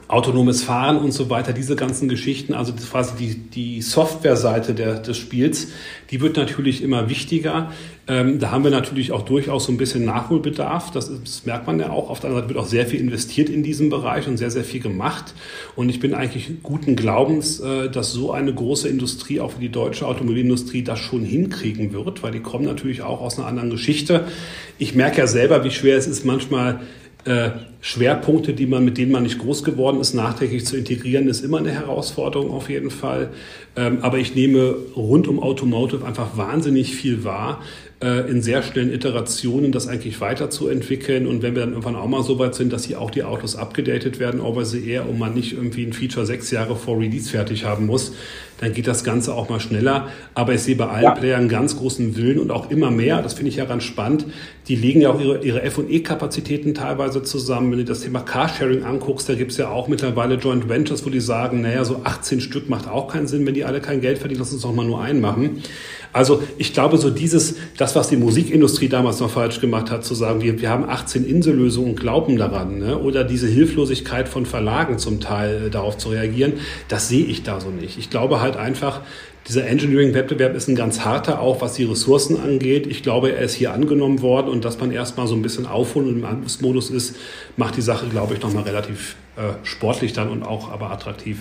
autonomes 0.07 0.63
Fahren 0.63 0.97
und 0.97 1.11
so 1.11 1.29
weiter, 1.29 1.53
diese 1.53 1.75
ganzen 1.75 2.07
Geschichten, 2.07 2.53
also 2.53 2.73
quasi 2.73 3.15
die, 3.17 3.35
die 3.35 3.81
Softwareseite 3.81 4.73
der, 4.73 4.95
des 4.95 5.17
Spiels, 5.17 5.69
die 6.11 6.21
wird 6.21 6.37
natürlich 6.37 6.81
immer 6.81 7.09
wichtiger. 7.09 7.71
Ähm, 8.07 8.39
da 8.39 8.51
haben 8.51 8.63
wir 8.63 8.71
natürlich 8.71 9.11
auch 9.11 9.23
durchaus 9.23 9.65
so 9.65 9.71
ein 9.71 9.77
bisschen 9.77 10.05
Nachholbedarf. 10.05 10.91
Das, 10.91 11.09
das, 11.09 11.45
merkt 11.45 11.67
man 11.67 11.79
ja 11.79 11.89
auch. 11.89 12.09
Auf 12.09 12.21
der 12.21 12.29
anderen 12.29 12.43
Seite 12.43 12.55
wird 12.55 12.65
auch 12.65 12.69
sehr 12.69 12.85
viel 12.85 13.01
investiert 13.01 13.49
in 13.49 13.63
diesem 13.63 13.89
Bereich 13.89 14.27
und 14.27 14.37
sehr, 14.37 14.51
sehr 14.51 14.63
viel 14.63 14.79
gemacht. 14.79 15.33
Und 15.75 15.89
ich 15.89 15.99
bin 15.99 16.13
eigentlich 16.13 16.49
guten 16.63 16.95
Glaubens, 16.95 17.59
äh, 17.59 17.89
dass 17.89 18.13
so 18.13 18.31
eine 18.31 18.53
große 18.53 18.87
Industrie, 18.87 19.41
auch 19.41 19.51
für 19.51 19.59
die 19.59 19.69
deutsche 19.69 20.07
Automobilindustrie, 20.07 20.83
das 20.83 20.99
schon 20.99 21.23
hinkriegen 21.23 21.91
wird, 21.91 22.23
weil 22.23 22.31
die 22.31 22.39
kommen 22.39 22.65
natürlich 22.65 23.01
auch 23.01 23.19
aus 23.19 23.37
einer 23.37 23.47
anderen 23.47 23.69
Geschichte. 23.69 24.25
Ich 24.77 24.95
merke 24.95 25.17
ja 25.17 25.27
selber, 25.27 25.65
wie 25.65 25.71
schwer 25.71 25.97
es 25.97 26.07
ist, 26.07 26.23
manchmal 26.23 26.79
äh, 27.25 27.49
Schwerpunkte, 27.87 28.53
die 28.53 28.65
man, 28.65 28.83
mit 28.83 28.97
denen 28.97 29.13
man 29.13 29.23
nicht 29.23 29.39
groß 29.39 29.63
geworden 29.63 30.01
ist, 30.01 30.13
nachträglich 30.13 30.65
zu 30.65 30.75
integrieren, 30.75 31.29
ist 31.29 31.41
immer 31.41 31.59
eine 31.59 31.71
Herausforderung 31.71 32.51
auf 32.51 32.69
jeden 32.69 32.91
Fall. 32.91 33.29
Ähm, 33.77 33.99
aber 34.01 34.17
ich 34.17 34.35
nehme 34.35 34.75
rund 34.97 35.29
um 35.29 35.41
Automotive 35.41 36.05
einfach 36.05 36.35
wahnsinnig 36.35 36.93
viel 36.93 37.23
wahr, 37.23 37.61
äh, 38.03 38.29
in 38.29 38.41
sehr 38.41 38.61
schnellen 38.61 38.91
Iterationen 38.91 39.71
das 39.71 39.87
eigentlich 39.87 40.19
weiterzuentwickeln. 40.19 41.27
Und 41.27 41.43
wenn 41.43 41.55
wir 41.55 41.61
dann 41.61 41.69
irgendwann 41.69 41.95
auch 41.95 42.09
mal 42.09 42.23
so 42.23 42.37
weit 42.39 42.55
sind, 42.55 42.73
dass 42.73 42.83
hier 42.83 42.99
auch 42.99 43.09
die 43.09 43.23
Autos 43.23 43.55
abgedatet 43.55 44.19
werden, 44.19 44.41
over 44.41 44.65
the 44.65 44.85
air 44.85 45.07
und 45.07 45.17
man 45.17 45.33
nicht 45.33 45.53
irgendwie 45.53 45.85
ein 45.85 45.93
Feature 45.93 46.25
sechs 46.25 46.51
Jahre 46.51 46.75
vor 46.75 46.99
Release 46.99 47.29
fertig 47.29 47.63
haben 47.63 47.85
muss, 47.85 48.11
dann 48.59 48.73
geht 48.73 48.87
das 48.87 49.03
Ganze 49.03 49.33
auch 49.33 49.49
mal 49.49 49.59
schneller. 49.59 50.07
Aber 50.33 50.53
ich 50.53 50.61
sehe 50.61 50.75
bei 50.75 50.87
allen 50.87 51.03
ja. 51.03 51.11
Playern 51.11 51.41
einen 51.41 51.49
ganz 51.49 51.77
großen 51.77 52.15
Willen 52.17 52.39
und 52.39 52.51
auch 52.51 52.69
immer 52.71 52.91
mehr, 52.91 53.21
das 53.21 53.33
finde 53.33 53.49
ich 53.49 53.57
ja 53.57 53.65
ganz 53.65 53.83
spannend, 53.83 54.25
die 54.67 54.75
legen 54.75 55.01
ja 55.01 55.11
auch 55.11 55.19
ihre, 55.19 55.43
ihre 55.43 55.61
F&E-Kapazitäten 55.61 56.73
teilweise 56.73 57.23
zusammen. 57.23 57.71
Wenn 57.71 57.79
du 57.79 57.85
das 57.85 58.01
Thema 58.01 58.21
Carsharing 58.21 58.83
anguckst, 58.83 59.29
da 59.29 59.35
gibt 59.35 59.51
es 59.51 59.57
ja 59.57 59.69
auch 59.69 59.87
mittlerweile 59.87 60.35
Joint 60.35 60.67
Ventures, 60.67 61.05
wo 61.05 61.09
die 61.09 61.21
sagen, 61.21 61.61
naja, 61.61 61.85
so 61.85 62.01
18 62.03 62.41
Stück 62.41 62.69
macht 62.69 62.87
auch 62.87 63.07
keinen 63.07 63.27
Sinn, 63.27 63.45
wenn 63.45 63.53
die 63.53 63.65
alle 63.65 63.79
kein 63.79 64.01
Geld 64.01 64.17
verdienen, 64.17 64.39
lass 64.39 64.51
uns 64.51 64.61
doch 64.61 64.73
mal 64.73 64.85
nur 64.85 65.01
einen 65.01 65.21
machen. 65.21 65.61
Also 66.17 66.41
ich 66.57 66.73
glaube, 66.73 66.97
so 66.97 67.11
dieses, 67.11 67.57
das, 67.77 67.95
was 67.95 68.09
die 68.09 68.17
Musikindustrie 68.17 68.89
damals 68.89 69.19
noch 69.19 69.29
falsch 69.29 69.61
gemacht 69.61 69.91
hat, 69.91 70.03
zu 70.03 70.15
sagen, 70.15 70.41
wir, 70.41 70.59
wir 70.59 70.71
haben 70.71 70.89
18 70.89 71.23
Insellösungen 71.23 71.91
und 71.91 71.99
glauben 71.99 72.37
daran, 72.37 72.79
ne? 72.79 72.97
oder 72.97 73.23
diese 73.23 73.45
Hilflosigkeit 73.45 74.27
von 74.27 74.47
Verlagen 74.47 74.97
zum 74.97 75.19
Teil 75.19 75.67
äh, 75.67 75.69
darauf 75.69 75.95
zu 75.99 76.09
reagieren, 76.09 76.53
das 76.87 77.07
sehe 77.07 77.23
ich 77.23 77.43
da 77.43 77.61
so 77.61 77.69
nicht. 77.69 77.99
Ich 77.99 78.09
glaube 78.09 78.41
halt 78.41 78.57
einfach, 78.57 79.01
dieser 79.47 79.67
Engineering-Wettbewerb 79.67 80.55
ist 80.55 80.67
ein 80.67 80.75
ganz 80.75 81.01
harter, 81.05 81.39
auch 81.39 81.61
was 81.61 81.75
die 81.75 81.83
Ressourcen 81.83 82.41
angeht. 82.41 82.87
Ich 82.87 83.03
glaube, 83.03 83.33
er 83.33 83.43
ist 83.43 83.53
hier 83.53 83.71
angenommen 83.71 84.23
worden 84.23 84.49
und 84.49 84.65
dass 84.65 84.79
man 84.79 84.91
erstmal 84.91 85.27
so 85.27 85.35
ein 85.35 85.43
bisschen 85.43 85.67
aufholen 85.67 86.09
und 86.09 86.15
im 86.15 86.25
Angriffsmodus 86.25 86.89
ist, 86.89 87.15
macht 87.57 87.77
die 87.77 87.81
Sache, 87.81 88.07
glaube 88.07 88.33
ich, 88.33 88.41
nochmal 88.41 88.63
relativ 88.63 89.17
äh, 89.35 89.53
sportlich 89.61 90.13
dann 90.13 90.29
und 90.29 90.41
auch 90.41 90.71
aber 90.71 90.89
attraktiv. 90.89 91.37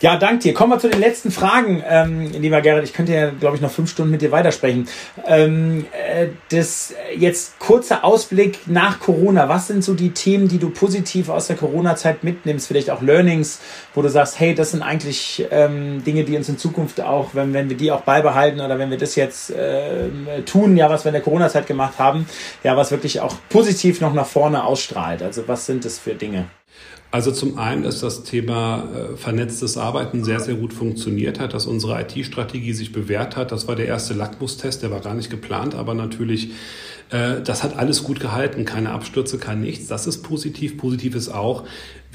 Ja, 0.00 0.16
danke 0.16 0.44
dir. 0.44 0.54
Kommen 0.54 0.72
wir 0.72 0.78
zu 0.78 0.88
den 0.88 1.00
letzten 1.00 1.30
Fragen, 1.30 1.82
ähm, 1.88 2.30
lieber 2.30 2.60
Gerrit. 2.60 2.84
Ich 2.84 2.92
könnte 2.92 3.12
ja, 3.12 3.30
glaube 3.30 3.56
ich, 3.56 3.62
noch 3.62 3.70
fünf 3.70 3.90
Stunden 3.90 4.12
mit 4.12 4.22
dir 4.22 4.30
weitersprechen. 4.30 4.86
Ähm, 5.26 5.86
äh, 5.90 6.28
das 6.50 6.94
jetzt 7.16 7.58
kurzer 7.58 8.04
Ausblick 8.04 8.60
nach 8.66 9.00
Corona. 9.00 9.48
Was 9.48 9.66
sind 9.66 9.82
so 9.82 9.94
die 9.94 10.10
Themen, 10.10 10.48
die 10.48 10.58
du 10.58 10.70
positiv 10.70 11.30
aus 11.30 11.48
der 11.48 11.56
Corona-Zeit 11.56 12.22
mitnimmst? 12.22 12.68
Vielleicht 12.68 12.90
auch 12.90 13.02
Learnings, 13.02 13.58
wo 13.94 14.02
du 14.02 14.08
sagst, 14.08 14.38
hey, 14.38 14.54
das 14.54 14.70
sind 14.70 14.82
eigentlich 14.82 15.44
ähm, 15.50 16.04
Dinge, 16.04 16.24
die 16.24 16.36
uns 16.36 16.48
in 16.48 16.58
Zukunft 16.58 17.00
auch, 17.00 17.30
wenn, 17.32 17.52
wenn 17.52 17.68
wir 17.68 17.76
die 17.76 17.90
auch 17.90 18.02
beibehalten 18.02 18.60
oder 18.60 18.78
wenn 18.78 18.90
wir 18.90 18.98
das 18.98 19.16
jetzt 19.16 19.50
äh, 19.50 20.42
tun, 20.44 20.76
ja, 20.76 20.90
was 20.90 21.04
wir 21.04 21.08
in 21.08 21.14
der 21.14 21.22
Corona-Zeit 21.22 21.66
gemacht 21.66 21.94
haben, 21.98 22.26
ja, 22.62 22.76
was 22.76 22.92
wirklich 22.92 23.20
auch 23.20 23.34
positiv 23.48 24.00
noch 24.00 24.12
nach 24.12 24.26
vorne 24.26 24.62
ausstrahlt. 24.62 25.22
Also 25.22 25.48
was 25.48 25.66
sind 25.66 25.84
das 25.84 25.98
für 25.98 26.14
Dinge? 26.14 26.44
Also 27.16 27.32
zum 27.32 27.56
einen, 27.56 27.82
dass 27.82 28.00
das 28.00 28.24
Thema 28.24 28.84
äh, 28.94 29.16
vernetztes 29.16 29.78
Arbeiten 29.78 30.22
sehr, 30.22 30.38
sehr 30.38 30.54
gut 30.54 30.74
funktioniert 30.74 31.40
hat, 31.40 31.54
dass 31.54 31.64
unsere 31.64 31.98
IT-Strategie 31.98 32.74
sich 32.74 32.92
bewährt 32.92 33.36
hat. 33.36 33.52
Das 33.52 33.66
war 33.66 33.74
der 33.74 33.86
erste 33.86 34.12
Lackmustest, 34.12 34.82
der 34.82 34.90
war 34.90 35.00
gar 35.00 35.14
nicht 35.14 35.30
geplant, 35.30 35.74
aber 35.74 35.94
natürlich, 35.94 36.50
äh, 37.08 37.40
das 37.42 37.62
hat 37.62 37.78
alles 37.78 38.04
gut 38.04 38.20
gehalten, 38.20 38.66
keine 38.66 38.90
Abstürze, 38.90 39.38
kein 39.38 39.62
nichts. 39.62 39.86
Das 39.86 40.06
ist 40.06 40.24
positiv. 40.24 40.76
Positiv 40.76 41.14
ist 41.14 41.30
auch, 41.30 41.64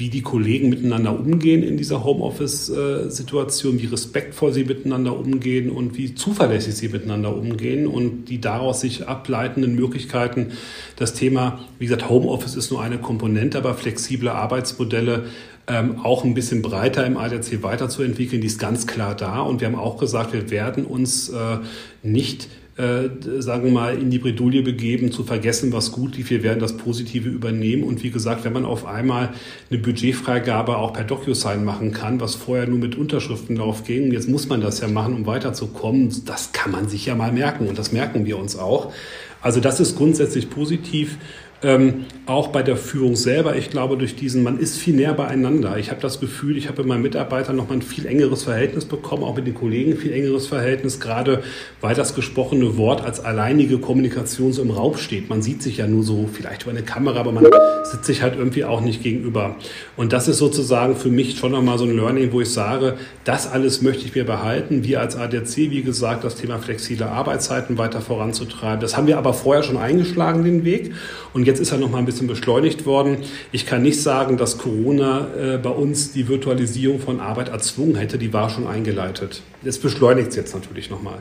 wie 0.02 0.10
die 0.10 0.24
Kollegen 0.24 0.70
miteinander 0.70 1.18
umgehen 1.18 1.62
in 1.62 1.78
dieser 1.78 2.04
Homeoffice-Situation, 2.04 3.80
wie 3.80 3.86
respektvoll 3.86 4.52
sie 4.52 4.64
miteinander 4.64 5.16
umgehen 5.16 5.70
und 5.70 5.96
wie 5.96 6.16
zuverlässig 6.16 6.74
sie 6.74 6.90
miteinander 6.90 7.38
umgehen 7.38 7.86
und 7.86 8.26
die 8.26 8.42
daraus 8.42 8.82
sich 8.82 9.08
ableitenden 9.08 9.76
Möglichkeiten. 9.76 10.54
Das 10.96 11.14
Thema, 11.14 11.60
wie 11.78 11.86
gesagt, 11.86 12.10
Homeoffice 12.10 12.56
ist 12.56 12.72
nur 12.72 12.82
eine 12.82 12.98
Komponente, 12.98 13.60
aber 13.60 13.76
flexible 13.76 14.30
Arbeitsmodelle 14.30 15.26
ähm, 15.68 16.00
auch 16.04 16.24
ein 16.24 16.34
bisschen 16.34 16.64
breiter 16.64 17.06
im 17.06 17.18
ADAC 17.18 17.62
weiterzuentwickeln, 17.62 18.42
die 18.42 18.48
ist 18.48 18.58
ganz 18.58 18.88
klar 18.88 19.14
da. 19.14 19.42
Und 19.42 19.62
wir 19.62 19.68
haben 19.68 19.76
auch 19.76 19.98
gesagt, 19.98 20.34
wir 20.34 20.50
werden 20.50 20.84
uns 20.84 21.30
äh, 21.30 21.60
nicht 22.02 22.48
äh, 22.78 23.10
sagen 23.40 23.66
wir 23.66 23.72
mal, 23.72 23.98
in 23.98 24.10
die 24.10 24.20
Bredouille 24.20 24.62
begeben, 24.62 25.12
zu 25.12 25.24
vergessen, 25.24 25.74
was 25.74 25.92
gut 25.92 26.16
lief. 26.16 26.30
Wir 26.30 26.42
werden 26.42 26.60
das 26.60 26.78
Positive 26.78 27.28
übernehmen. 27.28 27.84
Und 27.84 28.02
wie 28.04 28.12
gesagt, 28.12 28.46
wenn 28.46 28.54
man 28.54 28.66
auf 28.66 28.86
einmal 28.86 29.30
eine 29.70 29.80
Budgetfreigabe 29.80 30.78
auch 30.78 30.94
per 30.94 31.04
DocuSign 31.04 31.66
machen 31.66 31.92
kann, 31.92 32.22
was 32.22 32.36
vorher 32.36 32.68
nur 32.68 32.80
mit 32.80 32.96
Unterschriftenlauf 32.96 33.84
ging, 33.84 34.12
jetzt 34.12 34.30
muss 34.30 34.48
man 34.48 34.62
das 34.62 34.80
ja 34.80 34.88
machen, 34.88 35.16
um 35.16 35.26
weiterzukommen, 35.26 36.14
das 36.26 36.54
kann 36.54 36.72
man 36.72 36.88
sich 36.88 37.06
ja 37.06 37.16
mal 37.16 37.32
merken. 37.32 37.68
Und 37.68 37.78
das 37.78 37.92
merken 37.92 38.26
wir 38.26 38.38
uns 38.38 38.56
auch. 38.58 38.94
Also 39.42 39.60
das 39.60 39.80
ist 39.80 39.98
grundsätzlich 39.98 40.50
positiv. 40.50 41.18
Ähm, 41.64 42.06
auch 42.26 42.48
bei 42.48 42.64
der 42.64 42.76
Führung 42.76 43.16
selber, 43.16 43.56
ich 43.56 43.70
glaube, 43.70 43.96
durch 43.96 44.16
diesen, 44.16 44.42
man 44.42 44.58
ist 44.58 44.78
viel 44.78 44.96
näher 44.96 45.14
beieinander. 45.14 45.78
Ich 45.78 45.92
habe 45.92 46.02
das 46.02 46.20
Gefühl, 46.20 46.58
ich 46.58 46.68
habe 46.68 46.82
mit 46.82 46.88
meinen 46.88 47.02
Mitarbeitern 47.04 47.56
nochmal 47.56 47.78
ein 47.78 47.82
viel 47.84 48.08
engeres 48.08 48.44
Verhältnis 48.44 48.86
bekommen, 48.86 49.24
auch 49.24 49.36
mit 49.36 49.46
den 49.46 49.54
Kollegen 49.54 49.96
viel 49.96 50.12
engeres 50.12 50.48
Verhältnis, 50.48 51.00
gerade 51.00 51.44
weil 51.82 51.94
das 51.94 52.16
gesprochene 52.16 52.78
Wort 52.78 53.04
als 53.04 53.20
alleinige 53.20 53.78
Kommunikation 53.78 54.54
so 54.54 54.64
im 54.64 54.72
Raum 54.72 54.98
steht. 54.98 55.30
Man 55.30 55.44
sieht 55.44 55.62
sich 55.62 55.78
ja 55.78 55.88
nur 55.88 56.04
so 56.04 56.28
vielleicht 56.32 56.64
über 56.64 56.72
eine 56.72 56.82
Kamera, 56.82 57.20
aber 57.20 57.32
man 57.32 57.46
sitzt 57.84 58.06
sich 58.06 58.24
halt 58.24 58.36
irgendwie 58.36 58.64
auch 58.64 58.82
nicht 58.82 59.04
gegenüber. 59.04 59.56
Und 59.98 60.14
das 60.14 60.28
ist 60.28 60.38
sozusagen 60.38 60.96
für 60.96 61.10
mich 61.10 61.38
schon 61.38 61.52
nochmal 61.52 61.78
so 61.78 61.86
ein 61.86 61.96
Learning, 61.96 62.32
wo 62.32 62.42
ich 62.42 62.50
sage, 62.50 62.96
das 63.24 63.52
alles 63.52 63.82
möchte 63.82 64.06
ich 64.06 64.16
mir 64.16 64.26
behalten. 64.26 64.84
Wir 64.84 65.00
als 65.00 65.16
ADAC, 65.16 65.58
wie 65.58 65.84
gesagt, 65.84 66.24
das 66.24 66.36
Thema 66.36 66.58
flexible 66.58 67.08
Arbeitszeiten 67.08 67.78
weiter 67.78 68.02
voranzutreiben. 68.02 68.80
Das 68.80 68.98
haben 68.98 69.06
wir 69.06 69.18
aber 69.18 69.34
vorher 69.34 69.64
schon 69.64 69.78
eingeschlagen, 69.78 70.44
den 70.44 70.64
Weg. 70.64 70.94
Und 71.34 71.46
jetzt 71.52 71.60
ist 71.60 71.72
er 71.72 71.78
noch 71.78 71.92
mal 71.92 71.98
ein 71.98 72.06
bisschen 72.06 72.28
beschleunigt 72.28 72.86
worden. 72.86 73.18
Ich 73.52 73.66
kann 73.66 73.82
nicht 73.82 74.02
sagen, 74.02 74.38
dass 74.38 74.58
Corona 74.58 75.28
äh, 75.36 75.58
bei 75.58 75.70
uns 75.70 76.14
die 76.14 76.28
Virtualisierung 76.28 77.00
von 77.00 77.20
Arbeit 77.20 77.50
erzwungen 77.50 77.96
hätte. 77.96 78.18
Die 78.18 78.32
war 78.32 78.50
schon 78.50 78.68
eingeleitet. 78.68 79.42
Es 79.64 79.78
beschleunigt 79.78 80.30
es 80.30 80.36
jetzt 80.38 80.56
natürlich 80.56 80.90
noch 80.90 81.02
mal. 81.02 81.20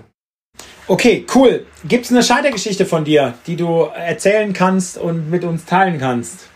Okay, 0.87 1.27
cool. 1.35 1.67
Gibt 1.87 2.05
es 2.05 2.11
eine 2.13 2.23
Scheitergeschichte 2.23 2.87
von 2.87 3.05
dir, 3.05 3.35
die 3.47 3.57
du 3.57 3.89
erzählen 3.95 4.53
kannst 4.53 4.99
und 4.99 5.31
mit 5.31 5.45
uns 5.45 5.65
teilen 5.65 5.99
kannst? 5.99 6.47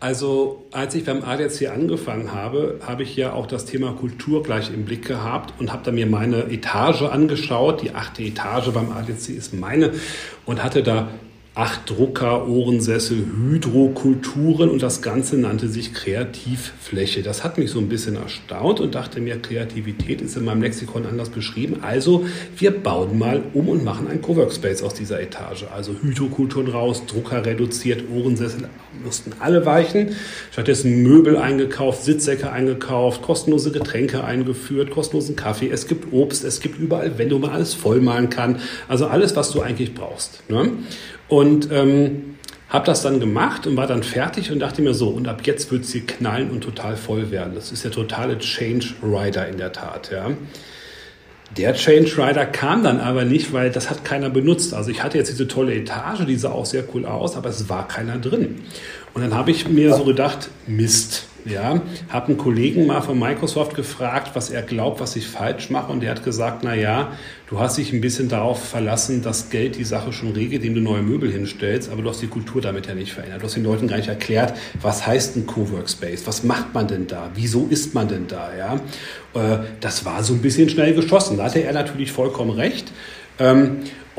Also 0.00 0.64
als 0.72 0.94
ich 0.94 1.04
beim 1.04 1.22
ADAC 1.22 1.68
angefangen 1.70 2.32
habe, 2.32 2.80
habe 2.86 3.02
ich 3.02 3.14
ja 3.16 3.34
auch 3.34 3.46
das 3.46 3.66
Thema 3.66 3.92
Kultur 3.92 4.42
gleich 4.42 4.72
im 4.72 4.86
Blick 4.86 5.06
gehabt 5.06 5.52
und 5.60 5.72
habe 5.72 5.82
da 5.84 5.92
mir 5.92 6.06
meine 6.06 6.44
Etage 6.50 7.02
angeschaut. 7.02 7.82
Die 7.82 7.94
achte 7.94 8.22
Etage 8.22 8.70
beim 8.70 8.90
ADAC 8.92 9.28
ist 9.28 9.52
meine 9.52 9.92
und 10.46 10.64
hatte 10.64 10.82
da 10.82 11.08
acht 11.60 11.90
Drucker, 11.90 12.48
Ohrensessel, 12.48 13.18
Hydrokulturen 13.18 14.70
und 14.70 14.82
das 14.82 15.02
Ganze 15.02 15.36
nannte 15.36 15.68
sich 15.68 15.92
Kreativfläche. 15.92 17.22
Das 17.22 17.44
hat 17.44 17.58
mich 17.58 17.70
so 17.70 17.80
ein 17.80 17.90
bisschen 17.90 18.16
erstaunt 18.16 18.80
und 18.80 18.94
dachte 18.94 19.20
mir, 19.20 19.36
Kreativität 19.36 20.22
ist 20.22 20.38
in 20.38 20.46
meinem 20.46 20.62
Lexikon 20.62 21.04
anders 21.04 21.28
beschrieben. 21.28 21.80
Also 21.82 22.24
wir 22.56 22.70
bauen 22.70 23.18
mal 23.18 23.42
um 23.52 23.68
und 23.68 23.84
machen 23.84 24.08
ein 24.08 24.22
Coworkspace 24.22 24.82
aus 24.82 24.94
dieser 24.94 25.20
Etage. 25.20 25.66
Also 25.70 25.92
Hydrokulturen 26.00 26.68
raus, 26.68 27.02
Drucker 27.06 27.44
reduziert, 27.44 28.04
Ohrensessel 28.10 28.70
mussten 29.04 29.32
alle 29.38 29.66
weichen. 29.66 30.16
Stattdessen 30.52 31.02
Möbel 31.02 31.36
eingekauft, 31.36 32.04
Sitzsäcke 32.04 32.50
eingekauft, 32.50 33.20
kostenlose 33.20 33.70
Getränke 33.70 34.24
eingeführt, 34.24 34.90
kostenlosen 34.90 35.36
Kaffee. 35.36 35.68
Es 35.68 35.86
gibt 35.86 36.10
Obst, 36.10 36.42
es 36.42 36.60
gibt 36.60 36.78
überall, 36.78 37.18
wenn 37.18 37.28
du 37.28 37.38
mal 37.38 37.50
alles 37.50 37.74
vollmalen 37.74 38.30
kann. 38.30 38.60
Also 38.88 39.08
alles, 39.08 39.36
was 39.36 39.50
du 39.50 39.60
eigentlich 39.60 39.92
brauchst. 39.92 40.42
Ne? 40.48 40.70
Und 41.30 41.70
ähm, 41.72 42.36
habe 42.68 42.86
das 42.86 43.02
dann 43.02 43.18
gemacht 43.18 43.66
und 43.66 43.76
war 43.76 43.86
dann 43.86 44.02
fertig 44.02 44.52
und 44.52 44.60
dachte 44.60 44.82
mir 44.82 44.94
so, 44.94 45.08
und 45.08 45.26
ab 45.26 45.42
jetzt 45.44 45.72
wird 45.72 45.84
sie 45.84 46.02
knallen 46.02 46.50
und 46.50 46.60
total 46.60 46.96
voll 46.96 47.30
werden. 47.30 47.54
Das 47.54 47.72
ist 47.72 47.84
der 47.84 47.90
totale 47.90 48.38
Change 48.38 48.94
Rider 49.02 49.48
in 49.48 49.56
der 49.56 49.72
Tat. 49.72 50.10
Ja. 50.12 50.30
Der 51.56 51.74
Change 51.74 52.16
Rider 52.16 52.46
kam 52.46 52.84
dann 52.84 53.00
aber 53.00 53.24
nicht, 53.24 53.52
weil 53.52 53.70
das 53.70 53.90
hat 53.90 54.04
keiner 54.04 54.30
benutzt. 54.30 54.72
Also 54.72 54.90
ich 54.90 55.02
hatte 55.02 55.18
jetzt 55.18 55.30
diese 55.30 55.48
tolle 55.48 55.74
Etage, 55.74 56.26
die 56.26 56.36
sah 56.36 56.50
auch 56.50 56.66
sehr 56.66 56.84
cool 56.94 57.06
aus, 57.06 57.36
aber 57.36 57.48
es 57.48 57.68
war 57.68 57.88
keiner 57.88 58.18
drin. 58.18 58.62
Und 59.14 59.22
dann 59.22 59.34
habe 59.34 59.50
ich 59.50 59.68
mir 59.68 59.94
so 59.94 60.04
gedacht, 60.04 60.50
Mist, 60.68 61.26
ja, 61.44 61.80
habe 62.08 62.26
einen 62.28 62.36
Kollegen 62.36 62.86
mal 62.86 63.00
von 63.00 63.18
Microsoft 63.18 63.74
gefragt, 63.74 64.30
was 64.34 64.50
er 64.50 64.62
glaubt, 64.62 65.00
was 65.00 65.16
ich 65.16 65.26
falsch 65.26 65.70
mache. 65.70 65.92
Und 65.92 66.00
der 66.00 66.10
hat 66.10 66.24
gesagt, 66.24 66.62
na 66.62 66.74
ja, 66.74 67.12
du 67.48 67.58
hast 67.58 67.78
dich 67.78 67.92
ein 67.92 68.00
bisschen 68.00 68.28
darauf 68.28 68.62
verlassen, 68.62 69.22
dass 69.22 69.50
Geld 69.50 69.76
die 69.76 69.84
Sache 69.84 70.12
schon 70.12 70.32
regelt, 70.32 70.62
indem 70.62 70.84
du 70.84 70.90
neue 70.90 71.02
Möbel 71.02 71.30
hinstellst, 71.30 71.90
aber 71.90 72.02
du 72.02 72.08
hast 72.08 72.22
die 72.22 72.28
Kultur 72.28 72.60
damit 72.60 72.86
ja 72.86 72.94
nicht 72.94 73.12
verändert. 73.12 73.42
Du 73.42 73.46
hast 73.46 73.56
den 73.56 73.64
Leuten 73.64 73.88
gar 73.88 73.96
nicht 73.96 74.08
erklärt, 74.08 74.54
was 74.80 75.06
heißt 75.06 75.36
ein 75.36 75.46
Coworkspace? 75.46 76.26
Was 76.26 76.44
macht 76.44 76.74
man 76.74 76.86
denn 76.86 77.06
da? 77.06 77.30
Wieso 77.34 77.66
ist 77.68 77.94
man 77.94 78.08
denn 78.08 78.26
da? 78.26 78.50
Ja, 78.56 78.74
äh, 79.34 79.64
das 79.80 80.04
war 80.04 80.22
so 80.22 80.34
ein 80.34 80.42
bisschen 80.42 80.68
schnell 80.68 80.94
geschossen. 80.94 81.36
Da 81.36 81.44
hatte 81.44 81.62
er 81.62 81.72
natürlich 81.72 82.12
vollkommen 82.12 82.50
recht. 82.50 82.92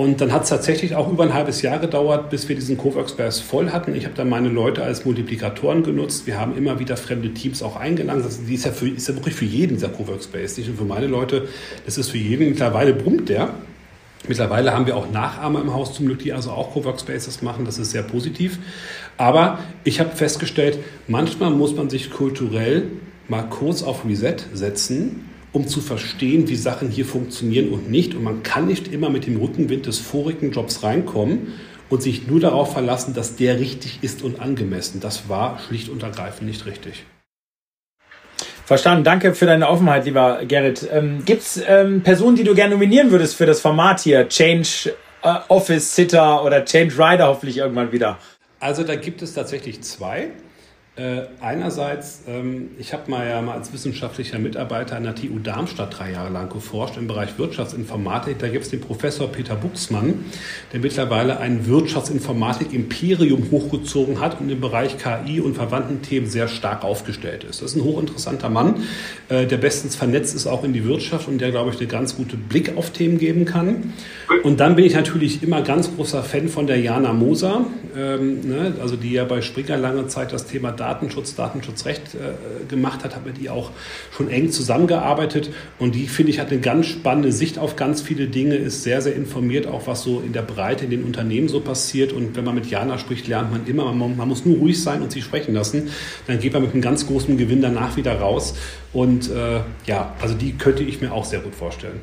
Und 0.02 0.20
dann 0.20 0.34
hat 0.34 0.46
es 0.46 0.50
tatsächlich 0.50 0.96
auch 0.96 1.12
über 1.12 1.22
ein 1.22 1.36
halbes 1.36 1.62
Jahr 1.62 1.78
gedauert, 1.78 2.32
bis 2.32 2.50
wir 2.50 2.56
diesen 2.56 2.76
Coworkspace 2.76 3.40
voll 3.40 3.70
hatten. 3.70 3.94
Ich 3.94 4.06
habe 4.06 4.16
dann 4.16 4.30
meine 4.30 4.50
Leute 4.50 4.82
als 4.82 5.06
Multiplikatoren 5.06 5.84
genutzt. 5.84 6.26
Wir 6.26 6.40
haben 6.40 6.58
immer 6.58 6.80
wieder 6.80 6.98
fremde 6.98 7.36
Teams 7.36 7.62
auch 7.62 7.76
eingeladen. 7.76 8.24
Das 8.24 8.40
ist 8.40 8.66
ja, 8.66 8.72
für, 8.72 8.90
ist 8.90 9.08
ja 9.08 9.14
wirklich 9.14 9.36
für 9.36 9.46
jeden 9.46 9.76
dieser 9.76 9.90
Coworkspace, 9.90 10.58
nicht 10.58 10.70
nur 10.70 10.78
für 10.78 10.86
meine 10.86 11.06
Leute. 11.06 11.48
Das 11.86 12.00
ist 12.00 12.10
für 12.10 12.18
jeden. 12.18 12.50
Mittlerweile 12.50 12.96
brummt 12.96 13.30
der. 13.30 13.50
Mittlerweile 14.28 14.74
haben 14.74 14.88
wir 14.88 14.98
auch 14.98 15.12
Nachahmer 15.12 15.62
im 15.62 15.72
Haus 15.72 15.94
zum 15.94 16.08
Glück, 16.08 16.18
die 16.18 16.34
also 16.34 16.50
auch 16.50 16.74
Coworkspaces 16.74 17.44
machen. 17.44 17.66
Das 17.66 17.78
ist 17.78 17.92
sehr 17.92 18.02
positiv. 18.02 18.58
Aber 19.18 19.60
ich 19.84 20.00
habe 20.00 20.16
festgestellt, 20.16 20.80
manchmal 21.08 21.52
muss 21.52 21.76
man 21.76 21.92
sich 21.92 22.10
kulturell 22.10 22.88
mal 23.28 23.44
kurz 23.44 23.84
auf 23.84 24.04
Reset 24.04 24.38
setzen 24.52 25.31
um 25.54 25.68
zu 25.68 25.82
verstehen, 25.82 26.48
wie 26.48 26.56
Sachen 26.56 26.90
hier 26.90 27.06
funktionieren 27.06 27.70
und 27.70 27.90
nicht. 27.90 28.16
Und 28.16 28.24
man 28.24 28.44
kann 28.44 28.68
nicht 28.68 28.92
immer 28.92 29.10
mit 29.10 29.26
dem 29.26 29.38
Rückenwind 29.38 29.86
des 29.86 30.00
vorigen 30.00 30.52
Jobs 30.52 30.84
reinkommen 30.84 31.54
und 31.90 32.02
sich 32.02 32.28
nur 32.28 32.40
darauf 32.40 32.74
verlassen, 32.74 33.14
dass 33.14 33.36
der 33.36 33.60
richtig 33.60 34.00
ist 34.02 34.24
und 34.24 34.40
angemessen. 34.40 35.02
Das 35.02 35.28
war 35.28 35.60
schlicht 35.60 35.90
und 35.90 36.04
ergreifend 36.04 36.48
nicht 36.48 36.66
richtig. 36.66 37.04
Verstanden. 38.66 39.04
Danke 39.04 39.34
für 39.34 39.46
deine 39.46 39.68
Offenheit, 39.68 40.06
lieber 40.06 40.46
Gerrit. 40.46 40.88
Ähm, 40.90 41.24
Gibt 41.26 41.42
es 41.42 41.62
ähm, 41.68 42.02
Personen, 42.04 42.38
die 42.38 42.46
du 42.46 42.56
gerne 42.56 42.76
nominieren 42.76 43.12
würdest 43.12 43.36
für 43.36 43.46
das 43.46 43.60
Format 43.60 44.00
hier? 44.00 44.30
Change 44.30 44.94
äh, 45.24 45.36
Office 45.50 45.94
Sitter 45.94 46.44
oder 46.46 46.64
Change 46.64 46.98
Rider 46.98 47.28
hoffentlich 47.28 47.58
irgendwann 47.58 47.92
wieder? 47.92 48.18
Also 48.62 48.84
da 48.84 48.96
gibt 48.96 49.22
es 49.22 49.34
tatsächlich 49.34 49.82
zwei. 49.82 50.30
Äh, 50.98 51.22
einerseits, 51.40 52.24
ähm, 52.28 52.72
ich 52.78 52.92
habe 52.92 53.10
mal 53.10 53.26
ja 53.26 53.42
mal 53.42 53.54
als 53.54 53.72
wissenschaftlicher 53.72 54.40
Mitarbeiter 54.40 54.98
an 54.98 55.04
der 55.04 55.16
TU 55.16 55.40
Darmstadt 55.42 55.98
drei 55.98 56.12
Jahre 56.12 56.30
lang 56.34 56.50
geforscht 56.50 56.98
im 56.98 57.08
Bereich 57.08 57.38
Wirtschaftsinformatik. 57.38 58.40
Da 58.40 58.50
gibt 58.50 58.66
es 58.66 58.72
den 58.72 58.82
Professor 58.82 59.32
Peter 59.32 59.56
Buchsmann, 59.56 60.26
der 60.74 60.82
mittlerweile 60.82 61.40
ein 61.40 61.66
Wirtschaftsinformatik-Imperium 61.66 63.52
hochgezogen 63.52 64.20
hat 64.20 64.42
und 64.42 64.50
im 64.50 64.60
Bereich 64.60 64.98
KI 64.98 65.40
und 65.40 65.56
verwandten 65.56 66.02
Themen 66.02 66.28
sehr 66.28 66.50
stark 66.50 66.84
aufgestellt 66.84 67.46
ist. 67.46 67.62
Das 67.62 67.72
ist 67.72 67.78
ein 67.78 67.86
hochinteressanter 67.86 68.50
Mann, 68.50 68.84
äh, 69.30 69.46
der 69.48 69.58
bestens 69.60 69.96
vernetzt 69.96 70.36
ist 70.36 70.46
auch 70.46 70.66
in 70.66 70.74
die 70.74 70.84
Wirtschaft 70.84 71.30
und 71.30 71.38
der, 71.40 71.52
glaube 71.52 71.72
ich, 71.72 71.80
einen 71.80 71.88
ganz 71.88 72.18
guten 72.18 72.38
Blick 72.50 72.76
auf 72.76 72.90
Themen 72.90 73.18
geben 73.18 73.46
kann. 73.46 73.94
Und 74.44 74.60
dann 74.60 74.76
bin 74.76 74.84
ich 74.84 74.94
natürlich 74.94 75.42
immer 75.42 75.62
ganz 75.62 75.96
großer 75.96 76.22
Fan 76.22 76.50
von 76.50 76.68
der 76.68 76.82
Jana 76.82 77.14
Moser, 77.14 77.66
ähm, 77.96 78.42
ne, 78.42 78.74
also 78.82 78.98
die 78.98 79.14
ja 79.14 79.24
bei 79.24 79.42
Springer 79.42 79.78
lange 79.78 80.08
Zeit 80.08 80.34
das 80.34 80.48
Thema 80.48 80.74
Datenschutz, 80.82 81.36
Datenschutzrecht 81.36 82.16
äh, 82.16 82.66
gemacht 82.66 83.04
hat, 83.04 83.16
habe 83.16 83.30
mit 83.30 83.40
ihr 83.40 83.54
auch 83.54 83.70
schon 84.12 84.30
eng 84.30 84.50
zusammengearbeitet 84.50 85.52
und 85.78 85.94
die, 85.94 86.08
finde 86.08 86.32
ich, 86.32 86.40
hat 86.40 86.50
eine 86.52 86.60
ganz 86.60 86.88
spannende 86.88 87.32
Sicht 87.32 87.60
auf 87.60 87.76
ganz 87.76 88.02
viele 88.02 88.28
Dinge, 88.28 88.56
ist 88.56 88.82
sehr, 88.82 89.02
sehr 89.02 89.16
informiert, 89.16 89.68
auch 89.68 89.86
was 89.86 90.02
so 90.02 90.20
in 90.20 90.34
der 90.34 90.42
Breite 90.42 90.86
in 90.86 90.92
den 90.92 91.04
Unternehmen 91.04 91.50
so 91.50 91.60
passiert 91.60 92.14
und 92.14 92.36
wenn 92.36 92.44
man 92.44 92.56
mit 92.56 92.66
Jana 92.66 92.98
spricht, 92.98 93.28
lernt 93.28 93.52
man 93.52 93.68
immer, 93.68 93.94
man, 93.94 94.18
man 94.18 94.28
muss 94.28 94.44
nur 94.44 94.58
ruhig 94.58 94.82
sein 94.82 95.04
und 95.04 95.12
sie 95.12 95.22
sprechen 95.22 95.54
lassen, 95.54 95.92
dann 96.26 96.40
geht 96.40 96.54
man 96.54 96.64
mit 96.64 96.74
einem 96.74 96.82
ganz 96.82 97.06
großen 97.06 97.38
Gewinn 97.38 97.62
danach 97.62 97.96
wieder 97.96 98.20
raus 98.20 98.56
und 98.92 99.30
äh, 99.30 99.60
ja, 99.86 100.16
also 100.20 100.34
die 100.34 100.58
könnte 100.58 100.82
ich 100.82 101.00
mir 101.00 101.14
auch 101.14 101.26
sehr 101.26 101.42
gut 101.42 101.54
vorstellen. 101.54 102.02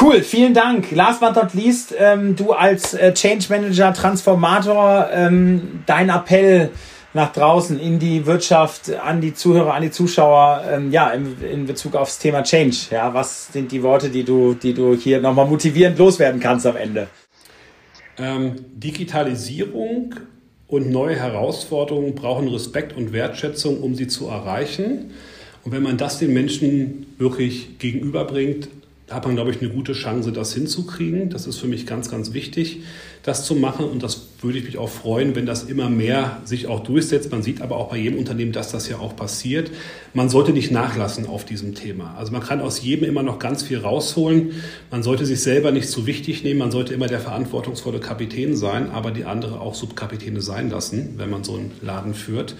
Cool, 0.00 0.22
vielen 0.22 0.54
Dank. 0.54 0.92
Last 0.92 1.20
but 1.20 1.34
not 1.34 1.52
least, 1.52 1.94
ähm, 1.98 2.34
du 2.34 2.52
als 2.52 2.94
äh, 2.94 3.12
Change 3.12 3.46
Manager, 3.50 3.92
Transformator, 3.92 5.08
ähm, 5.12 5.82
dein 5.84 6.08
Appell 6.08 6.70
nach 7.12 7.32
draußen 7.32 7.78
in 7.78 7.98
die 7.98 8.26
Wirtschaft, 8.26 8.92
an 8.94 9.20
die 9.20 9.34
Zuhörer, 9.34 9.74
an 9.74 9.82
die 9.82 9.90
Zuschauer, 9.90 10.64
ähm, 10.70 10.92
ja, 10.92 11.10
in, 11.10 11.42
in 11.42 11.66
Bezug 11.66 11.96
aufs 11.96 12.18
Thema 12.18 12.42
Change. 12.42 12.76
Ja, 12.90 13.12
was 13.12 13.52
sind 13.52 13.72
die 13.72 13.82
Worte, 13.82 14.10
die 14.10 14.24
du, 14.24 14.54
die 14.54 14.74
du 14.74 14.94
hier 14.94 15.20
nochmal 15.20 15.46
motivierend 15.46 15.98
loswerden 15.98 16.40
kannst 16.40 16.66
am 16.66 16.76
Ende? 16.76 17.08
Ähm, 18.18 18.56
Digitalisierung 18.74 20.14
Und 20.70 20.88
neue 20.88 21.16
Herausforderungen 21.16 22.14
brauchen 22.14 22.46
Respekt 22.46 22.96
und 22.96 23.12
Wertschätzung, 23.12 23.80
um 23.82 23.96
sie 23.96 24.06
zu 24.06 24.28
erreichen. 24.28 25.10
Und 25.64 25.72
wenn 25.72 25.82
man 25.82 25.96
das 25.96 26.20
den 26.20 26.32
Menschen 26.32 27.06
wirklich 27.18 27.80
gegenüberbringt, 27.80 28.68
hat 29.10 29.26
man, 29.26 29.34
glaube 29.34 29.50
ich, 29.50 29.60
eine 29.60 29.70
gute 29.70 29.92
Chance, 29.92 30.30
das 30.30 30.54
hinzukriegen. 30.54 31.30
Das 31.30 31.46
ist 31.46 31.58
für 31.58 31.66
mich 31.66 31.84
ganz, 31.84 32.10
ganz 32.10 32.32
wichtig, 32.32 32.82
das 33.24 33.44
zu 33.44 33.56
machen. 33.56 33.84
Und 33.84 34.02
das 34.02 34.28
würde 34.40 34.58
ich 34.58 34.64
mich 34.64 34.78
auch 34.78 34.88
freuen, 34.88 35.34
wenn 35.34 35.46
das 35.46 35.64
immer 35.64 35.90
mehr 35.90 36.40
sich 36.44 36.68
auch 36.68 36.80
durchsetzt. 36.80 37.30
Man 37.32 37.42
sieht 37.42 37.60
aber 37.60 37.76
auch 37.76 37.90
bei 37.90 37.96
jedem 37.96 38.18
Unternehmen, 38.18 38.52
dass 38.52 38.70
das 38.70 38.88
ja 38.88 38.98
auch 38.98 39.16
passiert. 39.16 39.70
Man 40.14 40.28
sollte 40.28 40.52
nicht 40.52 40.70
nachlassen 40.70 41.26
auf 41.26 41.44
diesem 41.44 41.74
Thema. 41.74 42.14
Also 42.16 42.30
man 42.30 42.42
kann 42.42 42.60
aus 42.60 42.82
jedem 42.82 43.08
immer 43.08 43.24
noch 43.24 43.40
ganz 43.40 43.64
viel 43.64 43.78
rausholen. 43.78 44.52
Man 44.90 45.02
sollte 45.02 45.26
sich 45.26 45.42
selber 45.42 45.72
nicht 45.72 45.88
zu 45.88 46.06
wichtig 46.06 46.44
nehmen. 46.44 46.60
Man 46.60 46.70
sollte 46.70 46.94
immer 46.94 47.08
der 47.08 47.20
verantwortungsvolle 47.20 47.98
Kapitän 47.98 48.56
sein, 48.56 48.90
aber 48.90 49.10
die 49.10 49.24
andere 49.24 49.60
auch 49.60 49.74
Subkapitäne 49.74 50.40
sein 50.40 50.70
lassen, 50.70 51.14
wenn 51.16 51.30
man 51.30 51.42
so 51.42 51.56
einen 51.56 51.72
Laden 51.82 52.14
führt. 52.14 52.54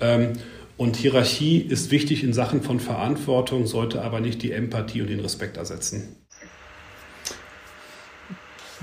Ähm, 0.00 0.32
und 0.80 0.96
Hierarchie 0.96 1.58
ist 1.58 1.90
wichtig 1.90 2.24
in 2.24 2.32
Sachen 2.32 2.62
von 2.62 2.80
Verantwortung, 2.80 3.66
sollte 3.66 4.00
aber 4.00 4.20
nicht 4.20 4.40
die 4.42 4.52
Empathie 4.52 5.02
und 5.02 5.10
den 5.10 5.20
Respekt 5.20 5.58
ersetzen. 5.58 6.16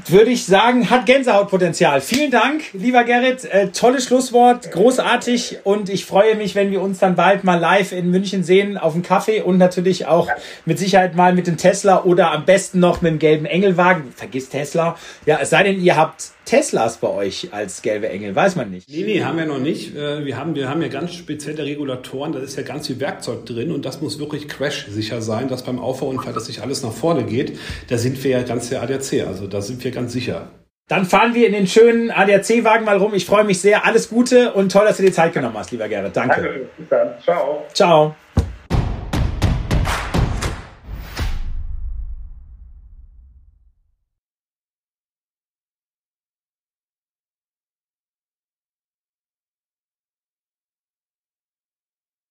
Würde 0.06 0.30
ich 0.30 0.46
sagen, 0.46 0.92
hat 0.92 1.08
Gänsehautpotenzial. 1.08 2.02
Vielen 2.02 2.30
Dank, 2.30 2.62
lieber 2.74 3.04
Gerrit. 3.04 3.46
Äh, 3.46 3.70
tolles 3.70 4.06
Schlusswort, 4.06 4.72
großartig. 4.72 5.62
Und 5.64 5.90
ich 5.90 6.06
freue 6.06 6.36
mich, 6.36 6.54
wenn 6.54 6.70
wir 6.70 6.84
uns 6.84 7.00
dann 7.00 7.16
bald 7.16 7.44
mal 7.44 7.60
live 7.60 7.92
in 7.94 8.12
München 8.12 8.44
sehen, 8.44 8.78
auf 8.78 8.94
dem 8.94 9.02
Kaffee 9.02 9.42
und 9.42 9.58
natürlich 9.58 10.06
auch 10.06 10.30
mit 10.66 10.78
Sicherheit 10.78 11.16
mal 11.16 11.34
mit 11.34 11.48
dem 11.48 11.58
Tesla 11.58 12.04
oder 12.04 12.32
am 12.32 12.46
besten 12.46 12.80
noch 12.80 13.02
mit 13.02 13.14
dem 13.14 13.18
gelben 13.18 13.48
Engelwagen. 13.48 14.14
Vergiss 14.16 14.50
Tesla. 14.50 14.98
Ja, 15.26 15.40
es 15.42 15.50
sei 15.50 15.64
denn, 15.64 15.82
ihr 15.82 15.98
habt 15.98 16.37
Teslas 16.48 16.98
bei 16.98 17.10
euch 17.10 17.50
als 17.52 17.82
gelbe 17.82 18.10
Engel, 18.10 18.36
weiß 18.36 18.56
man 18.56 18.72
nicht. 18.72 18.90
Nee, 18.90 19.04
nee, 19.04 19.24
haben 19.24 19.38
wir 19.38 19.46
noch 19.46 19.60
nicht. 19.60 19.96
Äh, 19.96 20.26
wir 20.26 20.38
haben, 20.38 20.56
wir 20.56 20.70
haben 20.70 20.82
ja 20.82 20.88
ganz 20.88 21.14
spezielle 21.14 21.64
Regulatoren, 21.64 22.32
da 22.32 22.40
ist 22.40 22.58
ja 22.58 22.64
ganz 22.64 22.88
viel 22.88 23.00
Werkzeug 23.00 23.46
drin 23.46 23.72
und 23.72 23.86
das 23.86 24.02
muss 24.02 24.18
wirklich 24.18 24.48
crash-sicher 24.48 25.22
sein, 25.22 25.50
dass 25.50 25.64
beim 25.64 25.80
Auffahrunfall, 25.80 26.34
dass 26.34 26.46
sich 26.46 26.62
alles 26.62 26.82
nach 26.84 26.94
vorne 26.94 27.24
geht. 27.24 27.60
Da 27.90 27.98
sind 27.98 28.24
wir 28.24 28.32
ja 28.32 28.44
ganz 28.44 28.70
der 28.70 28.82
ADAC, 28.82 29.28
also 29.28 29.46
da 29.46 29.62
sind 29.62 29.84
wir 29.84 29.92
ganz 29.92 30.14
sicher. 30.14 30.50
Dann 30.88 31.04
fahren 31.04 31.34
wir 31.34 31.46
in 31.46 31.54
den 31.54 31.68
schönen 31.68 32.12
ADAC-Wagen 32.12 32.86
mal 32.86 32.98
rum. 32.98 33.14
Ich 33.14 33.26
freue 33.26 33.44
mich 33.44 33.60
sehr. 33.60 33.86
Alles 33.86 34.10
Gute 34.10 34.54
und 34.54 34.72
toll, 34.72 34.86
dass 34.86 34.98
du 34.98 35.04
dir 35.04 35.12
Zeit 35.12 35.34
genommen 35.34 35.58
hast, 35.58 35.72
lieber 35.72 35.90
Gerrit. 35.90 36.16
Danke. 36.16 36.42
Danke. 36.42 36.70
Bis 36.78 36.88
dann. 36.90 37.10
Ciao. 37.22 37.66
Ciao. 37.74 38.16